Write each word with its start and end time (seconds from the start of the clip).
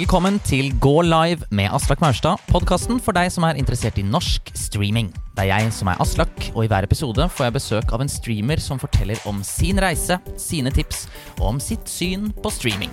Velkommen 0.00 0.38
til 0.48 0.70
Gå 0.80 1.02
live 1.04 1.44
med 1.52 1.68
Aslak 1.76 2.00
Maurstad, 2.00 2.40
podkasten 2.48 3.02
for 3.04 3.12
deg 3.12 3.28
som 3.34 3.44
er 3.44 3.58
interessert 3.60 3.98
i 4.00 4.04
norsk 4.06 4.48
streaming. 4.56 5.10
Det 5.40 5.46
er 5.48 5.64
jeg 5.64 5.72
som 5.72 5.88
er 5.88 6.00
Aslak, 6.04 6.50
og 6.52 6.66
i 6.66 6.68
hver 6.68 6.84
episode 6.84 7.24
får 7.32 7.46
jeg 7.46 7.54
besøk 7.54 7.92
av 7.96 8.02
en 8.04 8.10
streamer 8.12 8.60
som 8.60 8.76
forteller 8.76 9.16
om 9.24 9.38
sin 9.40 9.78
reise, 9.80 10.18
sine 10.36 10.68
tips 10.68 11.06
og 11.38 11.54
om 11.54 11.60
sitt 11.64 11.88
syn 11.88 12.26
på 12.44 12.52
streaming. 12.52 12.92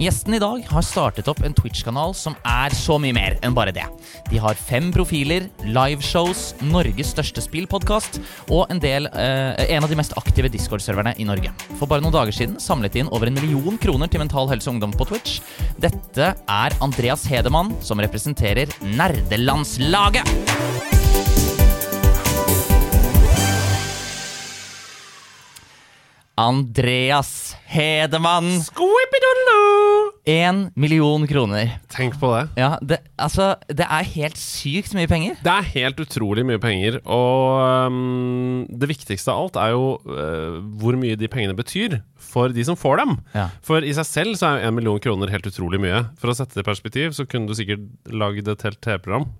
Gjesten 0.00 0.32
i 0.32 0.40
dag 0.40 0.64
har 0.70 0.86
startet 0.86 1.28
opp 1.28 1.42
en 1.44 1.52
Twitch-kanal 1.52 2.16
som 2.16 2.38
er 2.48 2.72
så 2.72 2.96
mye 2.96 3.12
mer 3.12 3.36
enn 3.44 3.52
bare 3.52 3.74
det. 3.76 3.84
De 4.30 4.40
har 4.40 4.56
fem 4.56 4.88
profiler, 4.96 5.50
liveshows, 5.76 6.54
Norges 6.64 7.12
største 7.12 7.44
spillpodkast 7.44 8.16
og 8.48 8.72
en, 8.72 8.80
del, 8.80 9.10
eh, 9.12 9.52
en 9.76 9.84
av 9.84 9.92
de 9.92 10.00
mest 10.00 10.16
aktive 10.16 10.48
Discord-serverne 10.56 11.12
i 11.20 11.28
Norge. 11.28 11.52
For 11.76 11.84
bare 11.84 12.00
noen 12.00 12.16
dager 12.16 12.32
siden 12.32 12.56
samlet 12.64 12.96
de 12.96 13.04
inn 13.04 13.12
over 13.12 13.28
en 13.28 13.36
million 13.36 13.76
kroner 13.76 14.08
til 14.08 14.24
Mental 14.24 14.48
Helse 14.48 14.72
Ungdom 14.72 14.96
på 14.96 15.04
Twitch. 15.12 15.42
Dette 15.84 16.32
er 16.32 16.80
Andreas 16.80 17.28
Hedemann, 17.28 17.76
som 17.84 18.00
representerer 18.00 18.72
nerdelandslaget. 18.88 20.32
Andreas 26.34 27.54
Hedemann. 27.70 28.48
Én 30.24 30.70
million 30.74 31.26
kroner. 31.28 31.76
Tenk 31.92 32.16
på 32.18 32.30
det. 32.32 32.48
Ja, 32.58 32.72
det, 32.82 32.98
altså, 33.20 33.52
det 33.68 33.86
er 33.86 34.08
helt 34.16 34.40
sykt 34.40 34.96
mye 34.96 35.06
penger. 35.10 35.36
Det 35.44 35.52
er 35.52 35.68
helt 35.76 36.00
utrolig 36.02 36.46
mye 36.48 36.58
penger. 36.62 36.98
Og 37.04 37.86
um, 37.86 38.64
det 38.66 38.90
viktigste 38.90 39.30
av 39.30 39.44
alt 39.44 39.60
er 39.60 39.74
jo 39.76 39.86
uh, 40.08 40.58
hvor 40.80 40.98
mye 40.98 41.18
de 41.20 41.30
pengene 41.30 41.54
betyr 41.58 42.00
for 42.18 42.50
de 42.50 42.66
som 42.66 42.78
får 42.78 43.04
dem. 43.04 43.16
Ja. 43.36 43.50
For 43.62 43.84
i 43.84 43.94
seg 43.94 44.08
selv 44.08 44.40
så 44.40 44.54
er 44.54 44.66
én 44.66 44.74
million 44.74 44.98
kroner 45.02 45.30
helt 45.30 45.46
utrolig 45.46 45.82
mye. 45.82 46.06
For 46.18 46.32
å 46.32 46.36
sette 46.36 46.58
det 46.58 46.64
i 46.64 46.70
perspektiv, 46.72 47.14
så 47.14 47.28
kunne 47.28 47.46
du 47.46 47.54
sikkert 47.58 47.86
lagd 48.10 48.50
et 48.50 48.66
helt 48.66 48.82
TV-program 48.82 49.30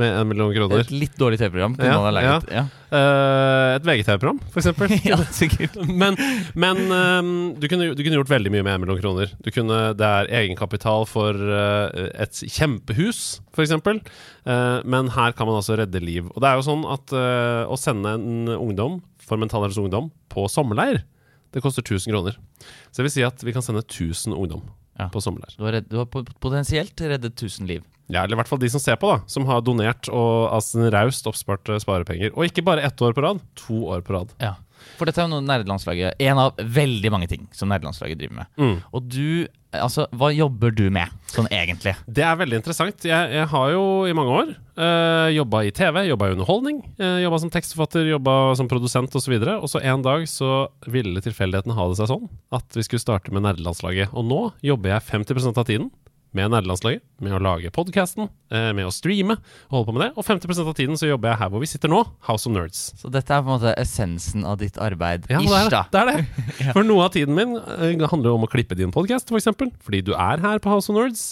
med 0.00 0.14
en 0.16 0.28
million 0.28 0.52
kroner. 0.54 0.80
Et 0.80 0.92
litt 0.94 1.16
dårlig 1.20 1.36
TV-program. 1.40 1.74
Ja, 1.78 1.96
Ja. 2.22 2.36
Ja. 2.48 2.62
uh, 2.92 3.74
et 3.76 3.84
VGTV-program, 3.84 4.40
eksempel. 4.56 4.94
Ja. 5.10 5.18
sikkert. 5.34 5.76
Men, 6.02 6.16
men 6.54 6.78
øhm, 6.92 7.32
du, 7.60 7.66
kunne, 7.68 7.90
du 7.92 8.00
kunne 8.00 8.16
gjort 8.16 8.30
veldig 8.32 8.52
mye 8.54 8.64
med 8.64 8.74
en 8.74 8.80
million 8.84 9.00
kroner. 9.02 9.34
Du 9.44 9.50
kunne, 9.52 9.80
det 9.98 10.08
er 10.08 10.30
egenkapital 10.42 11.04
for 11.10 11.36
uh, 11.36 11.92
et 12.16 12.40
kjempehus, 12.40 13.42
f.eks. 13.52 13.74
Uh, 13.76 14.80
men 14.88 15.12
her 15.12 15.36
kan 15.36 15.48
man 15.50 15.60
altså 15.60 15.76
redde 15.78 16.00
liv. 16.00 16.30
Og 16.32 16.40
det 16.40 16.48
er 16.48 16.60
jo 16.60 16.66
sånn 16.70 16.86
at 16.88 17.12
uh, 17.12 17.68
å 17.68 17.76
sende 17.80 18.16
en 18.16 18.52
ungdom 18.56 19.00
for 19.22 19.40
Mental 19.40 19.66
Helse 19.66 19.82
Ungdom 19.82 20.08
på 20.32 20.48
sommerleir, 20.50 21.02
det 21.52 21.60
koster 21.60 21.84
1000 21.84 22.14
kroner. 22.14 22.38
Så 22.88 23.02
det 23.02 23.10
vil 23.10 23.16
si 23.18 23.26
at 23.28 23.44
vi 23.44 23.52
kan 23.52 23.64
sende 23.64 23.84
1000 23.84 24.32
ungdom 24.32 24.64
på 25.12 25.20
sommerleir. 25.20 25.52
Du 25.58 25.66
har, 25.66 25.76
redd, 25.76 25.88
du 25.90 25.98
har 26.00 26.08
potensielt 26.08 27.00
reddet 27.00 27.36
1000 27.36 27.68
liv. 27.68 27.84
Ja, 28.12 28.24
eller 28.24 28.36
i 28.36 28.42
hvert 28.42 28.50
fall 28.50 28.60
de 28.62 28.70
som 28.72 28.82
ser 28.82 28.98
på, 29.00 29.08
da. 29.08 29.22
Som 29.30 29.48
har 29.48 29.64
donert 29.64 30.10
og 30.12 30.52
altså, 30.52 30.90
raust 30.92 31.28
oppsparte 31.30 31.78
sparepenger. 31.82 32.34
Og 32.36 32.50
ikke 32.50 32.64
bare 32.66 32.84
ett 32.86 33.00
år 33.02 33.16
på 33.16 33.24
rad, 33.24 33.40
to 33.58 33.86
år 33.94 34.04
på 34.06 34.18
rad. 34.18 34.36
Ja. 34.42 34.56
For 34.98 35.08
dette 35.08 35.22
er 35.22 35.28
jo 35.28 35.36
noe 35.36 35.46
nerdelandslaget 35.46 36.20
En 36.22 36.40
av 36.42 36.56
veldig 36.58 37.12
mange 37.14 37.28
ting 37.30 37.48
som 37.54 37.70
nerdelandslaget 37.72 38.20
driver 38.20 38.42
med. 38.42 38.50
Mm. 38.58 38.74
Og 38.94 39.06
du, 39.06 39.46
altså, 39.74 40.06
hva 40.18 40.32
jobber 40.34 40.74
du 40.74 40.84
med, 40.94 41.12
sånn 41.30 41.48
egentlig? 41.54 41.94
Det 42.06 42.24
er 42.26 42.38
veldig 42.40 42.60
interessant. 42.60 43.06
Jeg, 43.06 43.32
jeg 43.36 43.48
har 43.52 43.72
jo 43.74 43.84
i 44.08 44.14
mange 44.16 44.36
år 44.40 44.52
øh, 44.52 45.28
jobba 45.36 45.62
i 45.66 45.72
TV, 45.76 46.02
jobba 46.10 46.28
i 46.28 46.36
underholdning, 46.36 46.82
Øh, 47.02 47.18
jobba 47.24 47.38
som 47.42 47.50
tekstforfatter, 47.54 48.10
jobba 48.10 48.36
som 48.58 48.68
produsent 48.70 49.14
osv. 49.18 49.34
Og, 49.38 49.48
og 49.64 49.70
så 49.70 49.82
en 49.86 50.04
dag 50.04 50.26
så 50.30 50.66
ville 50.90 51.22
tilfeldigheten 51.24 51.74
ha 51.76 51.88
det 51.88 51.98
seg 51.98 52.10
sånn 52.12 52.28
at 52.54 52.78
vi 52.78 52.84
skulle 52.86 53.02
starte 53.02 53.34
med 53.34 53.46
nerdelandslaget. 53.46 54.12
Og 54.12 54.26
nå 54.28 54.42
jobber 54.66 54.96
jeg 54.96 55.08
50% 55.08 55.62
av 55.62 55.68
tiden 55.68 55.90
med 56.36 56.52
nederlandslaget, 56.52 57.02
med 57.22 57.34
å 57.36 57.40
lage 57.42 57.70
podkasten, 57.74 58.28
uh, 58.52 58.70
med 58.74 58.88
å 58.88 58.92
streame 58.94 59.36
og 59.36 59.74
holde 59.76 59.88
på 59.88 59.94
med 59.96 60.04
det. 60.04 60.10
Og 60.16 60.26
50% 60.26 60.70
av 60.70 60.76
tiden 60.78 60.98
så 60.98 61.10
jobber 61.10 61.32
jeg 61.32 61.40
her 61.42 61.52
hvor 61.52 61.62
vi 61.62 61.68
sitter 61.70 61.92
nå, 61.92 62.02
House 62.28 62.48
of 62.48 62.54
Nerds. 62.54 62.80
Så 63.00 63.10
dette 63.12 63.34
er 63.34 63.44
på 63.44 63.50
en 63.52 63.58
måte 63.58 63.74
essensen 63.80 64.46
av 64.48 64.58
ditt 64.62 64.78
arbeid. 64.80 65.28
Ja, 65.32 65.42
det 65.44 65.58
er 65.60 65.72
det. 65.72 65.82
det, 65.92 66.02
er 66.02 66.10
det. 66.10 66.72
For 66.76 66.86
noe 66.86 67.06
av 67.06 67.14
tiden 67.16 67.36
min 67.36 67.54
eh, 67.60 68.06
handler 68.08 68.32
jo 68.32 68.36
om 68.40 68.46
å 68.46 68.50
klippe 68.50 68.78
din 68.78 68.94
podkast, 68.94 69.28
f.eks. 69.28 69.32
For 69.32 69.40
eksempel, 69.42 69.72
fordi 69.84 70.02
du 70.06 70.12
er 70.16 70.42
her 70.42 70.60
på 70.62 70.72
House 70.72 70.90
of 70.92 70.96
Nerds, 70.98 71.24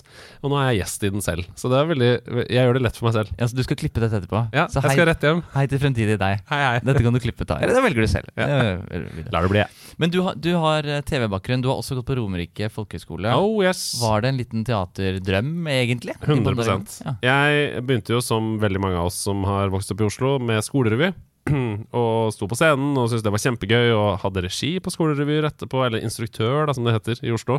og 0.45 0.53
nå 0.53 0.61
er 0.61 0.71
jeg 0.71 0.83
gjest 0.83 1.07
i 1.07 1.13
den 1.15 1.25
selv. 1.25 1.51
Så 1.59 1.71
det 1.73 1.79
er 1.79 1.91
veldig 1.91 2.11
Jeg 2.47 2.61
gjør 2.61 2.77
det 2.77 2.85
lett 2.85 2.99
for 2.99 3.09
meg 3.09 3.17
selv. 3.17 3.35
Ja, 3.39 3.49
så 3.51 3.57
du 3.57 3.65
skal 3.67 3.79
klippe 3.81 4.03
dette 4.03 4.21
etterpå? 4.21 4.45
Ja, 4.57 4.67
så 4.73 4.83
jeg 4.85 4.99
skal 4.99 5.09
rett 5.09 5.27
hjem. 5.27 5.45
hei 5.55 5.67
til 5.71 5.83
fremtidig 5.83 6.19
deg. 6.21 6.45
Hei, 6.51 6.61
hei. 6.67 6.79
Dette 6.85 7.05
kan 7.07 7.17
du 7.17 7.23
klippe 7.23 7.47
ta. 7.49 7.61
Eller 7.63 7.79
det 7.79 7.85
velger 7.87 8.05
du 8.05 8.11
selv. 8.11 8.33
Ja. 8.37 8.77
Lar 9.33 9.47
det 9.47 9.53
bli. 9.53 9.65
Men 10.01 10.13
du 10.13 10.21
har, 10.25 10.39
har 10.65 10.87
eh, 10.89 11.03
TV-bakgrunn. 11.07 11.63
Du 11.65 11.69
har 11.71 11.81
også 11.81 11.99
gått 11.99 12.09
på 12.09 12.17
Romerike 12.19 12.71
folkehøgskole. 12.73 13.33
Oh 13.37 13.61
yes. 13.65 14.01
Var 14.03 14.25
det 14.25 14.33
en 14.33 14.41
liten 14.41 14.65
teaterdrøm, 14.97 15.67
egentlig? 15.71 16.15
100 16.25 17.03
Ja. 17.05 17.15
Jeg 17.23 17.83
begynte 17.87 18.15
jo 18.17 18.21
som 18.25 18.57
veldig 18.63 18.83
mange 18.83 19.01
av 19.01 19.11
oss 19.11 19.19
som 19.27 19.43
har 19.49 19.73
vokst 19.73 19.93
opp 19.95 20.01
i 20.03 20.09
Oslo, 20.09 20.39
med 20.39 20.63
skolerevy. 20.67 21.13
Og 22.01 22.33
sto 22.35 22.49
på 22.51 22.57
scenen 22.59 22.97
og 22.99 23.09
syntes 23.11 23.25
det 23.27 23.33
var 23.35 23.43
kjempegøy, 23.43 23.91
og 23.97 24.21
hadde 24.25 24.45
regi 24.47 24.71
på 24.83 24.93
skolerevyer 24.95 25.47
etterpå, 25.49 25.83
eller 25.87 26.05
instruktør, 26.05 26.67
da, 26.69 26.75
som 26.77 26.87
det 26.87 26.95
heter, 26.97 27.21
i 27.27 27.33
Oslo. 27.35 27.59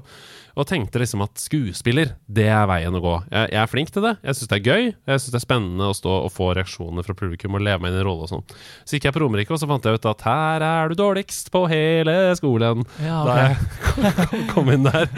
Og 0.56 0.68
tenkte 0.70 1.02
liksom 1.02 1.24
at 1.26 1.40
skuespiller, 1.42 2.14
det 2.32 2.48
er 2.52 2.68
veien 2.70 2.96
å 2.98 3.02
gå. 3.04 3.16
Jeg, 3.32 3.52
jeg 3.54 3.62
er 3.64 3.72
flink 3.72 3.92
til 3.94 4.06
det, 4.06 4.14
jeg 4.26 4.38
syns 4.38 4.52
det 4.52 4.60
er 4.60 4.68
gøy, 4.72 4.88
jeg 4.92 5.22
syns 5.24 5.34
det 5.36 5.40
er 5.42 5.46
spennende 5.46 5.90
å 5.92 5.96
stå 5.98 6.16
og 6.26 6.32
få 6.36 6.52
reaksjoner 6.58 7.06
fra 7.08 7.16
publikum 7.18 7.58
og 7.58 7.64
leve 7.66 7.84
meg 7.84 7.92
inn 7.94 8.00
i 8.00 8.04
en 8.04 8.08
rolle 8.08 8.28
og 8.28 8.32
sånn. 8.32 8.46
Så 8.86 8.98
gikk 8.98 9.10
jeg 9.10 9.16
på 9.16 9.24
Romerike, 9.24 9.54
og 9.56 9.62
så 9.62 9.70
fant 9.70 9.88
jeg 9.88 10.00
ut 10.00 10.10
at 10.12 10.26
her 10.28 10.66
er 10.68 10.92
du 10.92 10.98
dårligst 11.00 11.52
på 11.54 11.64
hele 11.72 12.18
skolen. 12.40 12.86
Ja, 13.04 13.22
Da 13.28 13.38
jeg 13.42 14.46
kom 14.54 14.72
inn 14.74 14.86
der. 14.88 15.10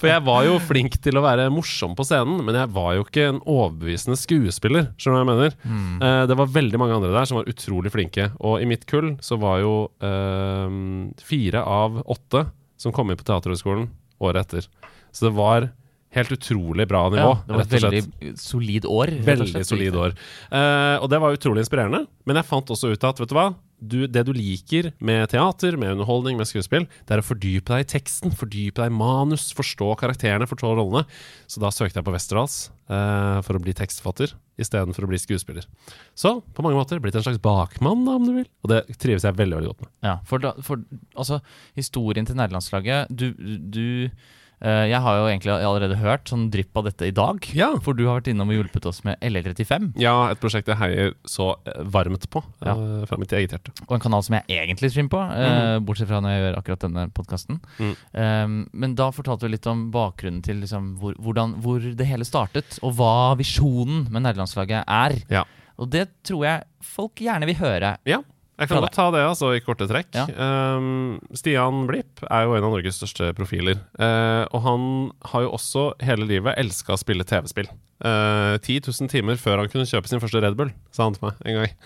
For 0.00 0.10
jeg 0.10 0.24
var 0.26 0.46
jo 0.46 0.58
flink 0.62 0.98
til 1.02 1.18
å 1.18 1.24
være 1.24 1.48
morsom 1.52 1.96
på 1.98 2.06
scenen, 2.06 2.42
men 2.46 2.58
jeg 2.58 2.70
var 2.74 2.96
jo 2.98 3.06
ikke 3.06 3.28
en 3.32 3.40
overbevisende 3.42 4.18
skuespiller. 4.18 4.90
Skjønner 5.00 5.22
du 5.22 5.22
hva 5.22 5.22
jeg 5.22 5.30
mener? 5.32 5.56
Hmm. 5.66 5.96
Eh, 6.02 6.22
det 6.30 6.36
var 6.38 6.52
veldig 6.58 6.80
mange 6.82 6.98
andre 6.98 7.12
der 7.14 7.28
som 7.28 7.38
var 7.40 7.50
utrolig 7.50 7.92
flinke. 7.94 8.11
Og 8.40 8.60
i 8.62 8.66
mitt 8.68 8.86
kull 8.86 9.16
så 9.24 9.38
var 9.40 9.60
jo 9.62 9.74
eh, 10.00 10.74
fire 11.24 11.62
av 11.64 12.02
åtte 12.06 12.46
som 12.80 12.92
kom 12.92 13.10
inn 13.10 13.16
på 13.20 13.24
Teaterhøgskolen 13.28 13.88
året 14.22 14.46
etter. 14.46 14.66
Så 15.12 15.26
det 15.28 15.34
var 15.36 15.70
helt 16.12 16.32
utrolig 16.34 16.84
bra 16.88 17.06
nivå, 17.08 17.30
Ja, 17.32 17.42
det 17.46 17.52
var 17.54 17.62
rett 17.62 17.72
og 17.72 17.74
et 17.74 17.80
slett. 17.80 17.92
veldig 18.20 18.38
solid 18.38 18.84
år. 18.84 19.12
Veldig 19.24 19.64
solid 19.64 19.94
år. 19.96 20.14
Eh, 20.52 20.96
og 21.00 21.08
det 21.10 21.20
var 21.20 21.32
utrolig 21.36 21.64
inspirerende. 21.64 22.06
Men 22.28 22.36
jeg 22.36 22.44
fant 22.50 22.68
også 22.74 22.92
ut 22.92 23.04
at 23.08 23.20
vet 23.22 23.28
du 23.32 23.34
hva? 23.38 23.54
Du, 23.82 24.04
det 24.06 24.22
du 24.28 24.32
liker 24.36 24.92
med 25.02 25.26
teater, 25.32 25.76
med 25.80 25.96
underholdning, 25.96 26.38
med 26.38 26.46
skuespill, 26.46 26.86
det 27.08 27.16
er 27.16 27.22
å 27.22 27.26
fordype 27.26 27.72
deg 27.72 27.84
i 27.84 27.88
teksten, 27.96 28.34
fordype 28.38 28.78
deg 28.78 28.92
i 28.92 28.94
manus, 28.94 29.48
forstå 29.58 29.88
karakterene, 30.00 30.46
forstå 30.46 30.70
rollene. 30.78 31.02
Så 31.50 31.62
da 31.62 31.72
søkte 31.74 31.98
jeg 31.98 32.06
på 32.06 32.14
Westerdals 32.14 32.58
eh, 32.86 33.38
for 33.42 33.58
å 33.58 33.62
bli 33.62 33.74
tekstforfatter 33.76 34.36
istedenfor 34.62 35.06
å 35.06 35.10
bli 35.10 35.18
skuespiller. 35.20 35.66
Så 36.14 36.36
på 36.54 36.64
mange 36.64 36.78
måter 36.78 37.00
blitt 37.02 37.16
en 37.18 37.24
slags 37.24 37.42
bakmann, 37.42 38.04
da, 38.06 38.18
om 38.20 38.28
du 38.28 38.36
vil. 38.36 38.46
Og 38.62 38.70
det 38.72 38.84
trives 39.02 39.26
jeg 39.26 39.38
veldig 39.38 39.58
veldig 39.58 39.72
godt 39.72 39.82
med. 39.86 39.92
Ja, 40.06 40.14
for, 40.28 40.44
da, 40.44 40.54
for 40.62 40.84
altså, 41.16 41.40
historien 41.78 42.28
til 42.28 42.38
nederlandslaget 42.38 43.10
Du, 43.10 43.32
du 43.34 43.84
Jeg 44.62 45.00
har 45.02 45.16
jo 45.18 45.26
egentlig 45.26 45.52
allerede 45.52 45.96
hørt 45.98 46.30
sånn 46.30 46.44
drypp 46.52 46.78
av 46.78 46.86
dette 46.86 47.08
i 47.08 47.14
dag. 47.14 47.42
Ja. 47.56 47.72
For 47.82 47.96
du 47.98 48.04
har 48.06 48.20
vært 48.20 48.30
innom 48.30 48.52
og 48.52 48.58
hjulpet 48.60 48.86
oss 48.86 49.00
med 49.06 49.18
LL35. 49.24 49.88
Ja, 50.00 50.14
et 50.30 50.42
prosjekt 50.42 50.70
jeg 50.70 50.78
heier 50.78 51.14
så 51.28 51.48
eh, 51.66 51.80
varmt 51.82 52.28
på 52.30 52.44
Ja. 52.62 52.76
eh, 52.76 53.06
fra 53.10 53.18
mitt 53.18 53.32
eget 53.34 53.56
hjerte. 53.56 53.74
Og 53.88 53.96
en 53.96 54.04
kanal 54.04 54.22
som 54.22 54.36
jeg 54.38 54.46
egentlig 54.62 54.92
streamer 54.92 55.12
på, 55.12 55.22
mm. 55.22 55.86
bortsett 55.88 56.10
fra 56.10 56.20
når 56.22 56.34
jeg 56.34 56.44
gjør 56.44 56.58
akkurat 56.60 56.86
denne 56.86 57.06
podkasten. 57.16 57.60
Mm. 57.82 58.68
men 58.72 58.94
da 58.98 59.08
fortalte 59.14 59.48
du 59.48 59.52
litt 59.54 59.66
om 59.70 59.88
bakgrunnen 59.94 60.42
til 60.44 60.60
liksom, 60.62 60.92
hvor, 61.00 61.16
hvordan, 61.22 61.56
hvor 61.64 61.82
det 61.82 62.06
hele 62.06 62.26
startet, 62.28 62.78
og 62.82 62.94
hva 62.98 63.34
visjonen 63.38 64.06
med 64.12 64.24
nederlandslaget 64.26 64.84
er. 64.86 65.16
Ja. 65.32 65.44
Og 65.80 65.90
det 65.92 66.06
tror 66.26 66.44
jeg 66.46 66.66
folk 66.84 67.22
gjerne 67.24 67.48
vil 67.48 67.58
høre. 67.58 67.96
Ja, 68.08 68.20
jeg 68.62 68.70
kan 68.70 68.82
godt 68.84 68.94
ta 68.94 69.08
det 69.14 69.22
altså, 69.26 69.52
i 69.56 69.62
korte 69.64 69.88
trekk. 69.90 70.10
Ja. 70.14 70.26
Um, 70.78 71.18
Stian 71.36 71.84
Blipp 71.88 72.22
er 72.28 72.46
jo 72.46 72.56
en 72.56 72.66
av 72.66 72.74
Norges 72.74 73.00
største 73.00 73.32
profiler. 73.36 73.80
Uh, 73.98 74.44
og 74.54 74.62
han 74.66 74.84
har 75.32 75.46
jo 75.46 75.54
også 75.58 75.88
hele 76.04 76.28
livet 76.30 76.58
elska 76.60 76.94
å 76.94 77.00
spille 77.00 77.26
TV-spill. 77.26 77.70
Uh, 78.02 78.58
10 78.58 78.88
000 78.88 79.10
timer 79.10 79.38
før 79.38 79.60
han 79.62 79.70
kunne 79.70 79.86
kjøpe 79.86 80.10
sin 80.10 80.22
første 80.22 80.40
Red 80.42 80.56
Bull, 80.58 80.72
sa 80.94 81.06
han 81.06 81.18
til 81.18 81.28
meg 81.28 81.44
en 81.46 81.60
gang. 81.60 81.76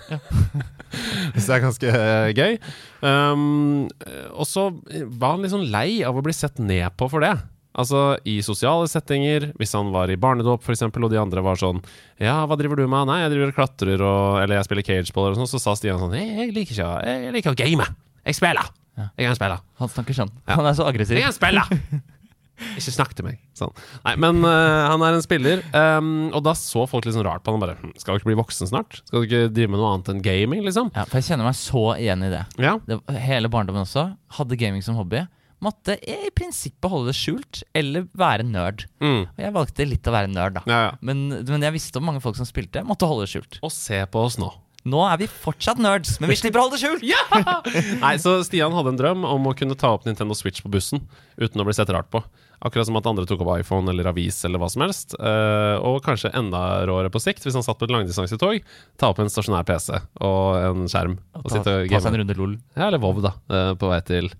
Så 1.37 1.45
det 1.49 1.57
er 1.59 1.65
ganske 1.67 1.97
uh, 1.97 2.31
gøy. 2.33 2.57
Um, 3.05 3.89
og 4.33 4.47
så 4.49 4.71
var 5.19 5.37
han 5.37 5.51
sånn 5.53 5.69
lei 5.73 6.01
av 6.07 6.17
å 6.17 6.25
bli 6.25 6.33
sett 6.37 6.61
ned 6.63 6.89
på 6.97 7.11
for 7.13 7.25
det. 7.25 7.35
Altså 7.77 8.03
i 8.25 8.39
sosiale 8.45 8.89
settinger, 8.89 9.51
hvis 9.61 9.75
han 9.77 9.93
var 9.93 10.11
i 10.13 10.17
barnedåp 10.21 10.65
f.eks., 10.65 10.87
og 10.89 11.11
de 11.13 11.21
andre 11.21 11.45
var 11.45 11.61
sånn 11.61 11.83
Ja, 12.23 12.39
hva 12.49 12.57
driver 12.57 12.81
du 12.81 12.87
med? 12.87 13.11
Nei, 13.11 13.21
jeg 13.25 13.35
driver 13.35 13.53
og 13.53 13.59
klatrer, 13.61 14.01
og, 14.01 14.41
eller 14.41 14.59
jeg 14.59 14.69
spiller 14.71 14.89
cageball, 14.89 15.29
eller 15.29 15.41
sånn. 15.43 15.53
Så 15.53 15.63
sa 15.63 15.77
Stian 15.77 16.01
sånn 16.01 16.17
Jeg, 16.17 16.51
liker 16.57 16.73
ikke 16.73 16.91
jeg 17.05 17.37
liker 17.37 17.53
å 17.53 17.61
game. 17.61 17.89
Jeg 18.27 18.41
spiller. 18.41 18.75
Jeg 18.97 19.29
kan 19.29 19.37
spille. 19.37 19.57
Han 19.83 19.93
snakker 19.93 20.17
sånn. 20.17 20.37
Ja. 20.47 20.57
Han 20.57 20.69
er 20.69 20.77
så 20.79 20.87
aggressiv. 20.89 21.19
Jeg 21.21 21.29
kan 21.29 21.37
spille! 21.37 21.67
Ikke 22.57 22.93
snakk 22.93 23.13
til 23.13 23.27
meg. 23.27 23.41
Sånn. 23.57 23.73
Nei, 24.07 24.15
men 24.21 24.39
uh, 24.41 24.87
han 24.89 25.03
er 25.05 25.19
en 25.19 25.25
spiller. 25.25 25.61
Um, 25.77 26.31
og 26.31 26.41
da 26.47 26.55
så 26.57 26.87
folk 26.89 27.05
litt 27.05 27.13
sånn 27.17 27.27
rart 27.27 27.45
på 27.45 27.53
han 27.53 27.59
og 27.59 27.65
bare 27.67 27.77
hm, 27.77 27.93
Skal 28.01 28.17
du 28.17 28.23
ikke 28.23 28.31
bli 28.31 28.39
voksen 28.39 28.71
snart? 28.71 29.01
Skal 29.05 29.21
du 29.23 29.29
ikke 29.29 29.51
drive 29.53 29.73
med 29.75 29.83
noe 29.83 29.91
annet 29.93 30.09
enn 30.15 30.23
gaming, 30.25 30.63
liksom? 30.65 30.89
Ja, 30.97 31.05
for 31.05 31.21
jeg 31.21 31.29
kjenner 31.29 31.51
meg 31.51 31.59
så 31.61 31.85
igjen 31.99 32.25
i 32.25 32.33
det. 32.33 32.45
Ja. 32.63 32.79
det 32.89 33.01
hele 33.27 33.53
barndommen 33.53 33.85
også 33.85 34.09
hadde 34.39 34.61
gaming 34.61 34.85
som 34.85 34.97
hobby. 34.97 35.27
Måtte 35.65 35.97
i 36.03 36.31
prinsippet 36.37 36.91
holde 36.93 37.13
det 37.13 37.17
skjult, 37.19 37.63
eller 37.77 38.07
være 38.17 38.47
nerd. 38.47 38.85
Mm. 39.01 39.25
Og 39.31 39.43
jeg 39.43 39.57
valgte 39.57 39.89
litt 39.89 40.11
å 40.11 40.15
være 40.15 40.31
nerd, 40.33 40.59
da. 40.59 40.65
Ja, 40.69 40.83
ja. 40.89 40.93
Men, 41.01 41.27
men 41.49 41.67
jeg 41.67 41.77
visste 41.79 42.01
om 42.01 42.09
mange 42.11 42.23
folk 42.25 42.39
som 42.39 42.49
spilte, 42.49 42.85
måtte 42.87 43.09
holde 43.09 43.27
det 43.27 43.35
skjult. 43.35 43.61
Og 43.67 43.75
se 43.75 44.03
på 44.13 44.25
oss 44.29 44.39
nå. 44.43 44.53
Nå 44.87 45.01
er 45.03 45.19
vi 45.19 45.27
fortsatt 45.27 45.81
nerds, 45.83 46.21
men 46.23 46.31
vi 46.31 46.37
slipper 46.39 46.63
å 46.63 46.67
holde 46.69 46.79
det 46.79 46.85
skjult! 46.85 47.03
Nei, 48.05 48.13
så 48.23 48.37
Stian 48.47 48.75
hadde 48.77 48.93
en 48.93 49.01
drøm 49.01 49.25
om 49.27 49.49
å 49.51 49.55
kunne 49.59 49.75
ta 49.79 49.91
opp 49.97 50.07
Nintendo 50.07 50.37
Switch 50.39 50.63
på 50.63 50.71
bussen 50.71 51.03
uten 51.41 51.63
å 51.63 51.67
bli 51.67 51.75
sett 51.75 51.91
rart 51.91 52.11
på. 52.13 52.23
Akkurat 52.65 52.87
som 52.89 52.97
at 52.97 53.07
andre 53.07 53.27
tok 53.29 53.43
opp 53.45 53.51
iPhone 53.61 53.91
eller 53.93 54.09
avis 54.09 54.39
eller 54.49 54.59
hva 54.63 54.69
som 54.73 54.83
helst. 54.87 55.13
Eh, 55.19 55.77
og 55.85 55.99
kanskje 56.07 56.31
enda 56.37 56.85
råere 56.89 57.11
på 57.13 57.21
sikt, 57.21 57.45
hvis 57.45 57.55
han 57.59 57.65
satt 57.67 57.79
på 57.81 57.85
et 57.89 57.93
langdistansetog, 57.93 58.63
ta 58.97 59.11
opp 59.13 59.21
en 59.21 59.29
stasjonær 59.33 59.67
PC 59.69 59.93
og 60.25 60.57
en 60.63 60.87
skjerm. 60.89 61.19
Og, 61.37 61.45
Ta, 61.51 61.59
sitte 61.59 61.75
og 61.83 61.91
ta 61.93 62.01
seg 62.01 62.15
en 62.15 62.21
runde 62.23 62.39
LOL. 62.39 62.55
Ja, 62.79 62.87
eller 62.89 63.03
Vov, 63.03 63.21
da. 63.25 63.35
eh, 63.53 63.75
på 63.77 63.91
vei 63.93 64.01
til 64.09 64.31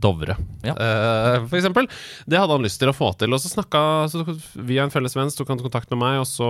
Dovre, 0.00 0.34
Ja. 0.64 0.72
eh, 0.76 1.46
for 1.48 1.56
eksempel. 1.56 1.86
Det 2.28 2.36
hadde 2.40 2.52
han 2.52 2.64
lyst 2.64 2.80
til 2.80 2.90
å 2.92 2.96
få 2.96 3.12
til. 3.16 3.32
Og 3.32 3.40
så 3.40 3.48
snakka 3.52 4.08
så 4.12 4.24
Via 4.56 4.82
en 4.84 4.90
felles 4.92 5.14
venn 5.16 5.30
tok 5.32 5.48
han 5.48 5.60
kontakt 5.60 5.88
med 5.92 6.00
meg, 6.00 6.18
og 6.20 6.26
så 6.28 6.48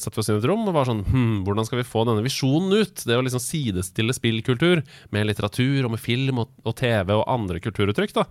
satte 0.00 0.16
vi 0.16 0.20
oss 0.20 0.28
inn 0.30 0.36
i 0.38 0.42
et 0.44 0.48
rom 0.48 0.68
og 0.68 0.74
var 0.76 0.88
sånn 0.88 1.02
hm, 1.04 1.44
Hvordan 1.44 1.66
skal 1.68 1.80
vi 1.82 1.88
få 1.88 2.04
denne 2.08 2.24
visjonen 2.24 2.72
ut? 2.80 3.04
Det 3.04 3.16
å 3.16 3.24
liksom 3.24 3.40
sidestille 3.44 4.12
spillkultur 4.16 4.82
med 5.12 5.26
litteratur 5.28 5.84
og 5.84 5.92
med 5.96 6.00
film 6.00 6.38
og, 6.44 6.48
og 6.64 6.76
TV 6.80 7.12
og 7.16 7.24
andre 7.28 7.60
kulturuttrykk, 7.60 8.14
da. 8.16 8.24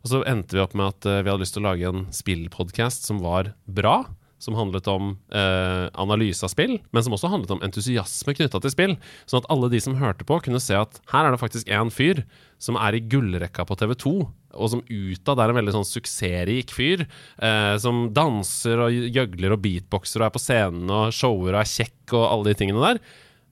Og 0.00 0.12
så 0.12 0.22
endte 0.28 0.56
vi 0.56 0.62
opp 0.62 0.76
med 0.78 0.94
at 0.94 1.08
eh, 1.08 1.20
vi 1.24 1.30
hadde 1.30 1.44
lyst 1.44 1.56
til 1.56 1.64
å 1.64 1.70
lage 1.70 1.90
en 1.90 2.08
spillpodkast 2.14 3.06
som 3.08 3.20
var 3.24 3.54
bra. 3.66 4.02
Som 4.40 4.56
handlet 4.56 4.86
om 4.88 5.10
eh, 5.36 5.86
analyse 6.00 6.40
av 6.46 6.48
spill, 6.48 6.78
men 6.96 7.04
som 7.04 7.12
også 7.12 7.28
handlet 7.28 7.50
om 7.52 7.60
entusiasme 7.60 8.32
knytta 8.38 8.62
til 8.64 8.72
spill. 8.72 8.94
Sånn 9.28 9.42
at 9.42 9.48
alle 9.52 9.68
de 9.68 9.82
som 9.84 9.98
hørte 10.00 10.24
på, 10.24 10.38
kunne 10.46 10.62
se 10.64 10.78
at 10.78 10.96
her 11.12 11.28
er 11.28 11.34
det 11.34 11.42
faktisk 11.42 11.68
en 11.68 11.92
fyr 11.92 12.22
som 12.56 12.78
er 12.80 12.96
i 12.96 13.02
gullrekka 13.04 13.66
på 13.68 13.76
TV2, 13.82 14.14
og 14.56 14.72
som 14.72 14.80
utad 14.88 15.42
er 15.44 15.52
en 15.52 15.60
veldig 15.60 15.74
sånn 15.76 15.88
suksessrik 15.90 16.72
fyr. 16.72 17.04
Eh, 17.36 17.74
som 17.84 18.06
danser 18.16 18.80
og 18.80 18.96
gjøgler 19.12 19.52
og 19.52 19.60
beatboxer 19.66 20.24
og 20.24 20.30
er 20.30 20.34
på 20.38 20.42
scenen 20.46 20.88
og 20.88 21.12
shower 21.12 21.52
og 21.52 21.60
er 21.60 21.74
kjekk 21.76 22.16
og 22.16 22.24
alle 22.30 22.48
de 22.48 22.56
tingene 22.62 22.86
der. 22.86 23.02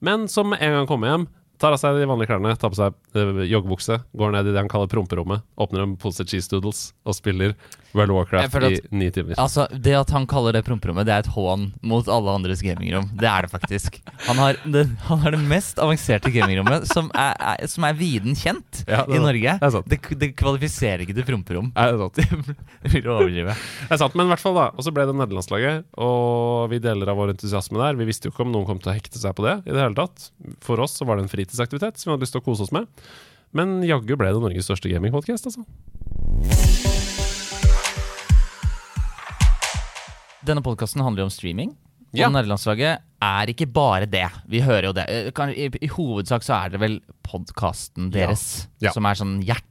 Men 0.01 0.25
som 0.31 0.57
en 0.57 0.73
gang 0.73 0.89
kommer 0.89 1.11
hjem, 1.11 1.29
tar 1.59 1.75
av 1.75 1.81
seg 1.81 1.99
de 1.99 2.07
vanlige 2.07 2.31
klærne, 2.31 2.55
tar 2.59 2.71
på 2.71 2.79
seg 2.79 3.19
eh, 3.19 3.43
joggebukse, 3.51 3.99
går 4.17 4.33
ned 4.35 4.49
i 4.49 4.53
det 4.55 4.61
han 4.61 4.71
kaller 4.71 4.89
promperommet, 4.91 5.43
åpner 5.59 5.83
en 5.85 5.97
pose 5.99 6.25
cheese 6.25 6.51
doodles 6.51 6.89
og 7.03 7.17
spiller 7.17 7.55
World 7.97 8.11
of 8.13 8.17
Warcraft 8.19 8.55
at, 8.59 8.71
i 8.71 8.79
ni 8.99 9.07
timer. 9.11 9.33
Altså, 9.41 9.65
Det 9.73 9.95
at 9.97 10.11
han 10.13 10.27
kaller 10.29 10.53
det 10.53 10.61
promperommet, 10.67 11.07
det 11.09 11.13
er 11.15 11.23
et 11.23 11.31
hån 11.33 11.63
mot 11.89 12.07
alle 12.11 12.35
andres 12.37 12.61
gamingrom. 12.61 13.07
Det 13.17 13.25
er 13.29 13.47
det 13.47 13.51
faktisk. 13.53 13.97
Han 14.27 14.37
har 14.37 14.59
det, 14.65 14.83
han 15.07 15.23
har 15.23 15.33
det 15.33 15.39
mest 15.49 15.79
avanserte 15.81 16.29
gamingrommet, 16.35 16.85
som 16.91 17.09
er, 17.17 17.33
er, 17.55 17.65
som 17.71 17.87
er 17.89 17.97
viden 17.97 18.37
kjent 18.37 18.83
Ja, 18.87 19.05
i 19.09 19.17
er- 19.17 19.23
Norge. 19.25 19.55
det 19.61 19.67
er 19.69 19.73
sant. 19.73 19.89
Det, 20.19 20.29
kvalifiserer 20.37 21.01
ikke 21.07 21.15
til 21.17 21.25
promperom. 21.31 21.71
Er 21.75 21.91
det 21.97 22.03
sant? 22.03 22.21
Det 22.83 22.91
blir 22.93 23.09
å 23.09 23.17
overdrive. 23.23 23.55
Det 23.57 23.97
er 23.97 24.01
sant, 24.03 24.13
men 24.19 24.29
i 24.29 24.33
hvert 24.35 24.43
fall 24.45 24.55
da 24.59 24.67
Og 24.75 24.85
så 24.85 24.93
ble 24.93 25.07
det 25.09 25.15
nederlandslaget, 25.17 25.85
og 25.97 26.69
vi 26.71 26.79
deler 26.83 27.09
av 27.09 27.17
vår 27.19 27.33
entusiasme 27.33 27.81
der. 27.81 27.97
Vi 27.99 28.05
visste 28.11 28.29
jo 28.29 28.35
ikke 28.35 28.45
om 28.45 28.53
noen 28.53 28.67
kom 28.69 28.79
til 28.83 28.93
å 28.93 28.97
hekte 28.99 29.17
seg 29.21 29.33
på 29.37 29.45
det 29.47 29.57
i 29.65 29.73
det 29.73 29.81
hele 29.81 29.97
tatt. 29.97 30.29
For 30.65 30.79
oss 30.85 30.93
så 30.99 31.09
var 31.09 31.17
det 31.17 31.25
en 31.25 31.33
fritidsaktivitet 31.33 31.97
som 31.97 32.11
vi 32.11 32.15
hadde 32.15 32.27
lyst 32.27 32.37
til 32.37 32.43
å 32.43 32.47
kose 32.51 32.67
oss 32.69 32.75
med. 32.75 32.85
Men 33.51 33.79
jaggu 33.81 34.13
ble 34.13 34.29
det 34.29 34.43
Norges 34.45 34.69
største 34.69 34.91
gamingpodkast, 34.93 35.49
altså. 35.49 35.65
Denne 40.49 40.65
podkasten 40.65 41.03
handler 41.05 41.23
jo 41.25 41.29
om 41.29 41.35
streaming. 41.35 41.75
Og 42.09 42.17
Ja. 42.17 42.29
Nederlandslaget 42.33 43.03
er 43.21 43.51
ikke 43.51 43.67
bare 43.71 44.07
det. 44.09 44.25
Vi 44.49 44.61
hører 44.65 44.87
jo 44.89 44.93
det. 44.97 45.05
Eh, 45.09 45.31
kan- 45.31 45.53
I, 45.53 45.69
i 45.69 45.87
hovedsak 45.93 46.41
så 46.41 46.55
er 46.65 46.69
det 46.73 46.79
vel 46.81 46.99
podkasten 47.23 48.09
deres 48.11 48.67
Ja. 48.81 48.91
som 48.91 49.05
er 49.05 49.13
sånn 49.13 49.43
hjerte. 49.45 49.65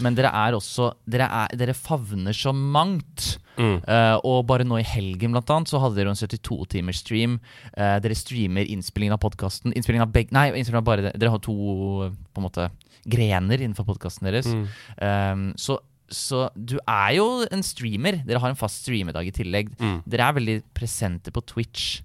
Men 0.00 0.14
dere 0.14 0.28
er 0.32 0.52
også 0.52 0.94
Dere, 1.08 1.28
er, 1.30 1.56
dere 1.56 1.72
favner 1.74 2.32
så 2.32 2.52
mangt. 2.52 3.38
Mm. 3.56 3.82
Uh, 3.86 4.16
og 4.24 4.46
bare 4.46 4.64
nå 4.64 4.78
i 4.80 4.82
helgen 4.82 5.32
blant 5.32 5.48
annet 5.52 5.68
så 5.68 5.78
hadde 5.80 5.96
dere 5.96 6.08
en 6.08 6.16
72-timers 6.16 7.00
stream. 7.04 7.38
Uh, 7.76 7.98
dere 8.00 8.14
streamer 8.16 8.64
innspillingen 8.64 9.12
av 9.12 9.20
podkasten. 9.20 9.72
Innspillingen 9.76 10.06
av 10.08 10.12
begge 10.12 10.32
Nei, 10.32 10.48
innspillingen 10.52 10.82
av 10.82 10.88
bare 10.88 11.02
det. 11.02 11.18
Dere 11.20 11.30
har 11.30 11.38
to 11.44 11.52
på 11.52 12.40
en 12.40 12.46
måte 12.48 12.70
grener 13.08 13.60
innenfor 13.60 13.84
podkasten 13.84 14.24
deres. 14.28 14.46
Mm. 14.48 14.68
Um, 15.00 15.54
så, 15.56 15.78
så 16.14 16.46
du 16.54 16.76
er 16.80 17.10
jo 17.16 17.26
en 17.52 17.64
streamer. 17.66 18.20
Dere 18.26 18.40
har 18.42 18.52
en 18.52 18.58
fast 18.58 18.84
streamedag 18.84 19.28
i 19.28 19.34
tillegg. 19.34 19.72
Mm. 19.80 19.98
Dere 20.08 20.28
er 20.28 20.38
veldig 20.38 20.56
presente 20.76 21.34
på 21.34 21.42
Twitch. 21.48 22.02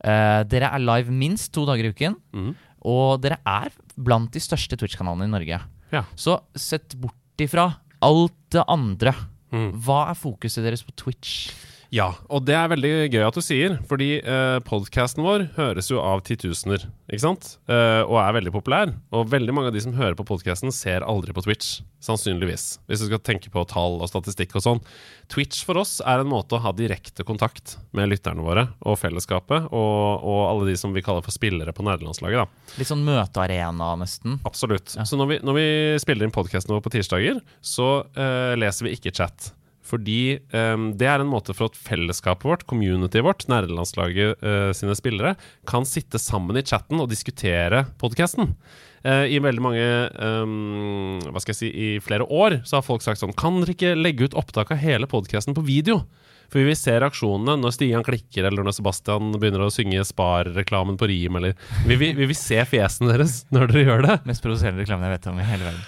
Uh, 0.00 0.42
dere 0.48 0.70
er 0.72 0.82
live 0.82 1.12
minst 1.12 1.52
to 1.54 1.66
dager 1.68 1.88
i 1.88 1.92
uken. 1.94 2.16
Mm. 2.32 2.52
Og 2.90 3.20
dere 3.22 3.40
er 3.44 3.72
blant 4.00 4.32
de 4.32 4.42
største 4.42 4.78
Twitch-kanalene 4.80 5.28
i 5.28 5.34
Norge. 5.34 5.60
Ja. 5.92 6.04
Så 6.16 6.38
sett 6.56 6.96
bort 7.00 7.42
ifra 7.42 7.68
alt 8.04 8.36
det 8.54 8.64
andre. 8.70 9.14
Mm. 9.52 9.72
Hva 9.84 10.06
er 10.10 10.18
fokuset 10.18 10.64
deres 10.64 10.84
på 10.86 10.94
Twitch? 10.96 11.50
Ja, 11.90 12.12
og 12.30 12.44
det 12.46 12.54
er 12.54 12.68
veldig 12.70 12.90
gøy 13.10 13.24
at 13.26 13.34
du 13.34 13.42
sier, 13.42 13.72
fordi 13.90 14.20
eh, 14.22 14.58
podkasten 14.62 15.24
vår 15.26 15.48
høres 15.56 15.88
jo 15.90 15.98
av 15.98 16.22
titusener, 16.26 16.84
ikke 17.10 17.24
sant? 17.24 17.48
Eh, 17.66 18.02
og 18.04 18.14
er 18.22 18.36
veldig 18.36 18.52
populær. 18.54 18.92
Og 19.10 19.26
veldig 19.32 19.56
mange 19.56 19.72
av 19.72 19.74
de 19.74 19.82
som 19.82 19.96
hører 19.98 20.14
på 20.18 20.26
podkasten, 20.28 20.70
ser 20.74 21.02
aldri 21.02 21.34
på 21.34 21.42
Twitch. 21.42 21.80
Sannsynligvis. 22.00 22.78
Hvis 22.86 23.02
du 23.02 23.08
skal 23.08 23.22
tenke 23.26 23.50
på 23.52 23.66
tall 23.68 23.98
og 23.98 24.08
statistikk 24.08 24.54
og 24.56 24.64
sånn. 24.64 24.80
Twitch 25.34 25.66
for 25.66 25.82
oss 25.82 25.98
er 26.06 26.22
en 26.22 26.30
måte 26.30 26.56
å 26.56 26.62
ha 26.62 26.70
direkte 26.78 27.26
kontakt 27.26 27.76
med 27.96 28.08
lytterne 28.14 28.46
våre 28.46 28.68
og 28.86 29.00
fellesskapet, 29.02 29.66
og, 29.74 30.22
og 30.22 30.40
alle 30.46 30.70
de 30.70 30.78
som 30.78 30.94
vi 30.94 31.02
kaller 31.04 31.26
for 31.26 31.34
spillere 31.34 31.74
på 31.74 31.84
nederlandslaget, 31.86 32.46
da. 32.46 32.74
Litt 32.78 32.94
sånn 32.94 33.06
møtearena, 33.06 33.96
nesten. 33.98 34.38
Absolutt. 34.46 34.94
Så 34.94 35.18
når 35.18 35.34
vi, 35.34 35.42
når 35.42 35.58
vi 35.58 35.70
spiller 36.06 36.30
inn 36.30 36.38
podkasten 36.38 36.76
vår 36.76 36.86
på 36.86 36.94
tirsdager, 36.94 37.42
så 37.58 37.96
eh, 38.14 38.54
leser 38.62 38.86
vi 38.86 38.94
ikke 38.94 39.18
chat. 39.18 39.56
Fordi 39.90 40.38
um, 40.54 40.90
det 40.94 41.08
er 41.10 41.22
en 41.24 41.30
måte 41.32 41.54
for 41.56 41.66
at 41.72 41.78
fellesskapet 41.78 42.46
vårt, 42.46 42.62
communityet 42.70 43.24
vårt, 43.26 43.46
nerdelandslaget 43.50 44.38
uh, 44.46 44.70
sine 44.76 44.94
spillere, 44.94 45.34
kan 45.66 45.86
sitte 45.88 46.20
sammen 46.22 46.60
i 46.60 46.62
chatten 46.62 47.02
og 47.02 47.10
diskutere 47.10 47.84
podkasten. 47.98 48.52
Uh, 49.02 49.24
I 49.32 49.38
veldig 49.42 49.62
mange 49.64 49.84
um, 50.44 51.20
Hva 51.32 51.40
skal 51.40 51.54
jeg 51.54 51.58
si 51.62 51.68
I 51.72 51.86
flere 52.04 52.26
år 52.28 52.58
så 52.68 52.76
har 52.76 52.84
folk 52.84 53.00
sagt 53.00 53.16
sånn 53.22 53.32
Kan 53.32 53.56
dere 53.62 53.72
ikke 53.72 53.94
legge 53.96 54.26
ut 54.28 54.34
opptak 54.36 54.74
av 54.74 54.82
hele 54.82 55.08
podkasten 55.08 55.56
på 55.56 55.64
video? 55.64 56.02
For 56.52 56.60
vi 56.60 56.66
vil 56.68 56.76
se 56.76 56.98
reaksjonene 57.00 57.54
når 57.62 57.72
Stian 57.78 58.04
klikker, 58.04 58.44
eller 58.48 58.66
når 58.66 58.74
Sebastian 58.76 59.30
begynner 59.38 59.62
å 59.64 59.70
synge 59.72 60.02
Spar-reklamen 60.04 60.96
på 61.00 61.06
rim, 61.08 61.36
eller 61.38 61.54
vi, 61.86 61.94
vil- 61.96 62.16
vi 62.18 62.26
vil 62.32 62.36
se 62.36 62.58
fjesene 62.66 63.12
deres 63.14 63.44
når 63.54 63.70
dere 63.70 63.84
gjør 63.86 64.02
det. 64.08 64.16
Mest 64.26 64.42
provoserende 64.44 64.82
reklamen 64.82 65.06
jeg 65.06 65.14
vet 65.16 65.28
om 65.30 65.38
i 65.38 65.46
hele 65.46 65.68
verden. 65.70 65.84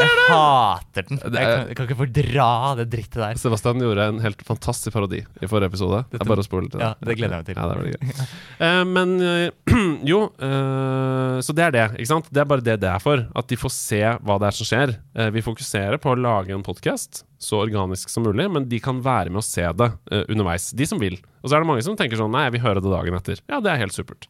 Ah, 0.00 0.06
det 0.06 0.06
er 0.06 0.12
så 0.12 0.26
provoserende! 0.26 0.30
Jeg 0.30 0.30
hater 0.30 1.08
den. 1.08 1.20
Jeg 1.20 1.32
kan, 1.32 1.68
jeg 1.70 1.76
kan 1.78 1.88
ikke 1.88 1.98
fordra 1.98 2.48
det 2.78 2.86
drittet 2.92 3.18
der. 3.20 3.40
Sebastian 3.40 3.82
gjorde 3.84 4.06
en 4.12 4.20
helt 4.24 4.42
fantastisk 4.46 4.94
parodi 4.94 5.20
i 5.20 5.50
forrige 5.50 5.72
episode. 5.72 6.02
Det 6.10 6.20
er 6.20 6.30
bare 6.30 6.44
å 6.44 6.46
spole 6.46 6.70
til 6.72 6.82
Ja, 6.82 6.92
det 6.98 7.16
gleder 7.18 7.36
jeg 7.36 7.42
meg 7.42 7.48
til. 7.48 7.60
Ja, 7.60 7.68
det 7.68 7.78
er 7.78 7.94
gøy. 7.94 8.28
Eh, 8.66 8.82
men 8.90 9.14
uh, 9.22 9.72
jo, 10.12 10.20
uh, 10.40 11.40
så 11.44 11.56
det 11.56 11.66
er 11.66 11.76
det. 11.76 11.86
ikke 11.98 12.12
sant? 12.12 12.30
Det 12.30 12.44
er 12.44 12.48
bare 12.52 12.64
det 12.66 12.78
det 12.84 12.92
er 12.92 13.02
for. 13.02 13.26
At 13.36 13.50
de 13.50 13.58
får 13.60 13.74
se 13.74 14.00
hva 14.20 14.38
det 14.40 14.50
er 14.50 14.56
som 14.60 14.68
skjer. 14.68 14.94
Vi 15.34 15.44
fokuserer 15.44 16.00
på 16.00 16.12
å 16.12 16.18
lage 16.18 16.54
en 16.54 16.64
podkast 16.66 17.24
så 17.40 17.62
organisk 17.62 18.10
som 18.12 18.26
mulig, 18.26 18.44
men 18.52 18.66
de 18.68 18.76
kan 18.84 18.98
være 19.00 19.32
med 19.32 19.40
å 19.40 19.44
se 19.46 19.64
det 19.64 19.88
underveis. 20.28 20.70
De 20.76 20.84
som 20.88 21.00
vil. 21.00 21.16
Og 21.40 21.48
så 21.48 21.56
er 21.56 21.64
det 21.64 21.70
mange 21.70 21.84
som 21.86 21.96
tenker 21.96 22.20
sånn 22.20 22.32
Nei, 22.34 22.44
jeg 22.48 22.58
vil 22.58 22.66
høre 22.66 22.82
det 22.84 22.92
dagen 22.92 23.16
etter. 23.16 23.40
Ja, 23.48 23.62
det 23.64 23.72
er 23.72 23.80
helt 23.80 23.96
supert. 23.96 24.28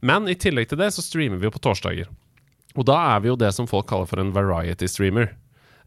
Men 0.00 0.28
i 0.32 0.38
tillegg 0.40 0.70
til 0.70 0.80
det 0.80 0.88
så 0.96 1.04
streamer 1.04 1.40
vi 1.42 1.50
jo 1.50 1.52
på 1.52 1.60
torsdager. 1.62 2.08
Og 2.76 2.86
da 2.88 2.96
er 3.14 3.24
vi 3.24 3.30
jo 3.32 3.40
det 3.40 3.52
som 3.56 3.68
folk 3.70 3.88
kaller 3.90 4.08
for 4.10 4.20
en 4.22 4.32
variety 4.36 4.88
streamer. 4.90 5.32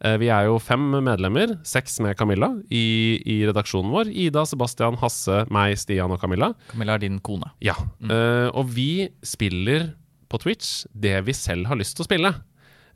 Eh, 0.01 0.17
Vi 0.17 0.29
er 0.31 0.47
jo 0.47 0.57
fem 0.63 0.85
medlemmer, 1.03 1.57
seks 1.67 1.99
med 2.03 2.17
Camilla, 2.17 2.53
i, 2.71 3.19
i 3.25 3.45
redaksjonen 3.45 3.91
vår. 3.93 4.11
Ida, 4.11 4.45
Sebastian, 4.47 4.97
Hasse, 5.01 5.43
meg, 5.53 5.75
Stian 5.77 6.11
og 6.11 6.21
Camilla. 6.21 6.53
Camilla 6.71 6.95
er 6.95 7.03
din 7.03 7.19
kone. 7.19 7.51
Ja. 7.61 7.75
Eh, 8.01 8.47
og 8.53 8.71
vi 8.73 9.09
spiller 9.23 9.91
på 10.29 10.39
Twitch 10.41 10.85
det 10.93 11.17
vi 11.25 11.33
selv 11.35 11.67
har 11.69 11.79
lyst 11.79 11.97
til 11.97 12.05
å 12.05 12.09
spille. 12.09 12.33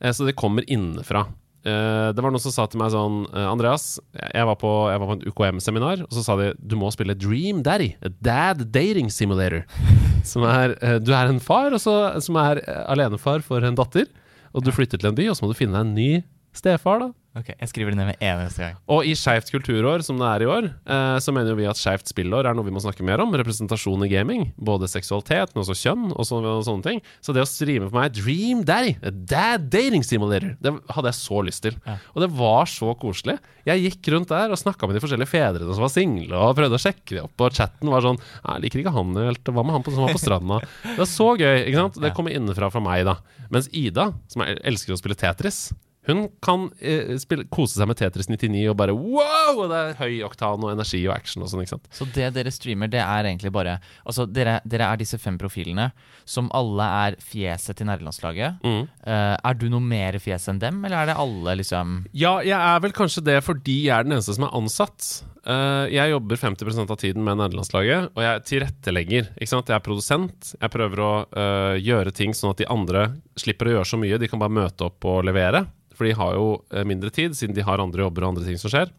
Uh, 0.03 0.11
så 0.13 0.27
det 0.27 0.35
kommer 0.37 0.65
innenfra. 0.69 1.25
Eh, 1.63 2.09
det 2.11 2.19
var 2.19 2.33
noen 2.33 2.43
som 2.43 2.51
sa 2.51 2.65
til 2.67 2.81
meg 2.81 2.91
sånn 2.91 3.21
eh, 3.31 3.45
Andreas, 3.47 3.95
jeg 4.19 4.47
var 4.49 4.57
på, 4.59 4.71
jeg 4.91 4.99
var 4.99 5.07
på 5.09 5.15
en 5.15 5.23
UKM-seminar, 5.31 6.01
og 6.03 6.11
så 6.11 6.23
sa 6.25 6.35
de 6.39 6.49
du 6.59 6.75
må 6.79 6.89
spille 6.91 7.15
Dream 7.15 7.61
Daddy. 7.63 7.93
Dad 8.19 8.65
dating 8.75 9.11
simulator. 9.13 9.63
Som 10.27 10.45
er 10.47 10.75
eh, 10.83 10.99
Du 11.03 11.13
er 11.15 11.31
en 11.31 11.41
far 11.43 11.73
og 11.75 11.81
som 11.83 12.37
er 12.39 12.61
alenefar 12.87 13.43
for 13.43 13.63
en 13.67 13.75
datter. 13.75 14.07
Og 14.55 14.63
du 14.63 14.69
flytter 14.71 15.01
til 15.01 15.09
en 15.09 15.17
by, 15.17 15.25
og 15.31 15.35
så 15.35 15.43
må 15.43 15.49
du 15.51 15.57
finne 15.57 15.75
deg 15.75 15.83
en 15.83 15.95
ny 15.97 16.11
stefar, 16.57 17.03
da. 17.03 17.11
Ok, 17.33 17.47
Jeg 17.49 17.69
skriver 17.71 17.93
det 17.93 17.97
ned 17.97 18.07
med 18.11 18.19
en 18.21 18.27
eneste 18.37 18.61
gang. 18.61 18.75
Og 18.93 19.07
i 19.09 19.15
Skeivt 19.17 19.49
kulturår, 19.49 20.03
som 20.05 20.19
det 20.21 20.27
er 20.27 20.43
i 20.45 20.49
år, 20.53 20.67
eh, 20.85 21.15
så 21.17 21.33
mener 21.33 21.49
jo 21.49 21.57
vi 21.57 21.65
at 21.65 21.79
skeivt 21.79 22.11
spillår 22.11 22.45
er 22.45 22.53
noe 22.53 22.67
vi 22.67 22.73
må 22.75 22.81
snakke 22.83 23.01
mer 23.05 23.23
om. 23.23 23.33
Representasjon 23.33 24.05
i 24.05 24.09
gaming. 24.11 24.43
Både 24.61 24.85
seksualitet, 24.91 25.55
men 25.55 25.63
også 25.63 25.73
kjønn 25.79 26.11
og, 26.11 26.21
så, 26.29 26.37
og 26.37 26.61
sånne 26.67 26.85
ting. 26.85 27.01
Så 27.25 27.33
det 27.33 27.41
å 27.41 27.49
streame 27.49 27.87
for 27.89 27.97
meg 27.97 28.13
Dream 28.13 28.61
Daddy, 28.67 28.93
dad 29.25 29.65
dating 29.73 30.05
simulator, 30.05 30.53
det 30.61 30.75
hadde 30.93 31.09
jeg 31.09 31.19
så 31.23 31.41
lyst 31.47 31.65
til. 31.65 31.79
Ja. 31.89 31.97
Og 32.13 32.21
det 32.21 32.29
var 32.37 32.69
så 32.69 32.93
koselig. 33.01 33.39
Jeg 33.65 33.81
gikk 33.87 34.11
rundt 34.13 34.29
der 34.29 34.53
og 34.53 34.61
snakka 34.61 34.85
med 34.85 34.99
de 34.99 35.01
forskjellige 35.01 35.33
fedrene 35.33 35.73
som 35.73 35.87
var 35.87 35.93
single, 35.95 36.37
og 36.37 36.53
prøvde 36.59 36.77
å 36.77 36.83
sjekke 36.85 37.17
dem 37.17 37.25
opp, 37.31 37.47
og 37.47 37.57
chatten 37.57 37.89
var 37.89 38.05
sånn 38.05 38.19
Jeg 38.19 38.65
liker 38.67 38.83
ikke 38.83 38.93
han 38.93 39.17
helt. 39.17 39.49
Hva 39.49 39.65
med 39.65 39.79
han 39.79 39.87
på, 39.87 39.95
som 39.95 40.05
var 40.05 40.13
på 40.13 40.21
stranda? 40.21 40.61
Det 40.85 40.99
var 41.01 41.09
så 41.09 41.31
gøy. 41.33 41.63
ikke 41.63 41.79
sant? 41.81 41.97
Det 42.03 42.13
kommer 42.13 42.37
innenfra 42.37 42.69
fra 42.69 42.83
meg, 42.83 43.07
da. 43.09 43.17
Mens 43.49 43.71
Ida, 43.73 44.11
som 44.29 44.45
er, 44.45 44.61
elsker 44.69 44.93
å 44.93 44.99
spille 45.01 45.17
Tetris 45.17 45.71
Hun 46.07 46.25
kan 46.43 46.67
eh, 46.83 47.15
spille, 47.21 47.45
kose 47.53 47.77
seg 47.79 47.87
med 47.89 47.99
Tetris 47.99 48.27
99 48.27 48.65
og 48.71 48.77
bare 48.79 48.95
wow! 48.95 49.63
Og 49.63 49.71
det 49.71 49.79
er 49.79 49.99
høy 50.01 50.19
oktan 50.27 50.63
og 50.65 50.73
energi 50.73 51.03
og 51.07 51.15
action 51.15 51.45
og 51.45 51.51
sånn, 51.51 51.63
ikke 51.63 51.75
sant. 51.77 51.89
Så 51.95 52.07
det 52.15 52.31
dere 52.35 52.51
streamer, 52.53 52.91
det 52.91 53.01
er 53.03 53.29
egentlig 53.29 53.53
bare 53.55 53.77
Altså, 54.03 54.25
dere, 54.27 54.57
dere 54.67 54.89
er 54.91 54.99
disse 54.99 55.17
fem 55.21 55.37
profilene 55.39 55.89
som 56.27 56.49
alle 56.55 56.85
er 57.07 57.17
fjeset 57.23 57.77
til 57.79 57.87
nerdelandslaget. 57.89 58.63
Mm. 58.63 58.87
Eh, 59.07 59.35
er 59.35 59.59
du 59.59 59.67
noe 59.71 59.83
mer 59.83 60.17
fjes 60.23 60.49
enn 60.51 60.61
dem, 60.61 60.81
eller 60.83 61.03
er 61.03 61.11
det 61.11 61.19
alle 61.23 61.57
liksom 61.59 62.01
Ja, 62.15 62.37
jeg 62.43 62.57
er 62.57 62.81
vel 62.83 62.95
kanskje 62.95 63.25
det 63.25 63.39
fordi 63.45 63.83
jeg 63.87 63.95
er 63.95 64.07
den 64.07 64.17
eneste 64.17 64.35
som 64.37 64.47
er 64.47 64.57
ansatt. 64.59 65.09
Eh, 65.43 65.85
jeg 65.91 66.13
jobber 66.13 66.39
50% 66.39 66.91
av 66.93 66.99
tiden 66.99 67.23
med 67.25 67.39
nederlandslaget, 67.41 68.11
og 68.15 68.23
jeg 68.23 68.43
tilrettelegger. 68.49 69.31
Ikke 69.35 69.51
sant? 69.51 69.71
Jeg 69.71 69.79
er 69.79 69.85
produsent. 69.85 70.53
Jeg 70.55 70.73
prøver 70.73 71.03
å 71.03 71.13
eh, 71.27 71.77
gjøre 71.83 72.15
ting 72.15 72.35
sånn 72.37 72.53
at 72.53 72.63
de 72.63 72.69
andre 72.71 73.09
slipper 73.39 73.69
å 73.69 73.77
gjøre 73.77 73.91
så 73.91 73.99
mye. 73.99 74.19
De 74.21 74.29
kan 74.31 74.41
bare 74.41 74.55
møte 74.61 74.87
opp 74.87 75.09
og 75.09 75.23
levere. 75.27 75.65
For 75.93 76.07
de 76.07 76.17
har 76.17 76.35
jo 76.37 76.49
eh, 76.73 76.85
mindre 76.87 77.13
tid, 77.13 77.37
siden 77.37 77.55
de 77.57 77.65
har 77.65 77.81
andre 77.83 78.05
jobber 78.05 78.25
og 78.25 78.33
andre 78.33 78.45
ting 78.47 78.59
som 78.61 78.73
skjer. 78.73 78.91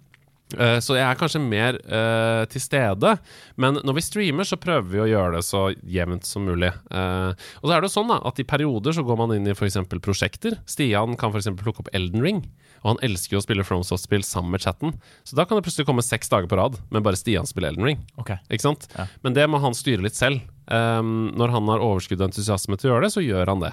Eh, 0.59 0.79
Så 0.85 0.95
jeg 0.95 1.05
er 1.05 1.19
kanskje 1.19 1.41
mer 1.43 1.79
uh, 1.89 2.45
til 2.51 2.63
stede. 2.63 3.15
Men 3.61 3.81
når 3.83 3.97
vi 3.99 4.05
streamer, 4.07 4.47
så 4.47 4.59
prøver 4.61 4.87
vi 4.93 5.03
å 5.03 5.09
gjøre 5.09 5.39
det 5.39 5.45
så 5.47 5.67
jevnt 5.83 6.29
som 6.29 6.45
mulig. 6.47 6.71
Uh, 6.93 7.33
og 7.63 7.67
så 7.69 7.73
er 7.75 7.81
det 7.81 7.91
jo 7.91 7.97
sånn 7.97 8.13
da, 8.13 8.21
at 8.29 8.39
i 8.39 8.47
perioder 8.47 8.95
så 8.95 9.05
går 9.07 9.19
man 9.19 9.35
inn 9.37 9.49
i 9.49 9.57
f.eks. 9.57 9.81
prosjekter. 10.05 10.61
Stian 10.71 11.17
kan 11.21 11.35
f.eks. 11.35 11.51
plukke 11.59 11.85
opp 11.85 11.91
Elden 11.97 12.23
Ring. 12.25 12.45
Og 12.85 12.93
han 12.93 13.05
elsker 13.07 13.39
jo 13.39 13.41
å 13.41 13.45
spille 13.47 13.65
FromSoft-spill 13.65 14.27
sammen 14.29 14.53
med 14.53 14.61
chatten. 14.61 14.93
Så 15.25 15.39
da 15.39 15.47
kan 15.49 15.57
det 15.57 15.65
plutselig 15.65 15.89
komme 15.89 16.05
seks 16.05 16.29
dager 16.29 16.51
på 16.51 16.59
rad 16.61 16.77
med 16.93 17.07
bare 17.07 17.17
Stian 17.17 17.49
spiller 17.49 17.73
Elden 17.73 17.87
Ring. 17.89 18.03
Okay. 18.21 18.37
Ikke 18.53 18.67
sant? 18.67 18.85
Ja. 18.93 19.09
Men 19.25 19.39
det 19.39 19.47
må 19.49 19.61
han 19.65 19.77
styre 19.77 20.05
litt 20.05 20.19
selv. 20.19 20.45
Um, 20.64 21.30
når 21.37 21.52
han 21.52 21.68
har 21.68 21.83
overskudd 21.85 22.23
og 22.23 22.30
entusiasme 22.30 22.78
til 22.80 22.88
å 22.88 22.94
gjøre 22.94 23.06
det, 23.06 23.14
så 23.14 23.23
gjør 23.25 23.50
han 23.52 23.64
det. 23.66 23.73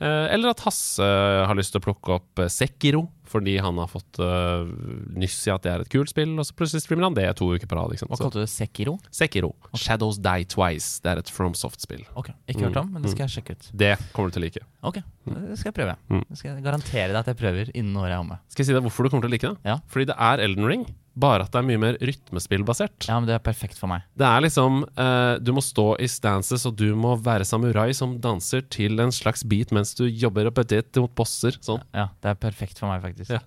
Uh, 0.00 0.26
eller 0.32 0.54
at 0.54 0.62
Hasse 0.64 1.04
har 1.04 1.56
lyst 1.58 1.74
til 1.74 1.82
å 1.82 1.84
plukke 1.84 2.14
opp 2.16 2.40
uh, 2.40 2.48
Sekiro 2.48 3.04
fordi 3.30 3.58
han 3.62 3.76
har 3.78 3.86
fått 3.86 4.18
uh, 4.18 4.66
nyss 5.14 5.36
i 5.46 5.52
at 5.54 5.62
det 5.62 5.70
er 5.70 5.84
et 5.84 5.90
kult 5.92 6.10
spill, 6.10 6.32
og 6.40 6.46
så 6.48 6.56
plutselig 6.58 6.82
streamer 6.82 7.06
han 7.06 7.14
det 7.14 7.28
to 7.38 7.46
uker 7.52 7.68
på 7.70 7.76
rad. 7.78 7.92
Hva 8.02 8.18
kalte 8.18 8.40
du 8.40 8.42
det? 8.42 8.50
Sekiro? 8.50 8.96
Sekiro. 9.14 9.52
Shadows 9.78 10.18
Die 10.24 10.48
Twice. 10.50 10.96
Det 11.04 11.12
er 11.12 11.20
et 11.22 11.30
FromSoft-spill. 11.30 12.02
Ok, 12.18 12.32
Ikke 12.50 12.66
hørt 12.66 12.80
om, 12.80 12.90
men 12.96 13.04
det 13.06 13.12
skal 13.12 13.28
jeg 13.28 13.36
sjekke 13.36 13.54
ut. 13.54 13.68
Det 13.84 13.92
kommer 14.16 14.32
du 14.32 14.38
til 14.38 14.42
å 14.42 14.46
like. 14.48 14.64
Ok, 14.90 14.98
det 15.28 15.60
skal 15.60 15.70
jeg 15.70 15.76
prøve. 15.76 15.94
Mm. 16.10 16.24
Det 16.26 16.40
skal 16.40 16.50
jeg 16.50 16.64
garantere 16.64 17.12
deg 17.12 17.20
at 17.20 17.30
jeg 17.30 17.38
prøver 17.44 17.70
innen 17.70 18.00
året 18.02 18.16
er 18.16 18.24
omme. 18.24 18.40
Skal 18.50 18.64
jeg 18.64 18.72
si 18.72 18.78
deg 18.80 18.88
hvorfor 18.88 19.06
du 19.06 19.12
kommer 19.12 19.28
til 19.28 19.30
å 19.30 19.36
like 19.36 19.52
det? 19.52 19.70
Ja. 19.74 19.78
Fordi 19.92 20.10
det 20.10 20.18
er 20.26 20.44
Elden 20.48 20.66
Ring, 20.72 20.84
bare 21.20 21.44
at 21.46 21.52
det 21.54 21.60
er 21.60 21.66
mye 21.68 21.80
mer 21.82 21.98
rytmespillbasert. 22.00 23.06
Ja, 23.08 23.18
men 23.20 23.28
det 23.28 23.34
er 23.36 23.42
perfekt 23.44 23.78
for 23.80 23.90
meg. 23.92 24.04
Det 24.18 24.26
er 24.26 24.44
liksom 24.44 24.80
uh, 24.96 25.36
Du 25.42 25.52
må 25.56 25.62
stå 25.64 25.86
i 26.00 26.08
stances, 26.10 26.64
og 26.68 26.76
du 26.80 26.88
må 26.98 27.14
være 27.20 27.46
samurai 27.48 27.90
som 27.96 28.16
danser 28.22 28.64
til 28.72 28.98
en 29.02 29.12
slags 29.14 29.44
beat 29.44 29.72
mens 29.76 29.94
du 29.98 30.06
jobber 30.08 30.48
opp 30.50 30.58
et 30.64 31.00
mot 31.00 31.12
bosser. 31.18 31.56
Sånn. 31.64 31.82
Ja, 31.96 32.08
det 32.22 32.32
er 32.34 32.40
perfekt 32.40 32.78
for 32.80 32.90
meg, 32.90 33.02
faktisk. 33.04 33.30
Ja. 33.34 33.40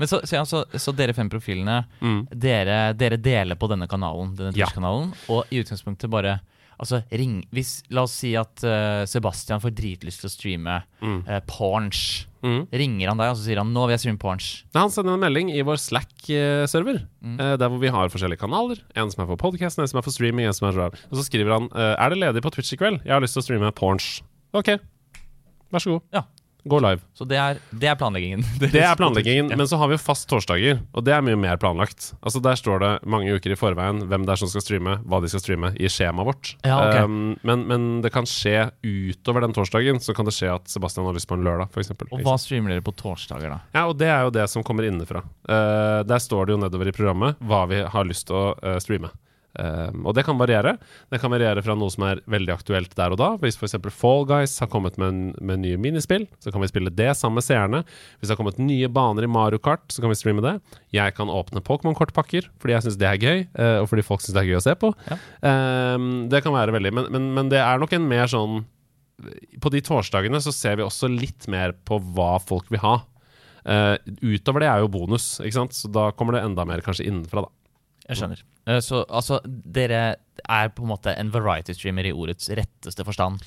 Men 0.00 0.10
så, 0.10 0.20
så, 0.26 0.38
ja, 0.40 0.44
så, 0.48 0.64
så 0.74 0.94
dere 0.96 1.14
fem 1.16 1.30
profilene, 1.32 1.80
Mm. 2.00 2.22
dere, 2.32 2.78
dere 2.96 3.16
deler 3.20 3.56
på 3.60 3.68
denne 3.70 3.86
kanalen, 3.90 4.34
denne. 4.36 4.52
Twitch-kanalen, 4.56 5.12
og 5.32 5.50
i 5.52 5.60
utgangspunktet 5.62 6.10
bare 6.12 6.38
Altså, 6.80 7.02
ring 7.12 7.42
hvis, 7.52 7.82
La 7.92 8.02
oss 8.06 8.14
si 8.22 8.30
at 8.40 8.62
uh, 8.64 9.04
Sebastian 9.04 9.60
får 9.60 9.74
dritlyst 9.76 10.22
til 10.22 10.30
å 10.30 10.32
streame 10.32 10.78
Mm. 11.04 11.18
uh, 11.28 11.40
Pornch. 11.48 12.26
Mm. 12.44 12.62
Ringer 12.72 13.08
han 13.12 13.18
deg 13.20 13.30
og 13.32 13.36
så 13.36 13.44
sier 13.44 13.58
han 13.60 13.68
'nå 13.72 13.82
vil 13.86 13.92
jeg 13.96 14.00
streame 14.00 14.18
Pornch'? 14.20 14.62
Nei, 14.72 14.80
Han 14.80 14.90
sender 14.90 15.12
en 15.12 15.20
melding 15.20 15.50
i 15.52 15.60
vår 15.60 15.76
Slack-server, 15.76 17.02
Mm. 17.22 17.36
uh, 17.40 17.56
der 17.60 17.68
hvor 17.68 17.78
vi 17.80 17.88
har 17.92 18.08
forskjellige 18.08 18.40
kanaler. 18.40 18.80
En 18.96 19.10
som 19.10 19.22
er 19.24 19.28
for 19.28 19.36
podkast, 19.36 19.78
en 19.78 19.86
som 19.88 19.98
er 19.98 20.02
for 20.02 20.10
streaming, 20.12 20.46
en 20.46 20.52
som 20.56 20.68
er 20.68 20.72
for 20.72 20.86
Og 21.12 21.16
så 21.20 21.24
skriver 21.28 21.52
han 21.52 21.68
eh, 21.74 21.96
Er 22.00 22.08
det 22.10 22.18
ledig 22.18 22.42
på 22.42 22.50
Twitch 22.52 22.72
i 22.72 22.76
kveld? 22.76 23.02
Jeg 23.04 23.12
har 23.12 23.20
lyst 23.20 23.34
til 23.36 23.42
å 23.42 23.44
streame 23.44 23.72
Pornch. 23.72 24.22
Ok, 24.54 24.78
vær 25.72 25.80
så 25.84 25.90
god. 25.92 26.02
Ja. 26.12 26.22
Gå 26.64 26.80
live. 26.82 27.00
Så 27.16 27.24
det 27.28 27.38
er, 27.40 27.60
det 27.70 27.88
er 27.90 27.96
planleggingen. 28.00 28.44
Det 28.60 28.82
er 28.82 28.96
planleggingen, 28.98 29.50
men 29.56 29.68
så 29.68 29.78
har 29.80 29.88
vi 29.90 29.96
jo 29.96 30.02
fast 30.02 30.28
torsdager, 30.30 30.80
og 30.92 31.04
det 31.06 31.14
er 31.14 31.24
mye 31.24 31.38
mer 31.40 31.56
planlagt. 31.60 32.12
Altså 32.20 32.42
Der 32.44 32.58
står 32.58 32.82
det 32.82 32.90
mange 33.08 33.32
uker 33.34 33.54
i 33.54 33.58
forveien 33.58 34.02
hvem 34.10 34.26
det 34.26 34.34
er 34.34 34.42
som 34.42 34.50
skal 34.52 34.64
streame, 34.64 34.98
hva 35.08 35.20
de 35.22 35.30
skal 35.32 35.42
streame, 35.42 35.72
i 35.80 35.88
skjemaet 35.90 36.28
vårt. 36.28 36.52
Ja, 36.66 36.78
ok. 36.84 37.08
um, 37.08 37.16
men, 37.46 37.64
men 37.70 37.88
det 38.04 38.12
kan 38.14 38.28
skje 38.28 38.68
utover 38.84 39.46
den 39.46 39.56
torsdagen, 39.56 40.02
så 40.04 40.14
kan 40.16 40.28
det 40.28 40.36
skje 40.36 40.52
at 40.54 40.68
Sebastian 40.70 41.08
har 41.08 41.16
lyst 41.16 41.30
på 41.30 41.38
en 41.38 41.46
lørdag, 41.46 41.72
f.eks. 41.72 41.94
Og 42.10 42.26
hva 42.26 42.36
streamer 42.40 42.74
dere 42.74 42.84
på 42.84 42.94
torsdager, 42.98 43.56
da? 43.56 43.62
Ja, 43.76 43.86
og 43.88 43.96
det 44.00 44.10
er 44.12 44.28
jo 44.28 44.34
det 44.36 44.46
som 44.52 44.66
kommer 44.66 44.86
innenfra. 44.88 45.24
Uh, 45.48 46.02
der 46.08 46.22
står 46.22 46.48
det 46.48 46.56
jo 46.56 46.62
nedover 46.66 46.90
i 46.92 46.96
programmet 46.96 47.40
hva 47.40 47.64
vi 47.70 47.82
har 47.84 48.08
lyst 48.08 48.28
til 48.30 48.38
å 48.38 48.46
uh, 48.60 48.76
streame. 48.82 49.12
Eh, 49.58 49.90
og 50.06 50.14
det 50.14 50.22
kan 50.26 50.38
variere. 50.38 50.76
Det 51.10 51.18
kan 51.22 51.32
variere 51.32 51.62
fra 51.64 51.74
noe 51.78 51.90
som 51.90 52.04
er 52.06 52.22
veldig 52.30 52.54
aktuelt 52.54 52.94
der 52.98 53.14
og 53.14 53.20
da. 53.20 53.30
Hvis 53.42 53.58
f.eks. 53.58 53.76
Fall 53.94 54.26
Guys 54.28 54.56
har 54.62 54.70
kommet 54.70 54.98
med, 55.00 55.10
en, 55.10 55.22
med 55.42 55.62
nye 55.64 55.80
minispill, 55.80 56.28
så 56.42 56.54
kan 56.54 56.62
vi 56.62 56.70
spille 56.70 56.92
det 56.94 57.10
sammen 57.18 57.40
med 57.40 57.46
seerne. 57.46 57.82
Hvis 58.18 58.30
det 58.30 58.36
har 58.36 58.40
kommet 58.40 58.60
nye 58.62 58.90
baner 58.92 59.26
i 59.26 59.30
Mario 59.30 59.60
Kart, 59.62 59.86
så 59.90 60.04
kan 60.04 60.12
vi 60.12 60.18
streame 60.18 60.44
det. 60.44 60.56
Jeg 60.94 61.16
kan 61.18 61.32
åpne 61.32 61.64
Pokémon-kortpakker 61.66 62.50
fordi 62.60 62.76
jeg 62.76 62.86
syns 62.86 62.98
det 63.00 63.08
er 63.08 63.20
gøy, 63.20 63.46
uh, 63.58 63.78
og 63.82 63.90
fordi 63.90 64.04
folk 64.06 64.22
syns 64.22 64.36
det 64.36 64.42
er 64.42 64.50
gøy 64.50 64.58
å 64.58 64.64
se 64.64 64.74
på. 64.78 64.92
Ja. 65.10 65.18
Um, 65.96 66.10
det 66.30 66.42
kan 66.44 66.54
være 66.54 66.74
veldig 66.74 66.92
men, 66.94 67.08
men, 67.14 67.30
men 67.36 67.50
det 67.52 67.60
er 67.62 67.80
nok 67.80 67.94
en 67.96 68.08
mer 68.10 68.28
sånn 68.30 68.64
På 69.62 69.70
de 69.72 69.80
torsdagene 69.84 70.40
så 70.42 70.52
ser 70.54 70.78
vi 70.78 70.84
også 70.84 71.10
litt 71.10 71.48
mer 71.52 71.74
på 71.86 71.98
hva 72.14 72.34
folk 72.42 72.70
vil 72.72 72.82
ha. 72.84 72.98
Uh, 73.60 73.96
utover 74.22 74.64
det 74.64 74.70
er 74.70 74.84
jo 74.84 74.92
bonus, 74.92 75.34
ikke 75.42 75.58
sant? 75.58 75.76
så 75.76 75.90
da 75.92 76.10
kommer 76.16 76.36
det 76.36 76.44
enda 76.46 76.64
mer 76.68 76.84
kanskje 76.84 77.08
innenfra. 77.08 77.44
da 77.44 77.59
Jeg 78.10 78.18
skjønner. 78.18 78.42
Eh, 78.66 78.80
Så 78.82 79.04
altså, 79.06 79.40
dere 79.46 80.16
er 80.48 80.70
på 80.74 80.82
en 80.84 80.90
måte 80.90 81.14
en 81.16 81.30
variety-streamer 81.32 82.08
i 82.10 82.14
ordets 82.16 82.48
retteste 82.50 83.04
forstand. 83.06 83.40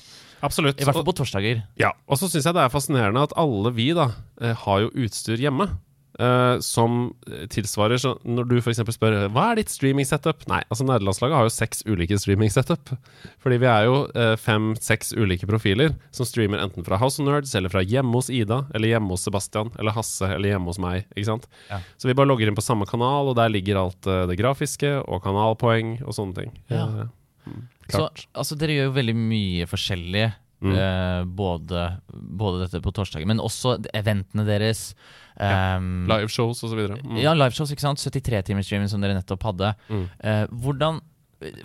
Absolutt. 0.44 0.80
I 0.80 0.84
hvert 0.86 0.96
fall 0.98 1.06
på 1.06 1.16
torsdager. 1.16 1.62
Ja, 1.80 1.92
og 2.08 2.18
så 2.20 2.28
syns 2.28 2.44
jeg 2.48 2.56
det 2.56 2.64
er 2.64 2.72
fascinerende 2.72 3.22
at 3.24 3.32
alle 3.40 3.72
vi 3.76 3.90
da 3.96 4.10
eh, 4.40 4.54
har 4.64 4.84
jo 4.84 4.90
utstyr 5.04 5.40
hjemme. 5.40 5.68
Eh, 6.18 6.56
som 6.64 7.12
tilsvarer 7.50 7.98
så 8.00 8.14
Når 8.24 8.46
du 8.50 8.54
f.eks. 8.60 8.80
spør 8.96 9.16
hva 9.34 9.46
er 9.50 9.60
ditt 9.60 9.72
streaming-setup? 9.72 10.44
Nei, 10.50 10.60
altså 10.68 10.86
nederlandslaget 10.86 11.36
har 11.38 11.48
jo 11.48 11.52
seks 11.54 11.82
ulike 11.88 12.18
streaming-setup. 12.20 12.92
Fordi 13.42 13.58
vi 13.62 13.68
er 13.70 13.88
jo 13.88 13.96
uh, 14.14 14.34
fem-seks 14.40 15.14
ulike 15.16 15.48
profiler 15.50 15.94
som 16.14 16.28
streamer 16.28 16.62
enten 16.62 16.86
fra 16.86 16.98
House 17.00 17.20
of 17.22 17.28
Nerds, 17.28 17.54
eller 17.58 17.72
fra 17.72 17.82
hjemme 17.84 18.14
hos 18.16 18.30
Ida, 18.32 18.62
eller 18.74 18.94
hjemme 18.94 19.14
hos 19.14 19.26
Sebastian, 19.26 19.72
eller 19.78 19.96
Hasse, 19.96 20.28
eller 20.36 20.54
hjemme 20.54 20.70
hos 20.70 20.80
meg. 20.82 21.08
Ikke 21.14 21.30
sant? 21.32 21.48
Ja. 21.70 21.80
Så 21.98 22.10
vi 22.10 22.16
bare 22.16 22.30
logger 22.30 22.50
inn 22.50 22.58
på 22.58 22.64
samme 22.64 22.88
kanal, 22.90 23.32
og 23.32 23.38
der 23.40 23.52
ligger 23.52 23.82
alt 23.82 24.08
uh, 24.10 24.24
det 24.30 24.38
grafiske 24.40 24.96
og 25.04 25.22
kanalpoeng 25.26 25.98
og 26.04 26.16
sånne 26.16 26.42
ting. 26.42 26.56
Ja. 26.72 26.86
Mm, 27.44 27.66
Så 27.92 28.06
altså, 28.32 28.56
dere 28.56 28.78
gjør 28.78 28.90
jo 28.90 28.96
veldig 28.98 29.16
mye 29.18 29.68
forskjellig. 29.68 30.30
Mm. 30.64 30.74
eh, 30.80 31.24
både, 31.38 31.86
både 32.12 32.64
dette 32.64 32.80
på 32.84 32.92
torsdagen, 32.96 33.28
men 33.30 33.42
også 33.42 33.76
eventene 33.94 34.46
deres. 34.48 34.92
Um, 35.34 36.06
Liveshows 36.08 36.62
og 36.62 36.70
så 36.70 36.78
videre. 36.78 37.00
Mm. 37.02 37.18
Ja, 37.20 37.34
liveshows, 37.36 37.72
ikke 37.74 37.84
sant? 37.84 38.00
73-timersstreamen 38.00 38.90
som 38.90 39.02
dere 39.04 39.16
nettopp 39.18 39.44
hadde. 39.50 39.74
Mm. 39.90 40.06
Uh, 40.22 40.46
hvordan 40.64 41.02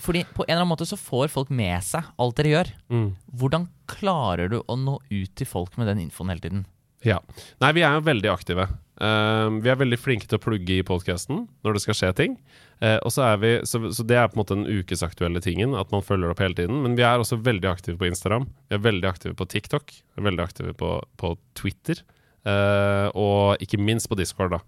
Fordi 0.03 0.25
på 0.35 0.43
en 0.43 0.49
eller 0.49 0.65
annen 0.65 0.73
måte 0.73 0.87
så 0.89 0.97
får 0.99 1.29
folk 1.31 1.51
med 1.55 1.79
seg 1.85 2.03
alt 2.19 2.35
dere 2.35 2.51
gjør. 2.51 2.71
Mm. 2.91 3.05
Hvordan 3.39 3.69
klarer 3.87 4.51
du 4.51 4.57
å 4.59 4.75
nå 4.75 4.97
ut 5.07 5.31
til 5.39 5.47
folk 5.47 5.77
med 5.79 5.87
den 5.87 6.01
infoen 6.03 6.33
hele 6.33 6.43
tiden? 6.43 6.65
Ja. 7.05 7.21
Nei, 7.63 7.71
vi 7.77 7.85
er 7.87 7.95
jo 7.95 8.03
veldig 8.03 8.31
aktive. 8.33 8.65
Um, 8.99 9.61
vi 9.63 9.71
er 9.71 9.79
veldig 9.79 9.99
flinke 9.99 10.27
til 10.27 10.35
å 10.35 10.43
plugge 10.43 10.75
i 10.75 10.85
podkasten 10.85 11.45
når 11.63 11.77
det 11.77 11.83
skal 11.85 11.97
skje 11.97 12.11
ting. 12.17 12.37
Uh, 12.83 12.97
og 12.97 13.13
så 13.15 13.25
er 13.29 13.41
vi, 13.41 13.53
så, 13.67 13.81
så 13.95 14.05
det 14.07 14.19
er 14.19 14.27
på 14.27 14.35
en 14.35 14.41
måte 14.43 14.59
den 14.59 14.67
ukesaktuelle 14.67 15.41
tingen, 15.43 15.75
at 15.79 15.91
man 15.95 16.03
følger 16.05 16.33
opp 16.33 16.43
hele 16.43 16.57
tiden. 16.57 16.81
Men 16.83 16.99
vi 16.99 17.07
er 17.07 17.19
også 17.19 17.39
veldig 17.45 17.71
aktive 17.71 17.99
på 17.99 18.09
Instagram. 18.11 18.49
Vi 18.67 18.79
er 18.79 18.85
veldig 18.85 19.09
aktive 19.09 19.35
på 19.39 19.47
TikTok. 19.55 19.95
Vi 19.95 20.23
er 20.23 20.29
veldig 20.29 20.45
aktive 20.45 20.75
på, 20.79 20.97
på 21.21 21.35
Twitter. 21.59 22.03
Uh, 22.47 23.11
og 23.19 23.63
ikke 23.63 23.77
minst 23.81 24.07
på 24.09 24.15
Discord, 24.15 24.53
da. 24.53 24.59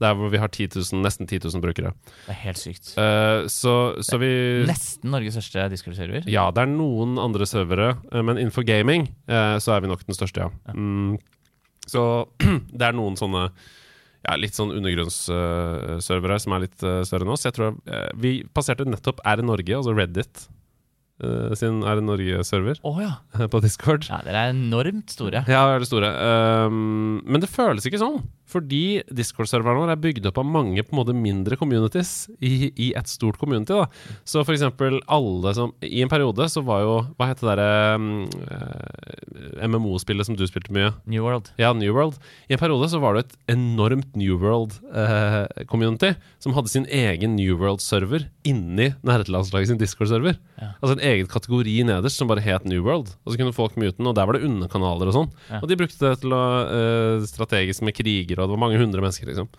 Der 0.00 0.14
hvor 0.16 0.30
vi 0.32 0.40
har 0.40 0.48
10 0.48 0.70
000, 0.78 1.02
nesten 1.04 1.28
10 1.28 1.42
000 1.44 1.62
brukere. 1.62 1.92
Det 2.24 2.32
er 2.32 2.40
helt 2.46 2.60
sykt. 2.60 2.92
Uh, 2.96 3.44
så, 3.52 3.74
så 4.04 4.18
vi 4.20 4.30
Nesten 4.68 5.12
Norges 5.12 5.36
største 5.36 5.68
Discord-server. 5.72 6.28
Ja, 6.30 6.48
det 6.54 6.64
er 6.64 6.72
noen 6.72 7.18
andre 7.20 7.48
servere, 7.48 7.94
Uh, 8.08 8.22
men 8.24 8.38
innenfor 8.40 8.64
gaming 8.66 9.08
så 9.28 9.74
er 9.74 9.82
vi 9.84 9.88
nok 9.90 10.00
den 10.06 10.16
største, 10.16 10.46
ja. 10.46 10.72
Mm, 10.74 11.18
så 11.90 12.04
det 12.78 12.88
er 12.88 12.96
noen 12.96 13.18
sånne 13.18 13.48
ja, 14.26 14.36
litt 14.36 14.56
sånn 14.56 14.74
undergrunnsservere 14.74 16.38
som 16.42 16.54
er 16.56 16.64
litt 16.66 16.84
uh, 16.84 17.00
større 17.06 17.26
enn 17.26 17.34
oss. 17.34 17.46
Jeg 17.46 17.56
tror 17.56 17.76
eh, 17.86 18.08
Vi 18.20 18.32
passerte 18.54 18.86
nettopp 18.88 19.22
R 19.24 19.44
Norge, 19.46 19.76
altså 19.78 19.94
Reddit, 19.96 20.42
eh, 21.22 21.54
sin 21.58 21.80
R 21.86 22.02
Norge-server 22.04 22.82
oh, 22.88 22.98
ja. 23.02 23.14
på 23.52 23.62
Discord. 23.64 24.08
ja! 24.10 24.20
Dere 24.26 24.48
er 24.48 24.56
enormt 24.56 25.14
store. 25.14 25.44
Ja, 25.46 25.62
det 25.70 25.78
er 25.78 25.84
det 25.84 25.90
store. 25.90 26.12
Um, 26.66 27.20
men 27.24 27.44
det 27.44 27.52
føles 27.52 27.86
ikke 27.88 28.02
sånn. 28.02 28.20
Fordi 28.48 29.02
Discord-serveren 29.12 29.82
vår 29.82 29.92
er 29.92 30.00
bygd 30.00 30.28
opp 30.30 30.40
av 30.40 30.48
mange 30.48 30.84
på 30.84 30.94
en 30.94 31.00
måte 31.00 31.16
mindre 31.16 31.58
communities 31.60 32.28
i, 32.40 32.70
i 32.72 32.88
et 32.96 33.10
stort 33.10 33.38
community. 33.40 33.76
da 33.76 33.86
Så 34.24 34.44
for 34.44 34.56
eksempel 34.56 35.00
alle 35.06 35.52
som 35.56 35.74
I 35.84 36.02
en 36.04 36.12
periode 36.12 36.48
så 36.48 36.62
var 36.64 36.84
jo 36.84 36.94
Hva 37.18 37.30
het 37.30 37.42
det 37.42 37.48
derre 37.48 37.96
um, 37.98 38.08
eh, 38.48 39.66
MMO-spillet 39.68 40.26
som 40.26 40.36
du 40.38 40.44
spilte 40.48 40.72
mye. 40.74 40.92
New 41.08 41.24
World. 41.24 41.50
Ja, 41.60 41.72
New 41.76 41.92
World. 41.94 42.18
I 42.48 42.56
en 42.56 42.60
periode 42.62 42.88
så 42.90 43.00
var 43.02 43.16
det 43.16 43.26
et 43.26 43.36
enormt 43.54 44.16
New 44.18 44.38
World-community 44.40 46.14
som 46.42 46.54
hadde 46.56 46.72
sin 46.72 46.86
egen 46.86 47.36
New 47.36 47.56
World-server 47.60 48.28
inni 48.48 48.92
nerdelandslaget 49.06 49.72
sin 49.72 49.80
Discord-server. 49.80 50.38
Ja. 50.60 50.72
Altså 50.80 50.96
en 50.96 51.04
egen 51.10 51.30
kategori 51.30 51.76
nederst 51.88 52.20
som 52.20 52.30
bare 52.30 52.44
het 52.44 52.66
New 52.68 52.82
World. 52.84 53.12
Og 53.24 53.32
så 53.32 53.40
kunne 53.40 53.56
folk 53.56 53.76
mute 53.80 53.96
den, 53.98 54.08
og 54.08 54.16
der 54.18 54.28
var 54.28 54.38
det 54.38 54.46
underkanaler 54.48 55.10
og 55.10 55.16
sånn. 55.16 55.30
Ja. 55.50 55.62
Og 55.62 55.68
de 55.70 55.78
brukte 55.80 56.00
det 56.04 56.22
til 56.22 56.34
å 56.36 56.42
uh, 56.68 57.26
strategisk 57.28 57.84
med 57.86 57.96
kriger, 57.98 58.37
og 58.42 58.50
det 58.50 58.56
var 58.56 58.64
mange 58.66 58.80
hundre 58.80 59.04
mennesker, 59.04 59.30
liksom. 59.30 59.50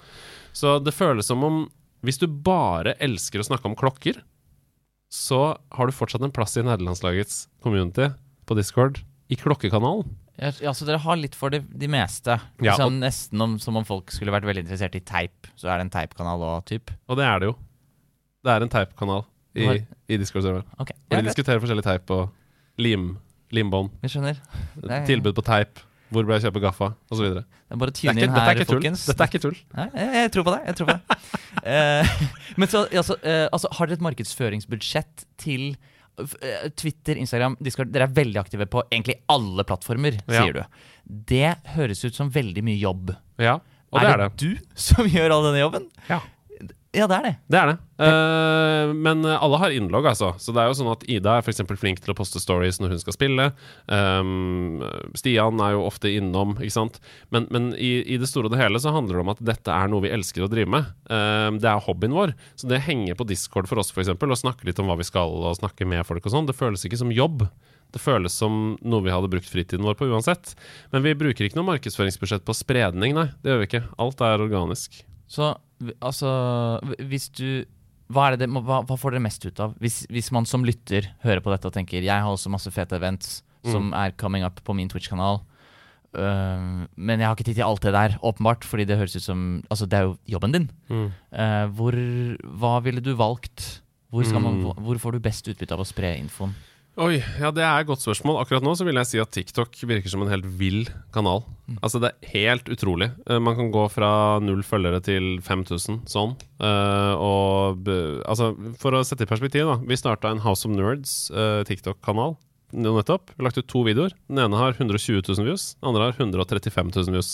Så 0.56 0.78
det 0.84 0.96
føles 0.96 1.30
som 1.30 1.44
om 1.46 1.68
hvis 2.06 2.20
du 2.22 2.28
bare 2.32 2.96
elsker 3.04 3.42
å 3.42 3.48
snakke 3.48 3.68
om 3.68 3.76
klokker, 3.80 4.22
så 5.12 5.58
har 5.76 5.90
du 5.90 5.96
fortsatt 5.96 6.24
en 6.24 6.34
plass 6.34 6.56
i 6.60 6.64
nederlandslagets 6.64 7.48
community 7.64 8.08
på 8.48 8.58
Discord 8.58 9.02
i 9.30 9.38
klokkekanalen. 9.40 10.08
Ja, 10.40 10.72
så 10.72 10.86
dere 10.88 11.02
har 11.04 11.18
litt 11.20 11.36
for 11.36 11.52
det, 11.52 11.66
de 11.68 11.90
meste. 11.92 12.38
Ja, 12.64 12.72
Liksom, 12.72 13.02
nesten 13.02 13.42
om, 13.44 13.58
som 13.60 13.76
om 13.76 13.84
folk 13.88 14.14
skulle 14.16 14.32
vært 14.32 14.48
veldig 14.48 14.64
interessert 14.64 14.96
i 14.96 15.02
teip. 15.04 15.50
Så 15.60 15.68
er 15.68 15.82
det 15.82 15.90
en 15.90 15.92
teipkanal 15.98 16.46
òg, 16.46 16.62
typ. 16.70 16.94
Og 17.12 17.20
det 17.20 17.26
er 17.28 17.42
det 17.42 17.50
jo. 17.50 17.58
Det 18.48 18.54
er 18.54 18.64
en 18.64 18.72
teipkanal 18.72 19.26
i, 19.60 19.68
i 20.08 20.20
Discord-serveren. 20.22 20.64
Okay. 20.80 20.96
Hvor 21.10 21.20
ja, 21.20 21.26
de 21.26 21.34
diskuterer 21.34 21.60
forskjellig 21.60 21.84
teip 21.84 22.14
og 22.16 22.30
lim, 22.80 23.12
limbånd. 23.52 23.92
Vi 24.00 24.14
skjønner. 24.14 24.40
Er... 24.86 25.04
Tilbud 25.10 25.36
på 25.36 25.44
teip. 25.50 25.84
Hvor 26.10 26.26
bør 26.26 26.38
jeg 26.38 26.48
kjøpe 26.48 26.62
gaffa? 26.64 26.88
Og 27.12 27.20
så 27.20 27.22
videre. 27.26 27.44
Det 27.46 27.76
er 27.76 27.82
bare 27.84 27.94
å 27.94 27.98
tune 28.00 28.14
inn 28.16 28.20
dette 28.34 28.42
er 28.42 28.48
her, 28.50 28.64
tull. 28.64 28.80
folkens. 28.80 29.06
Dette 29.10 29.26
er 29.26 29.30
ikke 29.30 29.42
tull. 29.44 29.58
Nei, 29.78 29.86
jeg, 29.94 30.10
jeg 30.18 30.32
tror 30.34 30.46
på 30.48 30.54
deg. 30.56 30.64
Jeg 30.72 30.78
tror 30.80 30.90
på 30.90 30.96
deg. 30.96 31.28
uh, 31.70 32.14
men 32.64 32.72
så, 32.72 32.82
altså, 33.04 33.18
uh, 33.22 33.46
altså, 33.54 33.72
har 33.78 33.90
dere 33.92 34.00
et 34.00 34.06
markedsføringsbudsjett 34.08 35.26
til 35.44 35.66
uh, 36.18 36.66
Twitter, 36.82 37.20
Instagram, 37.22 37.60
Discord? 37.62 37.94
Dere 37.94 38.10
er 38.10 38.16
veldig 38.18 38.42
aktive 38.42 38.66
på 38.74 38.84
egentlig 38.90 39.20
alle 39.30 39.66
plattformer, 39.70 40.18
Ja. 40.26 40.42
sier 40.42 40.58
du. 40.58 40.82
Det 41.30 41.54
høres 41.76 42.02
ut 42.06 42.18
som 42.18 42.34
veldig 42.34 42.66
mye 42.66 42.82
jobb. 42.82 43.14
Ja, 43.42 43.60
og 43.90 44.02
det 44.02 44.06
er 44.06 44.10
det 44.10 44.26
er 44.26 44.26
det. 44.26 44.36
du 44.42 44.82
som 44.90 45.08
gjør 45.10 45.38
all 45.38 45.48
denne 45.50 45.62
jobben? 45.64 45.88
Ja. 46.10 46.20
Ja, 46.90 47.06
det 47.06 47.18
er 47.20 47.26
det. 47.28 47.32
Det 47.54 47.58
er 47.60 47.68
det. 47.70 47.76
Uh, 48.02 48.92
men 48.98 49.22
alle 49.30 49.60
har 49.62 49.74
innlogg, 49.76 50.08
altså. 50.10 50.32
Så 50.42 50.56
det 50.56 50.64
er 50.64 50.72
jo 50.72 50.78
sånn 50.80 50.90
at 50.90 51.04
Ida 51.06 51.36
er 51.38 51.46
f.eks. 51.46 51.62
flink 51.78 52.02
til 52.02 52.16
å 52.16 52.18
poste 52.18 52.42
stories 52.42 52.80
når 52.82 52.96
hun 52.96 53.02
skal 53.04 53.14
spille. 53.14 53.46
Um, 53.86 54.82
Stian 55.20 55.62
er 55.62 55.76
jo 55.76 55.84
ofte 55.86 56.10
innom, 56.10 56.56
ikke 56.58 56.74
sant. 56.74 56.98
Men, 57.30 57.46
men 57.54 57.70
i, 57.78 58.00
i 58.10 58.18
det 58.18 58.32
store 58.32 58.50
og 58.50 58.56
det 58.56 58.64
hele 58.64 58.82
så 58.82 58.96
handler 58.96 59.20
det 59.20 59.26
om 59.28 59.34
at 59.36 59.46
dette 59.52 59.76
er 59.76 59.94
noe 59.94 60.08
vi 60.08 60.14
elsker 60.18 60.48
å 60.48 60.50
drive 60.50 60.74
med. 60.80 60.90
Um, 61.14 61.62
det 61.62 61.70
er 61.70 61.86
hobbyen 61.86 62.18
vår. 62.18 62.34
Så 62.58 62.72
det 62.74 62.82
henger 62.90 63.22
på 63.22 63.30
Discord 63.30 63.70
for 63.70 63.84
oss, 63.84 63.94
f.eks., 63.94 64.10
og 64.18 64.42
snakke 64.42 64.66
litt 64.66 64.82
om 64.82 64.90
hva 64.90 64.98
vi 64.98 65.06
skal, 65.06 65.30
og 65.30 65.62
snakke 65.62 65.86
med 65.86 66.08
folk 66.10 66.26
og 66.26 66.34
sånn, 66.34 66.50
det 66.50 66.58
føles 66.58 66.90
ikke 66.90 67.04
som 67.04 67.14
jobb. 67.14 67.46
Det 67.94 68.02
føles 68.02 68.34
som 68.34 68.80
noe 68.82 69.06
vi 69.06 69.14
hadde 69.14 69.30
brukt 69.30 69.50
fritiden 69.50 69.86
vår 69.86 69.98
på 69.98 70.10
uansett. 70.10 70.56
Men 70.94 71.06
vi 71.06 71.18
bruker 71.18 71.46
ikke 71.46 71.58
noe 71.58 71.70
markedsføringsbudsjett 71.76 72.50
på 72.50 72.58
spredning, 72.58 73.14
nei. 73.18 73.30
Det 73.42 73.54
gjør 73.54 73.62
vi 73.62 73.70
ikke. 73.70 73.88
Alt 74.02 74.22
er 74.26 74.42
organisk. 74.42 75.04
Så 75.30 75.54
altså 76.02 76.30
Hvis 77.10 77.30
du 77.36 77.66
hva, 78.10 78.32
er 78.32 78.40
det, 78.42 78.48
hva, 78.50 78.80
hva 78.84 78.96
får 78.98 79.14
dere 79.14 79.22
mest 79.22 79.44
ut 79.46 79.60
av? 79.62 79.76
Hvis, 79.78 80.02
hvis 80.10 80.32
man 80.34 80.48
som 80.50 80.64
lytter 80.66 81.06
hører 81.22 81.44
på 81.46 81.52
dette 81.54 81.70
og 81.70 81.76
tenker 81.76 82.02
Jeg 82.02 82.10
har 82.26 82.26
også 82.32 82.50
masse 82.50 82.72
fete 82.74 82.98
events 82.98 83.44
som 83.70 83.92
er 83.94 84.14
coming 84.18 84.42
up 84.48 84.62
på 84.64 84.74
min 84.74 84.88
Twitch-kanal. 84.90 85.42
uh, 86.16 86.88
men 86.96 87.20
jeg 87.20 87.28
har 87.28 87.36
ikke 87.36 87.46
tid 87.52 87.60
til 87.60 87.66
alt 87.68 87.84
det 87.84 87.92
der, 87.94 88.16
åpenbart, 88.24 88.64
fordi 88.66 88.86
det 88.88 88.98
høres 88.98 89.18
ut 89.20 89.26
som 89.26 89.64
Altså, 89.70 89.86
det 89.86 89.98
er 90.00 90.08
jo 90.08 90.18
jobben 90.26 90.56
din. 90.56 90.70
Mm. 90.90 91.12
Uh, 91.36 91.66
hvor, 91.76 91.98
hva 92.58 92.80
ville 92.86 93.04
du 93.04 93.12
valgt? 93.20 93.82
Hvor, 94.10 94.24
skal 94.26 94.42
man, 94.42 94.64
Mm. 94.64 94.80
hvor 94.82 94.98
får 94.98 95.12
du 95.12 95.20
best 95.20 95.46
utbytte 95.52 95.76
av 95.76 95.84
å 95.84 95.86
spre 95.86 96.16
infoen? 96.18 96.56
Oi, 97.00 97.20
ja 97.40 97.52
det 97.56 97.62
er 97.64 97.84
et 97.84 97.88
godt 97.88 98.02
spørsmål. 98.04 98.42
Akkurat 98.42 98.66
nå 98.66 98.74
så 98.76 98.84
vil 98.88 98.98
jeg 99.00 99.08
si 99.08 99.20
at 99.22 99.32
TikTok 99.32 99.78
virker 99.88 100.12
som 100.12 100.24
en 100.26 100.32
helt 100.34 100.48
vill 100.60 100.82
kanal. 101.16 101.46
Altså 101.80 102.02
det 102.02 102.10
er 102.12 102.32
helt 102.34 102.68
utrolig. 102.74 103.12
Eh, 103.30 103.40
Man 103.40 103.56
kan 103.56 103.70
gå 103.72 103.86
fra 103.94 104.10
null 104.44 104.66
følgere 104.68 105.00
til 105.06 105.38
5000 105.46 106.02
sånn. 106.10 106.34
Eh, 106.60 107.14
og 107.16 107.88
altså, 108.26 108.52
for 108.82 108.98
å 108.98 109.04
sette 109.08 109.24
i 109.24 109.30
perspektiv, 109.30 109.70
da. 109.70 109.78
Vi 109.80 110.00
starta 110.00 110.34
en 110.34 110.44
House 110.44 110.68
of 110.68 110.74
Nerds 110.76 111.30
eh, 111.32 111.62
TikTok-kanal 111.70 112.36
nettopp. 112.74 113.32
Vi 113.32 113.40
har 113.42 113.48
lagt 113.48 113.62
ut 113.62 113.70
to 113.72 113.86
videoer. 113.88 114.14
Den 114.28 114.44
ene 114.44 114.60
har 114.60 114.76
120 114.76 115.24
000 115.24 115.48
views, 115.48 115.76
den 115.80 115.90
andre 115.90 116.10
har 116.10 116.20
135 116.20 116.92
000 116.96 117.16
views. 117.16 117.32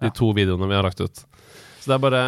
De 0.00 0.12
to 0.14 0.30
videoene 0.36 0.68
vi 0.70 0.78
har 0.78 0.86
lagt 0.86 1.00
ut. 1.02 1.24
Så 1.82 1.90
det 1.90 1.96
er 1.96 2.04
bare 2.04 2.22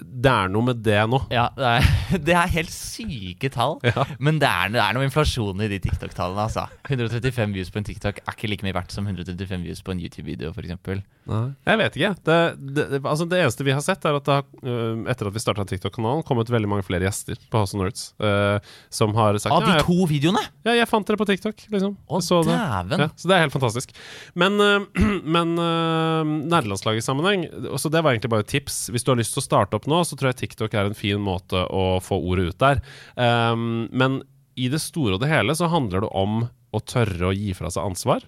Det 0.00 0.32
er 0.32 0.50
noe 0.52 0.66
med 0.70 0.82
det 0.84 0.98
nå. 1.10 1.20
Ja, 1.32 1.48
det 1.56 1.70
er, 1.70 1.88
det 2.26 2.36
er 2.36 2.52
helt 2.56 2.72
syke 2.74 3.50
tall. 3.52 3.78
Ja. 3.86 4.06
Men 4.18 4.40
det 4.42 4.48
er, 4.48 4.72
det 4.74 4.82
er 4.82 4.96
noe 4.96 5.06
inflasjon 5.06 5.64
i 5.64 5.70
de 5.70 5.80
TikTok-tallene. 5.86 6.46
altså 6.48 6.66
135 6.88 7.56
views 7.56 7.72
på 7.72 7.82
en 7.82 7.88
TikTok 7.88 8.22
er 8.24 8.36
ikke 8.36 8.50
like 8.52 8.66
mye 8.66 8.76
verdt 8.76 8.94
som 8.94 9.08
135 9.08 9.66
views 9.66 9.82
på 9.84 9.94
en 9.94 10.02
YouTube-video. 10.02 10.54
For 10.56 10.66
eksempel. 10.66 11.04
Nei. 11.30 11.44
Jeg 11.68 11.78
vet 11.80 11.96
ikke. 11.98 12.10
Det, 12.26 12.38
det, 12.58 12.84
det, 12.90 13.00
altså 13.06 13.26
det 13.30 13.38
eneste 13.44 13.66
vi 13.66 13.74
har 13.74 13.84
sett, 13.84 14.04
er 14.06 14.18
at 14.18 14.26
det 14.26 14.36
har, 14.40 14.46
øh, 14.64 15.04
etter 15.12 15.30
at 15.30 15.36
vi 15.36 15.42
starta 15.42 15.66
TikTok-kanalen, 15.70 16.24
kommet 16.26 16.50
veldig 16.50 16.70
mange 16.70 16.86
flere 16.86 17.06
gjester 17.06 17.38
på 17.52 17.62
House 17.62 17.76
of 17.76 17.82
Nerds. 17.82 18.06
Uh, 18.18 18.58
som 18.92 19.14
har 19.18 19.38
sagt 19.38 19.54
Av 19.54 19.62
ja, 19.62 19.68
de 19.68 19.78
jeg, 19.78 19.86
to 19.86 20.08
videoene! 20.10 20.42
ja, 20.66 20.74
jeg 20.80 20.90
fant 20.90 21.06
dere 21.06 21.20
på 21.20 21.28
TikTok. 21.30 21.66
Liksom. 21.72 21.94
Å, 22.06 22.22
så 22.24 22.40
det. 22.46 22.56
dæven! 22.58 23.04
Ja, 23.06 23.10
så 23.14 23.30
det 23.30 23.36
er 23.36 23.44
helt 23.46 23.56
fantastisk. 23.56 23.94
Men, 24.42 24.58
uh, 24.58 25.04
men 25.38 25.54
uh, 25.60 26.22
nerdelandslaget 26.24 27.04
i 27.04 27.06
sammenheng 27.06 27.46
Så 27.78 27.90
Det 27.92 28.02
var 28.02 28.14
egentlig 28.14 28.32
bare 28.32 28.44
et 28.46 28.50
tips. 28.50 28.82
Hvis 28.90 29.06
du 29.06 29.14
har 29.14 29.20
lyst 29.20 29.36
til 29.36 29.44
å 29.44 29.46
starte 29.46 29.78
opp 29.78 29.88
nå, 29.90 30.02
så 30.06 30.18
tror 30.18 30.32
jeg 30.32 30.42
TikTok 30.44 30.74
er 30.74 30.90
en 30.90 30.98
fin 30.98 31.20
måte 31.22 31.62
å 31.70 32.00
få 32.04 32.18
ordet 32.18 32.50
ut 32.50 32.60
der. 32.62 32.82
Um, 33.14 33.86
men 33.94 34.22
i 34.60 34.68
det 34.72 34.80
store 34.82 35.16
og 35.16 35.22
det 35.22 35.30
hele 35.30 35.54
så 35.56 35.70
handler 35.70 36.04
det 36.04 36.10
om 36.16 36.42
å 36.70 36.82
tørre 36.84 37.30
å 37.30 37.36
gi 37.36 37.54
fra 37.56 37.70
seg 37.72 37.86
ansvar. 37.86 38.26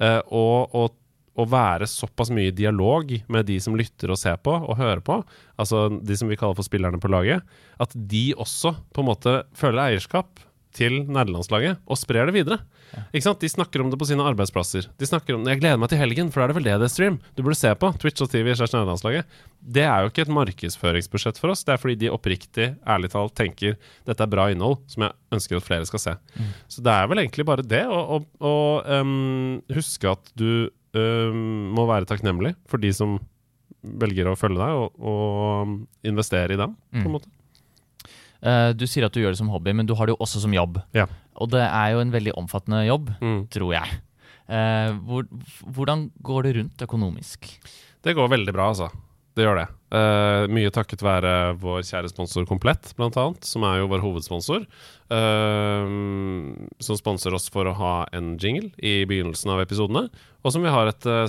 eh, 0.00 0.20
og, 0.30 0.74
og, 0.74 0.94
og 1.34 1.50
være 1.50 1.88
såpass 1.90 2.30
mye 2.34 2.52
i 2.52 2.54
dialog 2.54 3.10
med 3.32 3.48
de 3.48 3.58
som 3.62 3.76
lytter 3.78 4.12
og 4.12 4.20
ser 4.20 4.38
på 4.42 4.54
og 4.54 4.78
hører 4.78 5.02
på, 5.04 5.20
altså 5.60 5.86
de 5.98 6.18
som 6.18 6.30
vi 6.30 6.38
kaller 6.38 6.58
for 6.58 6.66
spillerne 6.66 7.00
på 7.02 7.10
laget, 7.10 7.42
at 7.82 7.94
de 7.94 8.26
også 8.38 8.76
på 8.94 9.02
en 9.02 9.10
måte 9.10 9.40
føler 9.58 9.88
eierskap 9.88 10.44
til 10.74 11.04
nerdelandslaget 11.06 11.82
og 11.86 11.98
sprer 11.98 12.28
det 12.28 12.34
videre. 12.34 12.58
Ikke 13.14 13.24
sant? 13.24 13.40
De 13.42 13.50
snakker 13.50 13.82
om 13.82 13.90
det 13.90 13.98
på 13.98 14.06
sine 14.08 14.24
arbeidsplasser. 14.26 14.88
De 14.98 15.06
snakker 15.08 15.36
om 15.36 15.46
Jeg 15.48 15.60
gleder 15.60 15.78
meg 15.80 15.90
til 15.90 15.98
helgen, 15.98 16.30
for 16.30 16.40
da 16.40 16.46
er 16.46 16.52
det 16.52 16.56
vel 16.58 16.66
det 16.68 16.76
det 16.82 16.88
er 16.88 16.92
stream 16.92 17.18
du 17.34 17.42
burde 17.42 17.58
se 17.58 17.72
på. 17.78 17.90
Twitch 18.02 18.22
og 18.22 18.30
TV 18.30 18.52
slash 18.54 18.74
nerdelandslaget. 18.74 19.38
Det 19.58 19.84
er 19.86 20.02
jo 20.02 20.12
ikke 20.12 20.24
et 20.26 20.34
markedsføringsbudsjett 20.34 21.40
for 21.40 21.54
oss. 21.54 21.64
Det 21.66 21.74
er 21.74 21.82
fordi 21.82 21.98
de 22.04 22.12
oppriktig, 22.14 22.68
ærlig 22.86 23.10
talt, 23.14 23.34
tenker 23.38 23.78
dette 24.06 24.26
er 24.26 24.30
bra 24.30 24.48
innhold 24.52 24.80
som 24.90 25.06
jeg 25.06 25.18
ønsker 25.38 25.58
at 25.58 25.66
flere 25.66 25.90
skal 25.90 26.02
se. 26.04 26.16
Så 26.70 26.84
det 26.84 26.94
er 26.94 27.10
vel 27.10 27.24
egentlig 27.24 27.46
bare 27.48 27.66
det 27.66 27.84
å, 27.86 28.00
å, 28.18 28.22
å 28.38 28.54
um, 29.02 29.60
huske 29.74 30.10
at 30.10 30.34
du 30.38 30.70
um, 30.94 31.70
må 31.74 31.86
være 31.90 32.06
takknemlig 32.10 32.54
for 32.70 32.78
de 32.82 32.90
som 32.96 33.18
velger 33.84 34.30
å 34.30 34.36
følge 34.38 34.56
deg, 34.60 34.78
og, 34.80 35.00
og 35.04 36.08
investere 36.08 36.54
i 36.56 36.60
dem, 36.60 36.76
på 36.92 37.02
en 37.02 37.08
Mm. 37.08 37.16
måte. 37.18 37.28
Uh, 38.44 38.72
du 38.76 38.84
sier 38.86 39.06
at 39.06 39.12
du 39.16 39.20
gjør 39.22 39.32
det 39.32 39.38
som 39.40 39.48
hobby, 39.48 39.72
men 39.72 39.86
du 39.88 39.94
har 39.96 40.06
det 40.06 40.12
jo 40.16 40.20
også 40.24 40.40
som 40.42 40.52
jobb. 40.52 40.78
Ja. 40.92 41.06
Og 41.40 41.48
det 41.54 41.62
er 41.64 41.94
jo 41.94 42.00
en 42.04 42.12
veldig 42.12 42.34
omfattende 42.36 42.82
jobb, 42.86 43.10
Mm. 43.20 43.46
tror 43.48 43.72
jeg. 43.72 44.00
Uh, 44.48 44.92
hvor, 45.08 45.24
hvordan 45.72 46.10
går 46.22 46.42
det 46.44 46.56
rundt 46.58 46.82
økonomisk? 46.84 47.48
Det 48.04 48.12
går 48.14 48.28
veldig 48.28 48.52
bra, 48.52 48.68
altså. 48.74 48.90
Det 49.34 49.42
gjør 49.42 49.58
det. 49.58 49.66
Uh, 49.94 50.44
mye 50.50 50.70
takket 50.74 51.02
være 51.02 51.30
vår 51.58 51.80
kjære 51.86 52.10
sponsor 52.10 52.46
Komplett, 52.46 52.92
blant 52.98 53.16
annet, 53.18 53.46
som 53.46 53.64
er 53.66 53.80
jo 53.80 53.88
vår 53.90 54.02
hovedsponsor. 54.02 54.62
Uh, 55.10 55.86
som 56.82 56.98
sponser 56.98 57.34
oss 57.34 57.48
for 57.52 57.66
å 57.66 57.74
ha 57.78 57.94
en 58.14 58.34
jingle 58.38 58.70
i 58.78 59.00
begynnelsen 59.10 59.50
av 59.54 59.62
episodene. 59.64 60.06
Og 60.44 60.54
som 60.54 60.62
vi 60.62 60.70
har 60.70 60.90
et 60.90 61.06
uh, 61.10 61.26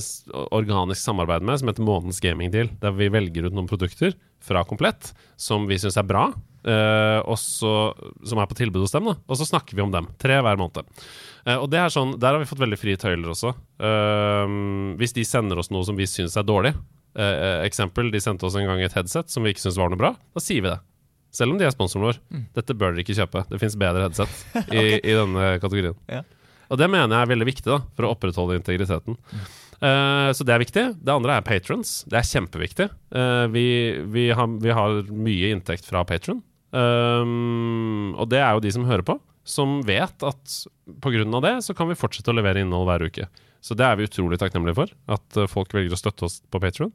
organisk 0.53 1.01
samarbeid 1.01 1.45
med, 1.45 1.57
som 1.61 1.71
heter 1.71 1.85
Månedens 1.85 2.21
Gaming 2.21 2.53
Deal. 2.53 2.69
Der 2.81 2.93
vi 2.93 3.09
velger 3.13 3.47
ut 3.49 3.57
noen 3.57 3.69
produkter 3.69 4.13
fra 4.45 4.61
Komplett 4.69 5.13
som 5.41 5.65
vi 5.65 5.77
syns 5.81 5.97
er 5.97 6.05
bra, 6.05 6.27
eh, 6.69 7.17
og 7.25 7.33
så- 7.41 7.95
som 8.29 8.37
er 8.37 8.45
på 8.45 8.57
tilbud 8.59 8.83
hos 8.83 8.91
dem. 8.93 9.07
Da. 9.09 9.15
Og 9.25 9.39
så 9.39 9.47
snakker 9.49 9.73
vi 9.73 9.81
om 9.81 9.89
dem. 9.89 10.05
Tre 10.21 10.37
hver 10.37 10.59
måned. 10.61 10.85
Og 11.57 11.65
det 11.71 11.79
er 11.81 11.89
sånn, 11.89 12.19
Der 12.19 12.33
har 12.35 12.37
vi 12.37 12.45
fått 12.45 12.61
veldig 12.61 12.77
frie 12.77 12.95
tøyler 12.95 13.33
også. 13.33 13.55
Hvis 14.99 15.13
de 15.17 15.23
sender 15.25 15.57
oss 15.57 15.71
noe 15.71 15.83
som 15.83 15.97
vi 15.97 16.05
syns 16.05 16.37
er 16.37 16.45
dårlig, 16.45 16.75
Eh, 17.15 17.37
eh, 17.47 17.61
eksempel, 17.65 18.11
de 18.11 18.19
sendte 18.19 18.47
oss 18.47 18.57
en 18.59 18.67
gang 18.67 18.81
et 18.83 18.95
headset 18.97 19.31
som 19.31 19.45
vi 19.45 19.53
ikke 19.53 19.63
syntes 19.63 19.79
var 19.79 19.91
noe 19.91 19.99
bra. 19.99 20.13
Da 20.35 20.43
sier 20.43 20.63
vi 20.63 20.71
det. 20.71 20.79
Selv 21.35 21.53
om 21.53 21.59
de 21.59 21.67
er 21.67 21.73
sponsoren 21.75 22.07
vår. 22.09 22.21
Mm. 22.31 22.47
Dette 22.55 22.75
bør 22.77 22.93
dere 22.93 23.03
ikke 23.03 23.17
kjøpe. 23.17 23.43
Det 23.49 23.59
fins 23.61 23.75
bedre 23.79 24.07
headset 24.07 24.41
i, 24.75 24.85
i 24.99 25.15
denne 25.15 25.53
kategorien. 25.63 25.97
Ja. 26.11 26.23
Og 26.71 26.79
det 26.81 26.89
mener 26.89 27.11
jeg 27.13 27.27
er 27.27 27.31
veldig 27.33 27.47
viktig 27.47 27.69
da, 27.69 27.79
for 27.95 28.07
å 28.07 28.15
opprettholde 28.15 28.57
integriteten. 28.57 29.17
Uh, 29.75 30.31
så 30.33 30.45
det 30.47 30.55
er 30.55 30.63
viktig. 30.63 30.85
Det 31.03 31.13
andre 31.13 31.35
er 31.37 31.45
patrons. 31.45 31.99
Det 32.09 32.17
er 32.17 32.25
kjempeviktig. 32.25 32.87
Uh, 33.13 33.45
vi, 33.53 33.65
vi, 34.15 34.29
har, 34.33 34.49
vi 34.63 34.73
har 34.73 35.03
mye 35.11 35.51
inntekt 35.53 35.85
fra 35.85 36.01
patron. 36.07 36.41
Um, 36.75 38.15
og 38.17 38.31
det 38.31 38.41
er 38.41 38.55
jo 38.55 38.63
de 38.65 38.73
som 38.73 38.87
hører 38.87 39.05
på, 39.05 39.19
som 39.45 39.77
vet 39.85 40.25
at 40.25 40.55
pga. 41.03 41.27
det 41.45 41.53
så 41.67 41.75
kan 41.77 41.91
vi 41.91 41.99
fortsette 41.99 42.33
å 42.33 42.35
levere 42.39 42.65
innhold 42.65 42.89
hver 42.89 43.05
uke. 43.11 43.29
Så 43.65 43.77
det 43.77 43.87
er 43.87 43.97
vi 43.97 44.05
utrolig 44.05 44.37
takknemlige 44.41 44.77
for, 44.77 44.93
at 45.17 45.39
eh, 45.41 45.49
folk 45.49 45.73
velger 45.73 45.95
å 45.95 45.99
støtte 45.99 46.27
oss 46.27 46.37
på 46.53 46.61
Patron. 46.61 46.93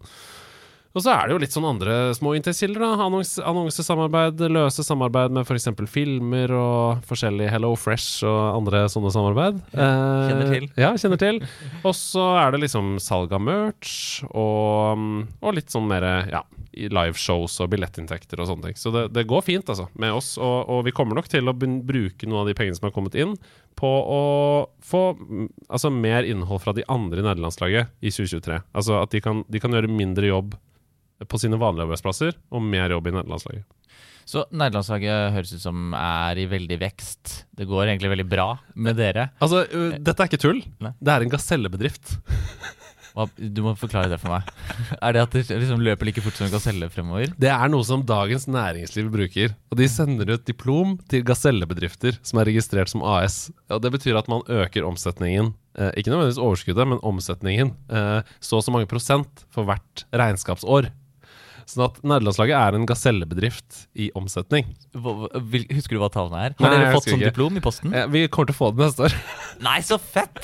Og 0.90 1.04
så 1.04 1.12
er 1.14 1.28
det 1.28 1.34
jo 1.36 1.38
litt 1.38 1.54
sånn 1.54 1.68
andre 1.68 1.96
små 2.18 2.32
inntektskilder. 2.34 2.82
Annons 2.82 3.36
Annonsesamarbeid, 3.38 4.40
løse 4.50 4.82
samarbeid 4.82 5.30
med 5.36 5.46
f.eks. 5.46 5.68
filmer 5.86 6.50
og 6.56 7.04
forskjellig 7.06 7.46
Hello 7.52 7.76
Fresh 7.78 8.24
og 8.26 8.56
andre 8.56 8.82
sånne 8.90 9.12
samarbeid. 9.14 9.60
Ja, 9.70 9.90
Kjenner 10.26 10.50
til. 10.50 10.66
Ja, 10.74 10.90
kjenner 10.98 11.20
til. 11.20 11.38
Og 11.86 11.94
så 11.94 12.24
er 12.40 12.50
det 12.50 12.64
liksom 12.64 12.96
salg 13.02 13.30
av 13.36 13.42
merch 13.44 14.24
og, 14.26 15.04
og 15.38 15.54
litt 15.54 15.70
sånn 15.70 15.86
mer 15.90 16.04
ja, 16.28 16.40
liveshows 16.74 17.54
og 17.62 17.70
billettinntekter 17.72 18.42
og 18.42 18.48
sånne 18.50 18.70
ting. 18.70 18.78
Så 18.80 18.90
det, 18.94 19.04
det 19.14 19.28
går 19.30 19.44
fint, 19.46 19.70
altså, 19.70 19.86
med 19.94 20.14
oss. 20.16 20.32
Og, 20.42 20.58
og 20.74 20.82
vi 20.88 20.94
kommer 20.96 21.18
nok 21.18 21.30
til 21.30 21.46
å 21.50 21.54
bruke 21.54 22.26
noen 22.26 22.42
av 22.42 22.50
de 22.50 22.56
pengene 22.58 22.78
som 22.78 22.88
har 22.88 22.94
kommet 22.96 23.14
inn, 23.18 23.36
på 23.78 23.90
å 23.90 24.22
få 24.84 25.04
altså, 25.70 25.92
mer 25.94 26.26
innhold 26.26 26.64
fra 26.64 26.74
de 26.76 26.84
andre 26.90 27.22
i 27.22 27.26
nederlandslaget 27.28 27.94
i 28.02 28.10
2023. 28.10 28.58
Altså 28.74 28.98
at 28.98 29.14
de 29.14 29.22
kan, 29.24 29.44
de 29.46 29.62
kan 29.62 29.78
gjøre 29.78 29.90
mindre 29.90 30.28
jobb 30.32 30.58
på 31.28 31.40
sine 31.40 31.58
vanlige 31.60 31.88
arbeidsplasser 31.88 32.36
og 32.50 32.64
mer 32.64 32.92
jobb 32.94 33.10
i 33.10 33.14
nederlandslaget. 33.18 33.66
Så 34.30 34.44
nederlandslaget 34.54 35.32
høres 35.34 35.54
ut 35.56 35.62
som 35.62 35.94
er 35.96 36.38
i 36.38 36.46
veldig 36.50 36.76
vekst. 36.78 37.32
Det 37.56 37.66
går 37.66 37.88
egentlig 37.88 38.12
veldig 38.12 38.28
bra 38.30 38.50
med 38.78 39.00
dere. 39.00 39.30
Altså, 39.42 39.64
uh, 39.66 39.96
dette 39.98 40.22
er 40.22 40.30
ikke 40.30 40.44
tull. 40.44 40.60
Nei. 40.84 40.92
Det 41.00 41.14
er 41.14 41.26
en 41.26 41.32
gasellebedrift. 41.32 42.14
Du 43.36 43.62
må 43.64 43.72
forklare 43.78 44.10
det 44.12 44.20
for 44.22 44.32
meg. 44.32 44.50
Er 45.04 45.14
det 45.16 45.22
at 45.24 45.34
det 45.34 45.58
liksom 45.58 45.82
løper 45.82 46.08
like 46.08 46.22
fort 46.24 46.36
som 46.38 46.46
en 46.46 46.52
gaselle 46.52 46.88
fremover? 46.92 47.32
Det 47.40 47.50
er 47.52 47.72
noe 47.72 47.84
som 47.86 48.04
Dagens 48.06 48.46
Næringsliv 48.50 49.10
bruker. 49.12 49.56
Og 49.72 49.80
de 49.80 49.88
sender 49.90 50.30
ut 50.34 50.46
diplom 50.46 50.96
til 51.10 51.24
gasellebedrifter 51.26 52.20
som 52.22 52.40
er 52.40 52.50
registrert 52.52 52.92
som 52.92 53.02
AS. 53.02 53.48
Og 53.70 53.82
Det 53.82 53.92
betyr 53.96 54.18
at 54.20 54.30
man 54.30 54.46
øker 54.46 54.86
omsetningen, 54.86 55.52
eh, 55.74 55.90
ikke 55.96 56.12
nødvendigvis 56.12 56.42
overskuddet, 56.42 56.88
men 56.88 57.02
omsetningen, 57.02 57.74
eh, 57.90 58.22
så 58.40 58.60
og 58.60 58.64
så 58.64 58.70
mange 58.70 58.86
prosent 58.86 59.44
for 59.50 59.66
hvert 59.66 60.06
regnskapsår. 60.14 60.90
Sånn 61.70 61.84
at 61.86 61.98
nederlandslaget 62.02 62.56
er 62.58 62.76
en 62.78 62.86
gasellebedrift 62.88 63.76
i 64.02 64.08
omsetning. 64.18 64.66
Hva- 64.96 65.12
hva- 65.20 65.42
vil- 65.52 65.68
Husker 65.70 65.94
du 65.94 66.00
hva 66.02 66.08
tallene 66.10 66.40
er? 66.48 66.54
Nei, 66.58 66.64
Har 66.66 66.72
dere 66.74 66.86
jeg 66.88 66.96
fått 66.96 67.08
sånn 67.12 67.22
diplom 67.22 67.56
i 67.56 67.62
posten? 67.62 67.92
Ja, 67.94 68.06
Vi 68.10 68.24
kommer 68.28 68.50
til 68.50 68.56
å 68.56 68.58
få 68.58 68.70
det 68.74 68.84
neste 68.88 69.04
år. 69.06 69.14
Nei, 69.68 69.76
så 69.86 69.98
fett! 70.02 70.40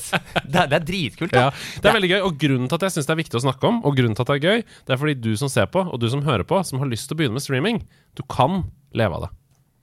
Det 0.46 0.60
er, 0.62 0.68
det 0.70 0.78
er 0.80 0.84
dritkult, 0.86 1.32
da. 1.34 1.46
Ja, 1.48 1.80
det 1.82 1.90
er 1.90 1.96
veldig 1.98 2.10
gøy, 2.14 2.20
og 2.28 2.38
grunnen 2.38 2.68
til 2.70 2.78
at 2.78 2.86
jeg 2.86 2.94
syns 2.98 3.08
det 3.10 3.14
er 3.16 3.22
viktig 3.24 3.40
å 3.40 3.44
snakke 3.46 3.66
om, 3.72 3.80
og 3.84 3.96
grunnen 3.98 4.14
til 4.18 4.22
at 4.26 4.30
det 4.30 4.36
er 4.38 4.46
gøy, 4.46 4.62
det 4.86 4.94
er 4.94 5.00
fordi 5.02 5.16
du 5.26 5.32
som 5.40 5.50
ser 5.50 5.66
på, 5.72 5.82
og 5.82 5.98
du 6.02 6.06
som 6.12 6.22
hører 6.22 6.46
på, 6.46 6.60
som 6.68 6.78
har 6.78 6.86
lyst 6.92 7.08
til 7.10 7.16
å 7.16 7.20
begynne 7.22 7.38
med 7.40 7.44
streaming, 7.44 7.82
du 8.14 8.22
kan 8.30 8.62
leve 8.94 9.18
av 9.18 9.26
det. 9.26 9.32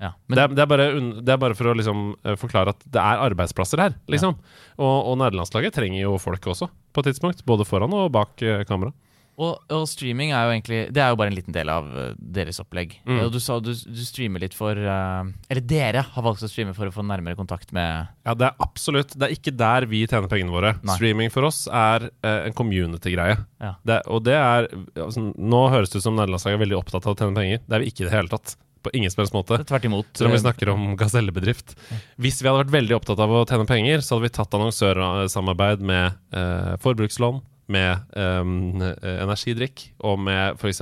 Ja, 0.03 0.10
men 0.27 0.36
det, 0.36 0.41
er, 0.43 0.47
det, 0.58 0.62
er 0.63 0.67
bare, 0.67 0.86
det 1.23 1.32
er 1.32 1.38
bare 1.39 1.56
for 1.56 1.69
å 1.71 1.73
liksom 1.79 1.99
eh, 2.27 2.34
forklare 2.36 2.73
at 2.73 2.82
det 2.91 2.99
er 2.99 3.21
arbeidsplasser 3.23 3.79
her, 3.79 3.93
liksom. 4.12 4.34
Og, 4.79 4.95
og 5.13 5.19
nederlandslaget 5.21 5.75
trenger 5.77 6.01
jo 6.01 6.17
folk 6.19 6.43
også, 6.51 6.67
på 6.91 7.03
et 7.03 7.08
tidspunkt. 7.12 7.43
Både 7.47 7.63
foran 7.67 7.93
og 7.95 8.10
bak 8.12 8.41
eh, 8.43 8.65
kamera. 8.67 8.91
Og, 9.41 9.63
og 9.73 9.85
streaming 9.89 10.29
er 10.29 10.45
jo 10.45 10.53
egentlig 10.53 10.79
Det 10.93 11.01
er 11.01 11.09
jo 11.09 11.17
bare 11.17 11.31
en 11.31 11.37
liten 11.37 11.55
del 11.55 11.69
av 11.73 11.87
eh, 11.97 12.11
deres 12.37 12.59
opplegg. 12.61 12.95
Mm. 13.07 13.21
Du 13.33 13.39
sa 13.41 13.57
du, 13.63 13.71
du 13.73 14.01
streamer 14.05 14.43
litt 14.43 14.53
for 14.57 14.77
uh, 14.77 15.25
Eller 15.49 15.63
dere 15.65 16.03
har 16.05 16.25
valgt 16.25 16.45
å 16.45 16.49
streame 16.51 16.75
for 16.77 16.89
å 16.89 16.93
få 16.93 17.05
nærmere 17.07 17.37
kontakt 17.39 17.73
med 17.75 18.11
Ja, 18.27 18.35
det 18.37 18.51
er 18.51 18.59
absolutt 18.63 19.15
Det 19.17 19.27
er 19.27 19.35
ikke 19.35 19.55
der 19.57 19.87
vi 19.89 20.03
tjener 20.05 20.29
pengene 20.31 20.53
våre. 20.53 20.75
Nei. 20.85 20.97
Streaming 20.99 21.33
for 21.33 21.49
oss 21.49 21.63
er 21.67 22.09
uh, 22.11 22.43
en 22.43 22.57
community-greie. 22.57 23.39
Ja. 23.63 23.73
Og 24.11 24.25
det 24.27 24.37
er 24.37 24.69
altså, 24.69 25.31
Nå 25.33 25.63
høres 25.73 25.93
det 25.93 26.01
ut 26.01 26.05
som 26.05 26.17
nederlandslaget 26.19 26.59
er 26.59 26.65
veldig 26.67 26.77
opptatt 26.83 27.07
av 27.07 27.15
å 27.15 27.17
tjene 27.17 27.37
penger. 27.37 27.63
Det 27.65 27.77
er 27.77 27.83
vi 27.83 27.89
ikke 27.89 28.05
i 28.05 28.09
det 28.09 28.15
hele 28.15 28.31
tatt. 28.31 28.55
På 28.83 28.91
ingen 28.91 29.11
som 29.11 29.21
helst 29.21 29.35
måte. 29.35 29.61
Tvert 29.63 29.85
imot. 29.87 30.09
Selv 30.11 30.29
om 30.29 30.35
vi 30.35 30.41
snakker 30.41 30.69
om 30.73 30.81
gasellebedrift. 30.99 31.77
Hvis 32.19 32.41
vi 32.41 32.49
hadde 32.49 32.65
vært 32.65 32.73
veldig 32.73 32.97
opptatt 32.97 33.21
av 33.23 33.31
å 33.31 33.45
tjene 33.47 33.67
penger, 33.69 34.03
så 34.03 34.17
hadde 34.17 34.27
vi 34.27 34.33
tatt 34.35 34.57
annonsørsamarbeid 34.57 35.85
med 35.87 36.17
eh, 36.35 36.73
forbrukslån, 36.83 37.39
med 37.71 37.99
um, 38.17 38.82
energidrikk 38.82 39.89
og 40.04 40.19
med 40.19 40.58
f.eks. 40.60 40.82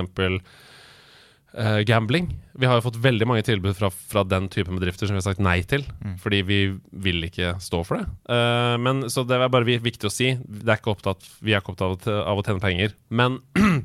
Uh, 1.52 1.82
gambling. 1.84 2.30
Vi 2.56 2.66
har 2.70 2.78
jo 2.80 2.86
fått 2.86 3.00
veldig 3.04 3.26
mange 3.28 3.44
tilbud 3.44 3.76
fra, 3.76 3.90
fra 3.92 4.22
den 4.24 4.46
typen 4.54 4.78
bedrifter 4.80 5.10
som 5.10 5.18
vi 5.18 5.20
har 5.20 5.26
sagt 5.34 5.42
nei 5.44 5.58
til, 5.68 5.84
Mm. 6.00 6.14
fordi 6.24 6.40
vi 6.48 6.60
vil 7.04 7.26
ikke 7.28 7.58
stå 7.60 7.82
for 7.86 8.00
det. 8.00 8.06
Uh, 8.32 8.78
men 8.80 9.04
Så 9.12 9.26
det 9.28 9.36
er 9.36 9.50
bare 9.52 9.68
viktig 9.68 10.08
å 10.08 10.12
si. 10.14 10.30
Det 10.40 10.70
er 10.72 10.80
ikke 10.80 10.94
opptatt, 10.96 11.28
vi 11.44 11.52
er 11.52 11.60
ikke 11.60 11.74
opptatt 11.76 12.08
av, 12.08 12.40
å 12.40 12.46
tjene 12.48 12.64
penger. 12.64 12.96
Men 13.10 13.42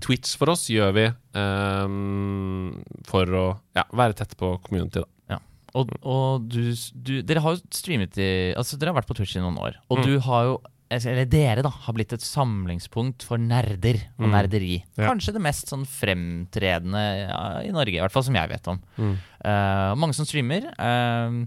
Twitch 0.00 0.38
for 0.40 0.48
oss 0.54 0.64
gjør 0.72 0.94
vi 0.96 1.04
um, 1.36 2.82
for 3.04 3.28
å 3.28 3.44
ja, 3.76 3.84
være 3.92 4.16
tett 4.16 4.32
på 4.40 4.54
community, 4.64 5.02
da. 5.04 5.36
Ja. 5.36 5.38
Og, 5.76 5.92
og 6.04 6.48
du, 6.52 6.72
du 6.96 7.12
Dere 7.24 7.40
har 7.44 7.54
jo 7.58 7.62
streamet 7.72 8.16
i 8.20 8.30
Altså, 8.56 8.76
dere 8.80 8.92
har 8.92 8.98
vært 9.02 9.08
på 9.12 9.16
Twitch 9.20 9.36
i 9.36 9.44
noen 9.44 9.60
år. 9.60 9.76
Og 9.92 10.00
Mm. 10.00 10.06
du 10.08 10.14
har 10.24 10.48
jo 10.48 10.56
eller 11.00 11.26
dere 11.30 11.62
da, 11.64 11.70
har 11.86 11.94
blitt 11.96 12.12
et 12.16 12.24
samlingspunkt 12.24 13.24
for 13.26 13.40
nerder 13.40 13.98
og 14.18 14.26
Mm. 14.28 14.32
nerderi. 14.34 14.76
Ja. 14.98 15.08
Kanskje 15.10 15.32
det 15.36 15.42
mest 15.44 15.68
sånn 15.72 15.86
fremtredende 15.88 17.02
ja, 17.28 17.42
i 17.66 17.72
Norge, 17.74 17.96
i 17.96 18.00
hvert 18.02 18.12
fall 18.14 18.24
som 18.26 18.34
jeg 18.36 18.50
vet 18.52 18.68
om. 18.72 18.80
Mm. 18.98 19.14
Uh, 19.44 19.94
mange 19.98 20.14
som 20.16 20.26
streamer, 20.28 20.68
uh, 20.78 21.42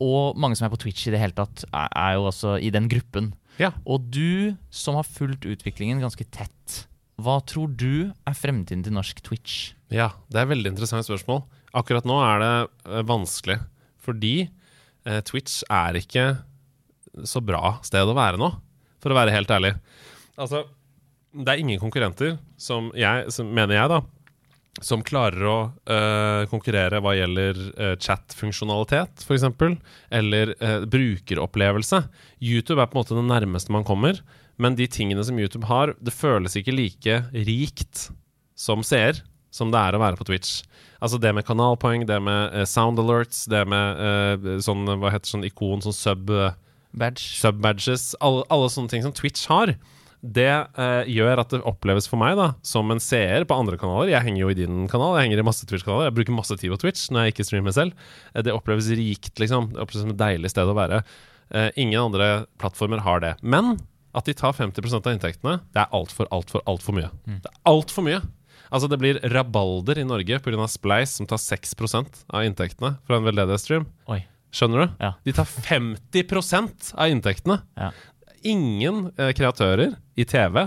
og 0.00 0.36
mange 0.40 0.56
som 0.56 0.66
er 0.66 0.72
på 0.74 0.80
Twitch 0.80 1.06
i 1.08 1.14
det 1.14 1.20
hele 1.20 1.36
tatt, 1.36 1.64
er, 1.70 1.88
er 1.94 2.14
jo 2.18 2.28
også 2.30 2.56
i 2.62 2.70
den 2.74 2.88
gruppen. 2.90 3.32
Ja. 3.60 3.72
Og 3.84 4.08
du 4.14 4.56
som 4.72 4.96
har 4.96 5.04
fulgt 5.08 5.44
utviklingen 5.48 6.00
ganske 6.00 6.24
tett, 6.32 6.84
hva 7.20 7.38
tror 7.44 7.68
du 7.76 8.08
er 8.24 8.32
fremtiden 8.38 8.82
til 8.86 8.94
norsk 8.96 9.20
Twitch? 9.26 9.74
Ja, 9.92 10.10
det 10.32 10.38
er 10.40 10.46
et 10.46 10.54
veldig 10.54 10.70
interessant 10.72 11.04
spørsmål. 11.04 11.42
Akkurat 11.76 12.06
nå 12.08 12.16
er 12.24 12.40
det 12.40 12.52
eh, 12.88 13.02
vanskelig, 13.04 13.58
fordi 14.00 14.32
eh, 15.04 15.20
Twitch 15.28 15.58
er 15.68 15.98
ikke 16.00 16.24
så 17.28 17.42
bra 17.44 17.74
sted 17.84 18.08
å 18.08 18.16
være 18.16 18.40
nå, 18.40 18.48
for 19.00 19.12
å 19.12 19.18
være 19.18 19.34
helt 19.34 19.50
ærlig. 19.52 19.74
Altså, 20.40 20.64
det 21.30 21.52
er 21.52 21.62
ingen 21.62 21.80
konkurrenter 21.80 22.38
som 22.60 22.90
jeg, 22.98 23.30
som, 23.34 23.50
mener 23.54 23.76
jeg, 23.76 23.90
da, 23.92 24.00
som 24.84 25.02
klarer 25.04 25.46
å 25.46 25.56
uh, 25.90 26.48
konkurrere 26.50 27.00
hva 27.02 27.14
gjelder 27.18 27.58
uh, 27.74 27.94
chat-funksjonalitet, 28.00 29.24
f.eks., 29.26 29.46
eller 30.20 30.54
uh, 30.62 30.84
brukeropplevelse. 30.90 32.02
YouTube 32.38 32.80
er 32.80 32.90
på 32.90 32.96
en 32.96 33.02
måte 33.02 33.18
det 33.18 33.26
nærmeste 33.28 33.74
man 33.74 33.86
kommer, 33.86 34.22
men 34.60 34.76
de 34.78 34.88
tingene 34.90 35.24
som 35.26 35.38
YouTube 35.40 35.68
har, 35.70 35.94
det 36.00 36.14
føles 36.14 36.56
ikke 36.58 36.76
like 36.76 37.20
rikt 37.34 38.08
som 38.58 38.84
seer 38.86 39.22
som 39.50 39.72
det 39.72 39.80
er 39.82 39.96
å 39.96 40.02
være 40.02 40.18
på 40.18 40.28
Twitch. 40.28 40.60
Altså 41.02 41.18
det 41.18 41.32
med 41.34 41.46
kanalpoeng, 41.48 42.04
det 42.06 42.20
med 42.22 42.52
sound 42.70 43.00
alerts, 43.02 43.46
det 43.50 43.64
med 43.66 44.44
sånn, 44.62 44.84
hva 45.00 45.10
heter 45.10 45.32
sånn 45.32 45.46
ikon, 45.48 45.82
sånn 45.82 45.96
sub, 45.96 46.30
Badge? 46.96 47.22
sub-badges, 47.40 48.12
alle, 48.24 48.44
alle 48.52 48.70
sånne 48.72 48.92
ting 48.92 49.04
som 49.04 49.14
Twitch 49.16 49.46
har. 49.50 49.74
Det 50.20 50.50
eh, 50.52 51.08
gjør 51.08 51.40
at 51.40 51.52
det 51.54 51.62
oppleves 51.64 52.04
for 52.10 52.20
meg 52.20 52.34
da 52.36 52.50
som 52.66 52.90
en 52.92 53.00
seer 53.00 53.46
på 53.48 53.56
andre 53.56 53.78
kanaler. 53.80 54.10
Jeg 54.12 54.26
henger 54.26 54.42
jo 54.42 54.50
i 54.52 54.58
din 54.58 54.88
kanal, 54.90 55.16
jeg 55.16 55.28
henger 55.28 55.40
i 55.40 55.46
masse 55.48 55.68
Twitch-kanaler. 55.68 56.10
Jeg 56.10 56.16
bruker 56.18 56.36
masse 56.36 56.56
tid 56.60 56.72
på 56.74 56.80
Twitch 56.82 57.06
når 57.08 57.28
jeg 57.28 57.36
ikke 57.36 57.46
streamer 57.48 57.76
selv. 57.76 58.08
Eh, 58.34 58.44
det 58.44 58.54
oppleves 58.54 58.90
rikt, 59.00 59.32
liksom. 59.40 59.72
Det 59.72 59.80
oppleves 59.80 60.04
som 60.04 60.12
et 60.12 60.20
deilig 60.20 60.52
sted 60.52 60.68
å 60.68 60.76
være. 60.76 61.00
Eh, 61.56 61.70
ingen 61.80 62.02
andre 62.02 62.28
plattformer 62.60 63.00
har 63.06 63.24
det. 63.24 63.32
Men 63.40 63.78
at 64.16 64.26
de 64.26 64.34
tar 64.36 64.52
50% 64.56 65.06
av 65.06 65.14
inntektene, 65.14 65.56
det 65.72 65.84
er 65.84 65.96
altfor, 65.96 66.28
altfor, 66.34 66.64
altfor 66.68 66.96
mye. 66.98 67.10
Det 67.40 67.48
er 67.48 67.64
altfor 67.70 68.04
mye. 68.04 68.20
Altså 68.70 68.90
Det 68.90 68.98
blir 69.02 69.18
rabalder 69.32 69.98
i 69.98 70.06
Norge 70.06 70.38
pga. 70.42 70.66
Spleis, 70.70 71.16
som 71.16 71.26
tar 71.26 71.40
6% 71.42 72.24
av 72.28 72.44
inntektene 72.46 72.98
fra 73.06 73.18
en 73.18 73.26
veldedighetsstream. 73.26 73.88
Skjønner 74.54 74.82
du? 74.82 74.96
Ja. 75.02 75.12
De 75.26 75.34
tar 75.36 75.46
50% 75.46 76.92
av 76.98 77.12
inntektene. 77.12 77.60
Ja. 77.78 77.90
Ingen 78.50 79.10
eh, 79.16 79.32
kreatører 79.36 79.94
i 80.18 80.26
TV 80.28 80.64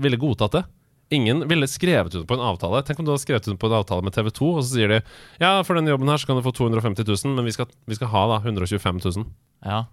ville 0.00 0.20
godtatt 0.20 0.56
det. 0.56 0.64
Ingen 1.14 1.44
ville 1.48 1.68
skrevet 1.68 2.14
under 2.14 2.26
på 2.26 2.36
en 2.38 2.44
avtale. 2.44 2.80
Tenk 2.86 3.00
om 3.00 3.06
du 3.06 3.12
hadde 3.12 3.22
skrevet 3.22 3.48
under 3.48 3.60
på 3.60 3.68
en 3.68 3.76
avtale 3.76 4.06
med 4.06 4.14
TV 4.16 4.30
2, 4.34 4.48
og 4.54 4.62
så 4.64 4.78
sier 4.78 4.94
de 4.94 5.00
ja, 5.42 5.58
for 5.66 5.76
denne 5.76 5.92
jobben 5.92 6.08
her 6.10 6.20
så 6.20 6.30
kan 6.30 6.40
du 6.40 6.46
få 6.46 6.54
250 6.56 7.04
000, 7.04 7.36
men 7.36 7.46
vi 7.46 7.52
skal, 7.54 7.68
vi 7.90 7.98
skal 7.98 8.10
ha 8.14 8.24
da 8.32 8.40
125 8.40 9.02
000. 9.04 9.28
Ja. 9.66 9.84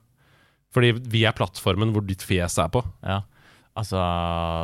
Fordi 0.72 0.94
vi 1.12 1.26
er 1.28 1.36
plattformen 1.36 1.92
hvor 1.92 2.06
ditt 2.08 2.24
fjes 2.24 2.56
er 2.64 2.72
på. 2.72 2.84
Ja. 3.04 3.22
Altså, 3.72 4.00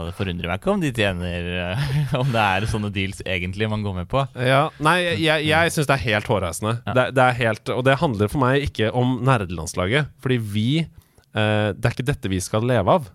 det 0.04 0.16
forundrer 0.18 0.50
meg 0.52 0.60
ikke 0.60 0.74
om 0.74 0.82
de 0.84 0.90
tjener 0.92 1.46
eh, 1.64 1.92
Om 2.20 2.34
det 2.34 2.42
er 2.44 2.66
sånne 2.68 2.90
deals 2.92 3.22
egentlig 3.24 3.70
man 3.72 3.86
går 3.86 4.02
med 4.02 4.10
på. 4.12 4.26
Ja, 4.36 4.66
Nei, 4.84 4.98
jeg, 5.24 5.46
jeg, 5.48 5.72
syns 5.72 5.88
det 5.88 5.96
er 5.96 6.06
helt 6.10 6.28
hårreisende. 6.28 6.74
Ja. 6.84 6.96
Det, 6.98 7.06
det 7.16 7.24
er 7.24 7.38
helt, 7.40 7.72
og 7.72 7.86
det 7.88 8.00
handler 8.02 8.32
for 8.32 8.44
meg 8.44 8.68
ikke 8.68 8.92
om 8.92 9.20
nerdelandslaget. 9.28 10.12
Fordi 10.24 10.40
vi 10.44 10.68
eh, 10.84 11.70
Det 11.72 11.88
er 11.88 11.96
ikke 11.96 12.10
dette 12.12 12.34
vi 12.34 12.42
skal 12.44 12.68
leve 12.68 12.98
av. 13.00 13.08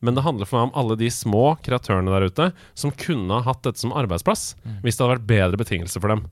Men 0.00 0.16
det 0.16 0.24
handler 0.24 0.48
for 0.48 0.56
meg 0.60 0.70
om 0.70 0.78
alle 0.80 0.96
de 0.96 1.10
små 1.12 1.58
kreatørene 1.64 2.14
der 2.14 2.30
ute 2.30 2.46
som 2.78 2.94
kunne 3.02 3.36
ha 3.36 3.44
hatt 3.44 3.66
dette 3.66 3.82
som 3.82 3.92
arbeidsplass 3.92 4.54
hvis 4.80 4.96
det 4.96 5.04
hadde 5.04 5.16
vært 5.18 5.26
bedre 5.28 5.60
betingelser 5.60 6.00
for 6.00 6.14
dem. 6.14 6.22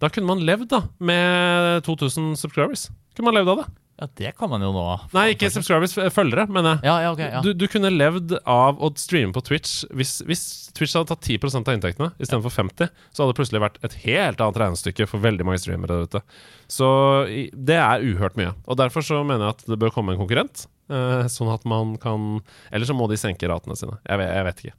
Da 0.00 0.08
kunne 0.08 0.30
man 0.30 0.46
levd 0.48 0.70
da 0.72 0.80
med 0.96 1.84
2000 1.84 2.38
subscribers. 2.40 2.86
Kunne 3.12 3.28
man 3.28 3.36
levd 3.36 3.52
av 3.52 3.60
det? 3.60 3.66
Ja, 3.98 4.06
det 4.20 4.30
kan 4.38 4.50
man 4.52 4.62
jo 4.62 4.68
nå. 4.70 4.82
Nei, 5.10 5.24
ikke 5.34 5.48
subscribers, 5.50 5.96
følgere, 6.14 6.44
mener 6.54 6.76
jeg. 6.76 6.86
Ja, 6.86 6.96
ja, 7.02 7.08
okay, 7.10 7.32
Ja. 7.34 7.40
Du, 7.42 7.50
du 7.58 7.64
kunne 7.70 7.90
levd 7.90 8.36
av 8.46 8.78
å 8.78 8.92
streame 8.94 9.34
på 9.34 9.42
Twitch 9.42 9.80
hvis, 9.90 10.20
hvis 10.28 10.44
Twitch 10.78 10.94
hadde 10.94 11.10
tatt 11.10 11.26
10% 11.26 11.66
av 11.66 11.74
inntektene 11.74 12.12
istedenfor 12.22 12.54
50 12.54 12.92
så 13.10 13.24
hadde 13.24 13.32
det 13.32 13.38
plutselig 13.40 13.62
vært 13.64 13.80
et 13.82 13.96
helt 14.04 14.38
annet 14.44 14.60
regnestykke 14.62 15.08
for 15.10 15.24
veldig 15.24 15.48
mange 15.48 15.58
streamere 15.64 15.98
der 15.98 16.06
ute. 16.06 16.22
Så 16.70 16.86
det 17.52 17.78
er 17.82 18.04
uhørt 18.06 18.38
mye. 18.38 18.54
Og 18.70 18.78
derfor 18.78 19.02
så 19.02 19.24
mener 19.26 19.48
jeg 19.48 19.56
at 19.58 19.66
det 19.74 19.80
bør 19.82 19.90
komme 19.98 20.14
en 20.14 20.22
konkurrent. 20.22 20.68
eh, 20.88 21.26
sånn 21.28 21.50
at 21.52 21.64
man 21.68 21.96
kan 22.00 22.40
Eller 22.72 22.86
så 22.88 22.94
må 22.96 23.08
de 23.10 23.18
senke 23.20 23.50
ratene 23.50 23.76
sine. 23.76 23.98
Jeg 24.06 24.22
vet, 24.22 24.30
jeg 24.38 24.46
vet 24.46 24.62
ikke. 24.64 24.78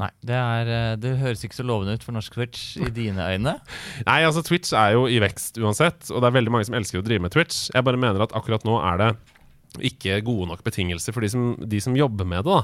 Nei, 0.00 0.08
det, 0.24 0.36
er, 0.38 0.70
eh, 0.72 0.94
det 0.96 1.16
høres 1.20 1.42
ikke 1.44 1.58
så 1.58 1.66
lovende 1.68 1.98
ut 1.98 2.04
for 2.06 2.16
norsk 2.16 2.32
Twitch 2.38 2.78
i 2.80 2.88
dine 2.94 3.26
øyne. 3.34 3.58
Nei, 4.08 4.20
altså 4.24 4.40
Twitch 4.46 4.72
er 4.72 4.94
jo 4.96 5.04
i 5.10 5.20
vekst 5.22 5.60
uansett, 5.60 6.08
og 6.10 6.22
det 6.22 6.30
er 6.30 6.38
veldig 6.38 6.54
mange 6.54 6.68
som 6.70 6.78
elsker 6.78 7.02
å 7.02 7.06
drive 7.06 7.26
med 7.26 7.34
Twitch. 7.34 7.66
Jeg 7.74 7.84
bare 7.84 8.00
mener 8.00 8.24
at 8.24 8.32
akkurat 8.38 8.64
nå 8.68 8.80
er 8.80 9.02
det 9.02 9.12
ikke 9.80 10.18
gode 10.20 10.50
nok 10.50 10.60
betingelser 10.66 11.14
for 11.16 11.24
de 11.24 11.30
som, 11.32 11.44
de 11.56 11.78
som 11.80 11.94
jobber 11.96 12.26
med 12.28 12.44
det. 12.44 12.58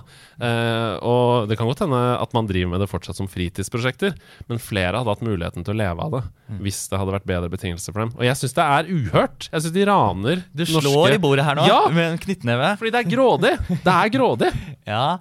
Eh, 0.44 0.94
og 1.08 1.48
Det 1.48 1.56
kan 1.56 1.68
godt 1.70 1.80
hende 1.86 2.00
at 2.20 2.34
man 2.36 2.48
driver 2.48 2.74
med 2.74 2.82
det 2.84 2.88
fortsatt 2.90 3.16
som 3.16 3.30
fritidsprosjekter, 3.32 4.12
men 4.50 4.60
flere 4.60 5.00
hadde 5.00 5.14
hatt 5.14 5.24
muligheten 5.24 5.64
til 5.64 5.72
å 5.72 5.78
leve 5.80 6.04
av 6.04 6.16
det 6.18 6.22
hvis 6.64 6.82
det 6.92 7.00
hadde 7.00 7.14
vært 7.16 7.28
bedre 7.28 7.48
betingelser 7.52 7.92
for 7.96 8.04
dem. 8.04 8.12
Og 8.16 8.24
jeg 8.28 8.36
syns 8.40 8.56
det 8.56 8.64
er 8.76 8.92
uhørt. 8.92 9.48
Jeg 9.52 9.64
syns 9.64 9.74
de 9.76 9.88
raner 9.88 10.44
Du 10.52 10.64
slår 10.68 11.16
i 11.16 11.20
bordet 11.22 11.44
her 11.48 11.56
nå 11.56 11.66
Ja! 11.68 11.80
med 11.92 12.12
en 12.14 12.20
knyttneve. 12.20 12.74
Fordi 12.80 12.92
det 12.92 13.02
er 13.04 13.10
grådig. 13.12 13.54
Det 13.72 13.94
er 13.98 14.12
grådig. 14.16 14.52
Ja. 14.88 15.18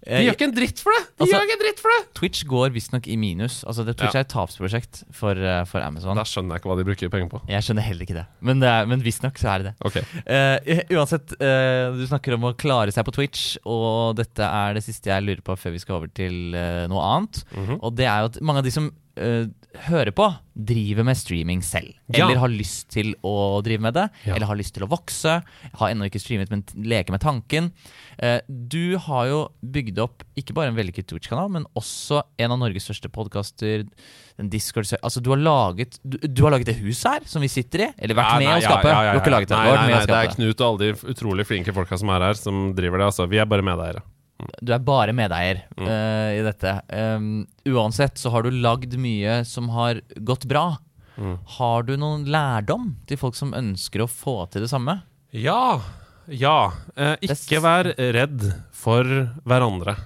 De 0.00 0.10
Eh, 0.16 0.22
gjør 0.24 0.32
ikke 0.36 0.46
en 0.48 0.54
dritt 0.56 0.78
for 0.80 0.90
det! 0.96 1.02
De 1.06 1.22
Altså- 1.24 1.34
gjør 1.36 1.42
ikke 1.44 1.56
en 1.58 1.62
dritt 1.64 1.80
for 1.82 1.90
det! 1.92 2.14
Twitch 2.16 2.44
går 2.48 2.70
visstnok 2.72 3.06
i 3.06 3.16
minus. 3.20 3.64
Altså 3.68 3.84
det, 3.84 3.96
Twitch 3.98 4.14
Ja. 4.14 4.20
er 4.20 4.24
et 4.24 4.28
tapsprosjekt 4.32 5.02
for, 5.12 5.32
eh, 5.36 5.64
for 5.68 5.80
Amazon. 5.84 6.16
Da 6.16 6.22
skjønner 6.24 6.56
jeg 6.56 6.62
ikke 6.62 6.70
hva 6.72 6.76
de 6.78 6.84
bruker 6.88 7.10
penger 7.12 7.28
på. 7.28 7.40
Jeg 7.46 7.62
skjønner 7.62 7.82
heller 7.84 8.00
ikke 8.06 8.14
det, 8.16 8.26
men, 8.40 8.60
det 8.60 8.68
er- 8.68 8.86
men 8.86 9.02
visstnok 9.02 9.36
så 9.36 9.48
er 9.54 9.58
det 9.62 9.66
det. 9.68 9.74
Okay. 9.84 10.02
Uh, 10.24 10.96
uansett, 10.96 11.32
uh, 11.36 11.92
du 11.96 12.06
snakker 12.08 12.32
om 12.34 12.42
å 12.48 12.56
klare 12.56 12.90
seg 12.92 13.04
på 13.04 13.12
Twitch, 13.12 13.58
og 13.66 14.16
dette 14.16 14.40
er 14.40 14.74
det 14.74 14.82
siste 14.84 15.04
jeg 15.12 15.22
lurer 15.22 15.42
på 15.42 15.56
før 15.58 15.72
vi 15.72 15.78
skal 15.78 15.96
over 15.96 16.08
til 16.08 16.54
uh, 16.54 16.86
noe 16.88 17.02
annet. 17.04 17.44
Mhm. 17.54 17.78
Og 17.82 17.94
det 17.94 18.06
er 18.06 18.20
jo 18.20 18.24
at 18.32 18.40
mange 18.40 18.58
av 18.58 18.64
de 18.64 18.70
som 18.70 18.90
hører 19.86 20.10
på, 20.16 20.24
driver 20.60 21.04
med 21.06 21.16
streaming 21.16 21.60
selv. 21.62 21.92
Ja. 22.10 22.24
Eller 22.26 22.40
har 22.42 22.50
lyst 22.50 22.88
til 22.90 23.12
å 23.24 23.62
drive 23.62 23.80
med 23.84 23.94
det, 23.94 24.08
Ja. 24.26 24.34
eller 24.34 24.46
har 24.50 24.56
lyst 24.58 24.74
til 24.74 24.82
å 24.82 24.88
vokse. 24.90 25.36
Har 25.78 25.90
ennå 25.92 26.08
ikke 26.08 26.20
streamet, 26.20 26.50
men 26.50 26.64
leker 26.74 27.14
med 27.14 27.20
tanken. 27.22 27.70
Eh, 28.18 28.40
du 28.48 28.96
har 28.98 29.26
jo 29.30 29.38
bygd 29.62 29.98
opp 30.02 30.24
ikke 30.36 30.54
bare 30.56 30.68
en 30.72 30.76
vellykket 30.76 31.06
Twitch-kanal, 31.06 31.48
men 31.50 31.64
også 31.78 32.22
en 32.38 32.50
av 32.52 32.58
Norges 32.58 32.84
største 32.90 33.08
podkaster. 33.14 33.86
Altså, 34.40 35.20
du 35.22 35.30
har 35.30 35.36
laget 35.38 35.98
du, 36.02 36.16
du 36.18 36.42
har 36.44 36.50
laget 36.54 36.66
det 36.72 36.78
huset 36.80 37.10
her, 37.12 37.20
som 37.28 37.42
vi 37.44 37.48
sitter 37.48 37.86
i? 37.86 37.92
Eller 37.98 38.16
vært 38.16 38.38
nei, 38.38 38.44
med 38.46 38.48
nei, 38.48 38.60
å 38.60 38.64
skape? 38.64 38.88
ja, 38.88 39.00
Du 39.00 39.18
har 39.18 39.20
ikke 39.20 39.34
laget 39.36 39.48
det? 39.52 39.56
Nei, 39.58 39.74
nei, 39.76 39.90
nei, 39.92 40.06
det 40.06 40.16
er. 40.16 40.34
Knut 40.34 40.60
og 40.60 40.66
alle 40.68 40.78
de 40.78 41.12
utrolig 41.14 41.46
flinke 41.46 41.74
folka 41.76 41.98
som 42.00 42.08
er 42.10 42.20
her, 42.30 42.34
som 42.40 42.72
driver 42.74 42.98
det. 43.02 43.10
Altså. 43.12 43.28
Vi 43.28 43.38
er 43.38 43.46
bare 43.46 43.62
medeiere. 43.62 44.02
Du 44.62 44.72
er 44.74 44.78
bare 44.84 45.12
medeier 45.16 45.62
Mm. 45.76 45.86
uh, 45.86 46.30
i 46.38 46.42
dette. 46.46 46.74
Um, 46.92 47.46
uansett 47.66 48.18
så 48.20 48.30
har 48.34 48.42
du 48.42 48.50
lagd 48.50 48.96
mye 48.98 49.44
som 49.44 49.68
har 49.74 50.00
gått 50.24 50.44
bra. 50.50 50.78
Mm. 51.16 51.38
Har 51.58 51.82
du 51.84 51.96
noen 52.00 52.24
lærdom 52.30 52.94
til 53.06 53.16
folk 53.20 53.34
som 53.36 53.52
ønsker 53.52 54.02
å 54.04 54.08
få 54.10 54.48
til 54.50 54.62
det 54.64 54.70
samme? 54.72 55.02
Ja. 55.32 55.80
Ja. 56.28 56.72
Uh, 56.96 57.16
ikke 57.20 57.60
vær 57.64 57.90
redd 57.96 58.46
for 58.72 59.04
hverandre. 59.44 59.96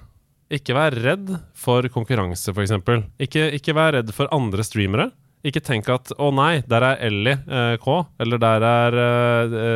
Ikke 0.51 0.75
vær 0.77 0.93
redd 0.93 1.31
for 1.57 1.87
konkurranse, 1.89 2.51
f.eks. 2.53 2.75
Ikke, 3.19 3.47
ikke 3.57 3.73
vær 3.73 3.95
redd 3.97 4.11
for 4.13 4.29
andre 4.35 4.63
streamere. 4.63 5.09
Ikke 5.45 5.61
tenk 5.61 5.87
at 5.93 6.09
'å 6.17 6.31
nei, 6.33 6.61
der 6.65 6.81
er 6.81 7.01
Ellie 7.05 7.35
eh, 7.45 7.77
K', 7.77 8.05
eller 8.19 8.37
'der 8.41 8.63
er 8.65 8.95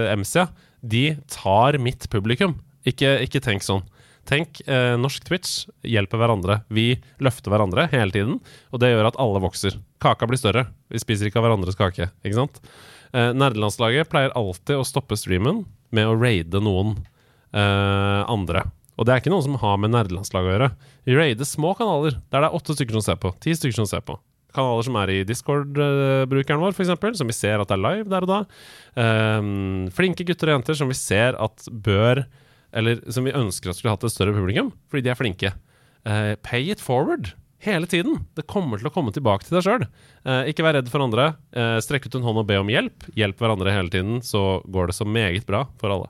eh, 0.09 0.15
MCA'. 0.17 0.47
De 0.81 1.17
tar 1.29 1.77
mitt 1.77 2.07
publikum. 2.09 2.55
Ikke, 2.85 3.19
ikke 3.21 3.41
tenk 3.41 3.61
sånn. 3.61 3.83
Tenk 4.29 4.61
eh, 4.69 4.93
norsk 5.01 5.25
Twitch 5.25 5.65
hjelper 5.81 6.21
hverandre. 6.21 6.59
Vi 6.69 6.93
løfter 7.23 7.49
hverandre 7.49 7.87
hele 7.89 8.13
tiden, 8.13 8.37
og 8.69 8.81
det 8.81 8.91
gjør 8.91 9.09
at 9.09 9.17
alle 9.21 9.41
vokser. 9.41 9.79
Kaka 10.03 10.29
blir 10.29 10.37
større. 10.37 10.67
Vi 10.93 11.01
spiser 11.01 11.29
ikke 11.29 11.41
av 11.41 11.47
hverandres 11.47 11.79
kake, 11.79 12.11
ikke 12.21 12.37
sant? 12.37 12.59
Eh, 13.09 13.31
Nerdelandslaget 13.33 14.11
pleier 14.11 14.35
alltid 14.37 14.77
å 14.77 14.85
stoppe 14.85 15.17
streamen 15.17 15.63
med 15.95 16.05
å 16.05 16.17
raide 16.19 16.61
noen 16.61 16.99
eh, 17.49 18.21
andre. 18.29 18.67
Og 18.99 19.07
det 19.07 19.15
er 19.15 19.21
ikke 19.23 19.31
noe 19.33 19.45
som 19.45 19.57
har 19.61 19.77
med 19.81 19.95
nerdelandslaget 19.95 20.49
å 20.49 20.53
gjøre. 20.53 20.73
Vi 21.07 21.15
raider 21.17 21.47
små 21.47 21.71
kanaler 21.79 22.19
der 22.29 22.43
det 22.43 22.49
er 22.49 22.57
åtte 22.57 22.75
stykker 22.75 22.99
som 22.99 23.05
ser 23.05 23.17
på. 23.21 23.31
Ti 23.41 23.55
stykker 23.55 23.79
som 23.79 23.87
ser 23.89 24.03
på. 24.05 24.19
Kanaler 24.53 24.85
som 24.85 24.97
er 24.99 25.13
i 25.13 25.23
Discord-brukeren 25.29 26.61
vår, 26.61 26.75
f.eks., 26.75 27.17
som 27.17 27.29
vi 27.29 27.37
ser 27.37 27.63
at 27.63 27.71
er 27.73 27.81
live 27.81 28.09
der 28.11 28.25
og 28.25 28.31
da. 28.31 28.39
Ehm, 28.99 29.87
flinke 29.95 30.25
gutter 30.27 30.49
og 30.51 30.57
jenter 30.57 30.77
som 30.77 30.89
vi 30.89 30.97
ser 30.97 31.37
at 31.39 31.69
bør 31.69 32.25
Eller 32.73 32.99
som 33.11 33.25
vi 33.25 33.33
ønsker 33.35 33.71
at 33.71 33.79
skulle 33.79 33.95
hatt 33.95 34.03
et 34.05 34.13
større 34.13 34.35
publikum, 34.35 34.71
fordi 34.91 35.05
de 35.07 35.11
er 35.13 35.17
flinke. 35.19 35.53
Eh, 36.05 36.35
pay 36.45 36.69
it 36.71 36.81
forward. 36.83 37.33
Hele 37.59 37.89
tiden. 37.91 38.21
Det 38.39 38.47
kommer 38.47 38.79
til 38.79 38.87
å 38.87 38.93
komme 38.93 39.11
tilbake 39.11 39.43
til 39.43 39.57
deg 39.57 39.65
sjøl. 39.65 39.87
ikke 40.47 40.63
vær 40.63 40.77
redd 40.77 40.87
for 40.91 41.03
andre. 41.03 41.33
Eh, 41.51 41.79
strekk 41.83 42.07
ut 42.07 42.15
en 42.15 42.23
hånd 42.23 42.39
og 42.39 42.47
be 42.47 42.55
om 42.61 42.71
hjelp. 42.71 43.09
Hjelp 43.19 43.41
hverandre 43.41 43.73
hele 43.75 43.91
tiden, 43.91 44.21
så 44.23 44.61
går 44.63 44.87
det 44.87 44.95
så 44.95 45.05
meget 45.05 45.45
bra 45.49 45.65
for 45.81 45.91
alle. 45.91 46.07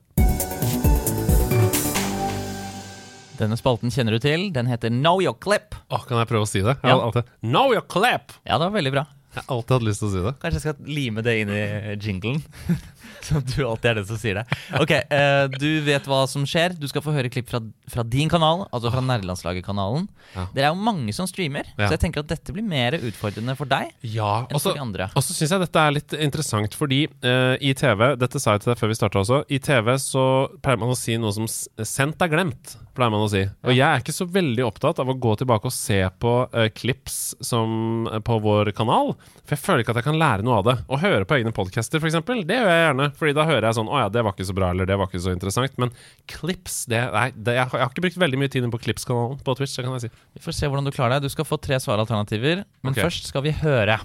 Denne 3.39 3.55
spalten 3.55 3.89
kjenner 3.89 4.17
du 4.17 4.19
til. 4.19 4.49
Den 4.51 4.67
heter 4.67 4.91
Know 4.91 5.21
your 5.23 5.33
clip. 5.39 5.73
Åh, 5.89 6.03
kan 6.05 6.19
jeg 6.19 6.27
prøve 6.27 6.43
å 6.43 6.49
si 6.49 6.59
det? 6.61 6.75
Jeg 6.83 6.91
Ja. 6.91 7.23
Know 7.41 7.71
your 7.71 7.81
clip! 7.87 8.33
Ja, 8.43 8.57
det 8.59 8.67
var 8.67 8.75
veldig 8.75 8.91
bra. 8.91 9.05
Jeg 9.29 9.43
har 9.45 9.55
alltid 9.55 9.75
hatt 9.75 9.83
lyst 9.85 10.01
til 10.01 10.07
å 10.07 10.11
si 10.13 10.21
det. 10.25 10.31
Kanskje 10.41 10.57
jeg 10.57 10.63
skal 10.63 10.87
lime 10.89 11.21
det 11.21 11.33
inn 11.43 11.49
i 11.53 11.59
jinglen. 12.01 12.39
Så 13.25 13.41
du 13.43 13.59
alltid 13.67 13.89
er 13.91 13.97
den 13.99 14.05
som 14.07 14.17
sier 14.17 14.39
det. 14.39 14.45
Ok, 14.79 14.91
eh, 14.95 15.47
Du 15.59 15.67
vet 15.85 16.05
hva 16.09 16.21
som 16.31 16.45
skjer. 16.49 16.73
Du 16.79 16.87
skal 16.89 17.03
få 17.05 17.11
høre 17.13 17.29
klipp 17.29 17.49
fra, 17.51 17.59
fra 17.91 18.01
din 18.07 18.29
kanal, 18.31 18.63
altså 18.73 18.89
fra 18.93 19.03
Nerdelandslaget-kanalen. 19.05 20.07
Ja. 20.33 20.45
Dere 20.55 20.69
er 20.69 20.73
jo 20.73 20.81
mange 20.87 21.13
som 21.13 21.27
streamer, 21.29 21.67
Ja. 21.77 21.87
så 21.89 21.93
jeg 21.97 22.01
tenker 22.07 22.23
at 22.23 22.31
dette 22.31 22.55
blir 22.55 22.65
mer 22.65 22.97
utfordrende 22.97 23.53
for 23.59 23.69
deg 23.69 23.91
Ja, 24.01 24.45
enn 24.49 24.57
for 24.59 24.73
de 24.73 24.81
andre. 24.81 25.09
Og 25.13 25.21
så 25.25 25.35
syns 25.37 25.53
jeg 25.53 25.61
dette 25.67 25.83
er 25.85 25.91
litt 25.99 26.13
interessant, 26.17 26.73
fordi 26.79 27.03
eh, 27.21 27.55
i 27.61 27.73
TV 27.77 28.15
Dette 28.19 28.39
sa 28.41 28.55
jeg 28.55 28.63
til 28.65 28.73
deg 28.73 28.81
før 28.81 28.93
vi 28.93 28.97
starta 28.97 29.21
også. 29.21 29.43
I 29.51 29.59
TV 29.61 29.93
så 30.01 30.25
pleier 30.63 30.79
man 30.81 30.89
å 30.95 30.97
si 30.97 31.17
noe 31.21 31.31
som 31.35 31.45
s- 31.45 31.67
'sendt 31.77 32.21
er 32.25 32.29
glemt'. 32.33 32.77
Pleier 32.97 33.13
man 33.13 33.25
å 33.25 33.29
si 33.31 33.41
Og 33.65 33.71
jeg 33.73 33.85
er 33.85 34.01
ikke 34.01 34.15
så 34.15 34.27
veldig 34.29 34.65
opptatt 34.65 35.01
av 35.01 35.11
å 35.11 35.15
gå 35.17 35.35
tilbake 35.39 35.69
og 35.69 35.75
se 35.75 35.99
på 36.21 36.33
uh, 36.49 36.67
clips 36.75 37.19
som, 37.45 38.07
uh, 38.09 38.19
på 38.25 38.39
vår 38.43 38.71
kanal. 38.77 39.13
For 39.43 39.55
jeg 39.55 39.63
føler 39.63 39.83
ikke 39.83 39.95
at 39.95 40.01
jeg 40.01 40.09
kan 40.09 40.19
lære 40.19 40.45
noe 40.45 40.59
av 40.61 40.67
det. 40.67 40.75
Å 40.89 41.01
høre 41.01 41.27
på 41.29 41.39
egne 41.39 41.53
podcaster, 41.55 42.01
f.eks., 42.01 42.19
det 42.49 42.59
gjør 42.59 42.71
jeg 42.71 42.85
gjerne. 42.85 43.09
Fordi 43.19 43.35
da 43.37 43.47
hører 43.49 43.69
jeg 43.69 43.79
sånn 43.79 43.91
'Å 43.91 44.03
ja, 44.03 44.09
det 44.13 44.25
var 44.25 44.35
ikke 44.35 44.49
så 44.49 44.57
bra', 44.57 44.71
eller 44.73 44.89
'det 44.89 44.99
var 44.99 45.09
ikke 45.09 45.25
så 45.25 45.35
interessant'. 45.35 45.77
Men 45.77 45.93
clips 46.27 46.85
det, 46.89 47.03
Nei, 47.13 47.29
det, 47.35 47.57
jeg, 47.57 47.65
har- 47.65 47.79
jeg 47.79 47.85
har 47.85 47.93
ikke 47.93 48.05
brukt 48.07 48.23
veldig 48.25 48.39
mye 48.39 48.51
tid 48.51 48.67
på 48.69 48.81
Clips-kanalen 48.81 49.43
på 49.43 49.55
Twitch. 49.57 49.75
Det 49.75 49.85
kan 49.85 49.97
jeg 49.97 50.07
si. 50.07 50.11
Vi 50.35 50.45
får 50.45 50.55
se 50.55 50.67
hvordan 50.67 50.85
du 50.85 50.91
klarer 50.91 51.17
deg. 51.17 51.29
Du 51.29 51.33
skal 51.33 51.45
få 51.45 51.59
tre 51.61 51.79
svaralternativer, 51.79 52.65
men 52.83 52.93
okay. 52.93 53.03
først 53.03 53.31
skal 53.31 53.43
vi 53.43 53.51
høre. 53.51 53.99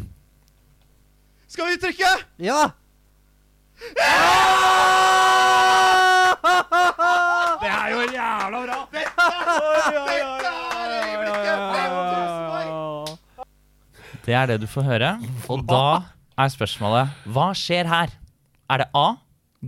Skal 1.48 1.70
vi 1.70 1.76
trykke? 1.78 2.10
Ja! 2.38 2.72
Det 3.74 4.14
er 7.84 7.90
jo 7.92 8.00
jævla 8.14 8.58
bra! 8.64 8.78
Dette 8.94 9.24
er 10.48 10.88
øyeblikket! 11.04 11.74
Det 14.24 14.32
er 14.32 14.46
det 14.48 14.58
du 14.62 14.68
får 14.70 14.86
høre. 14.88 15.10
Og 15.52 15.66
da 15.68 16.00
er 16.40 16.48
spørsmålet 16.52 17.28
hva 17.28 17.50
skjer 17.58 17.84
her? 17.90 18.08
Er 18.72 18.80
det 18.80 18.88
A. 18.96 19.08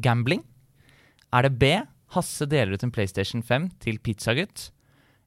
Gambling? 0.00 0.42
Er 1.32 1.42
det 1.44 1.58
B. 1.60 1.64
Hasse 2.16 2.46
deler 2.48 2.72
ut 2.76 2.84
en 2.86 2.94
PlayStation 2.94 3.42
5 3.44 3.68
til 3.84 3.98
Pizzagutt? 4.00 4.70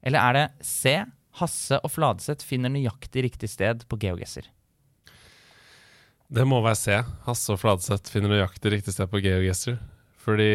Eller 0.01 0.19
er 0.23 0.33
det 0.37 0.45
C. 0.65 1.05
Hasse 1.37 1.77
og 1.85 1.91
Fladseth 1.93 2.47
finner 2.47 2.73
nøyaktig 2.73 3.23
riktig 3.27 3.49
sted 3.51 3.85
på 3.85 3.99
GeoGuessr? 4.01 4.47
Det 6.29 6.45
må 6.47 6.61
være 6.65 6.77
C. 6.79 6.97
Hasse 7.27 7.53
og 7.53 7.59
Fladseth 7.61 8.09
finner 8.09 8.33
nøyaktig 8.33 8.73
riktig 8.73 8.93
sted 8.95 9.07
på 9.11 9.21
GeoGuessr. 9.21 9.77
Fordi 10.25 10.49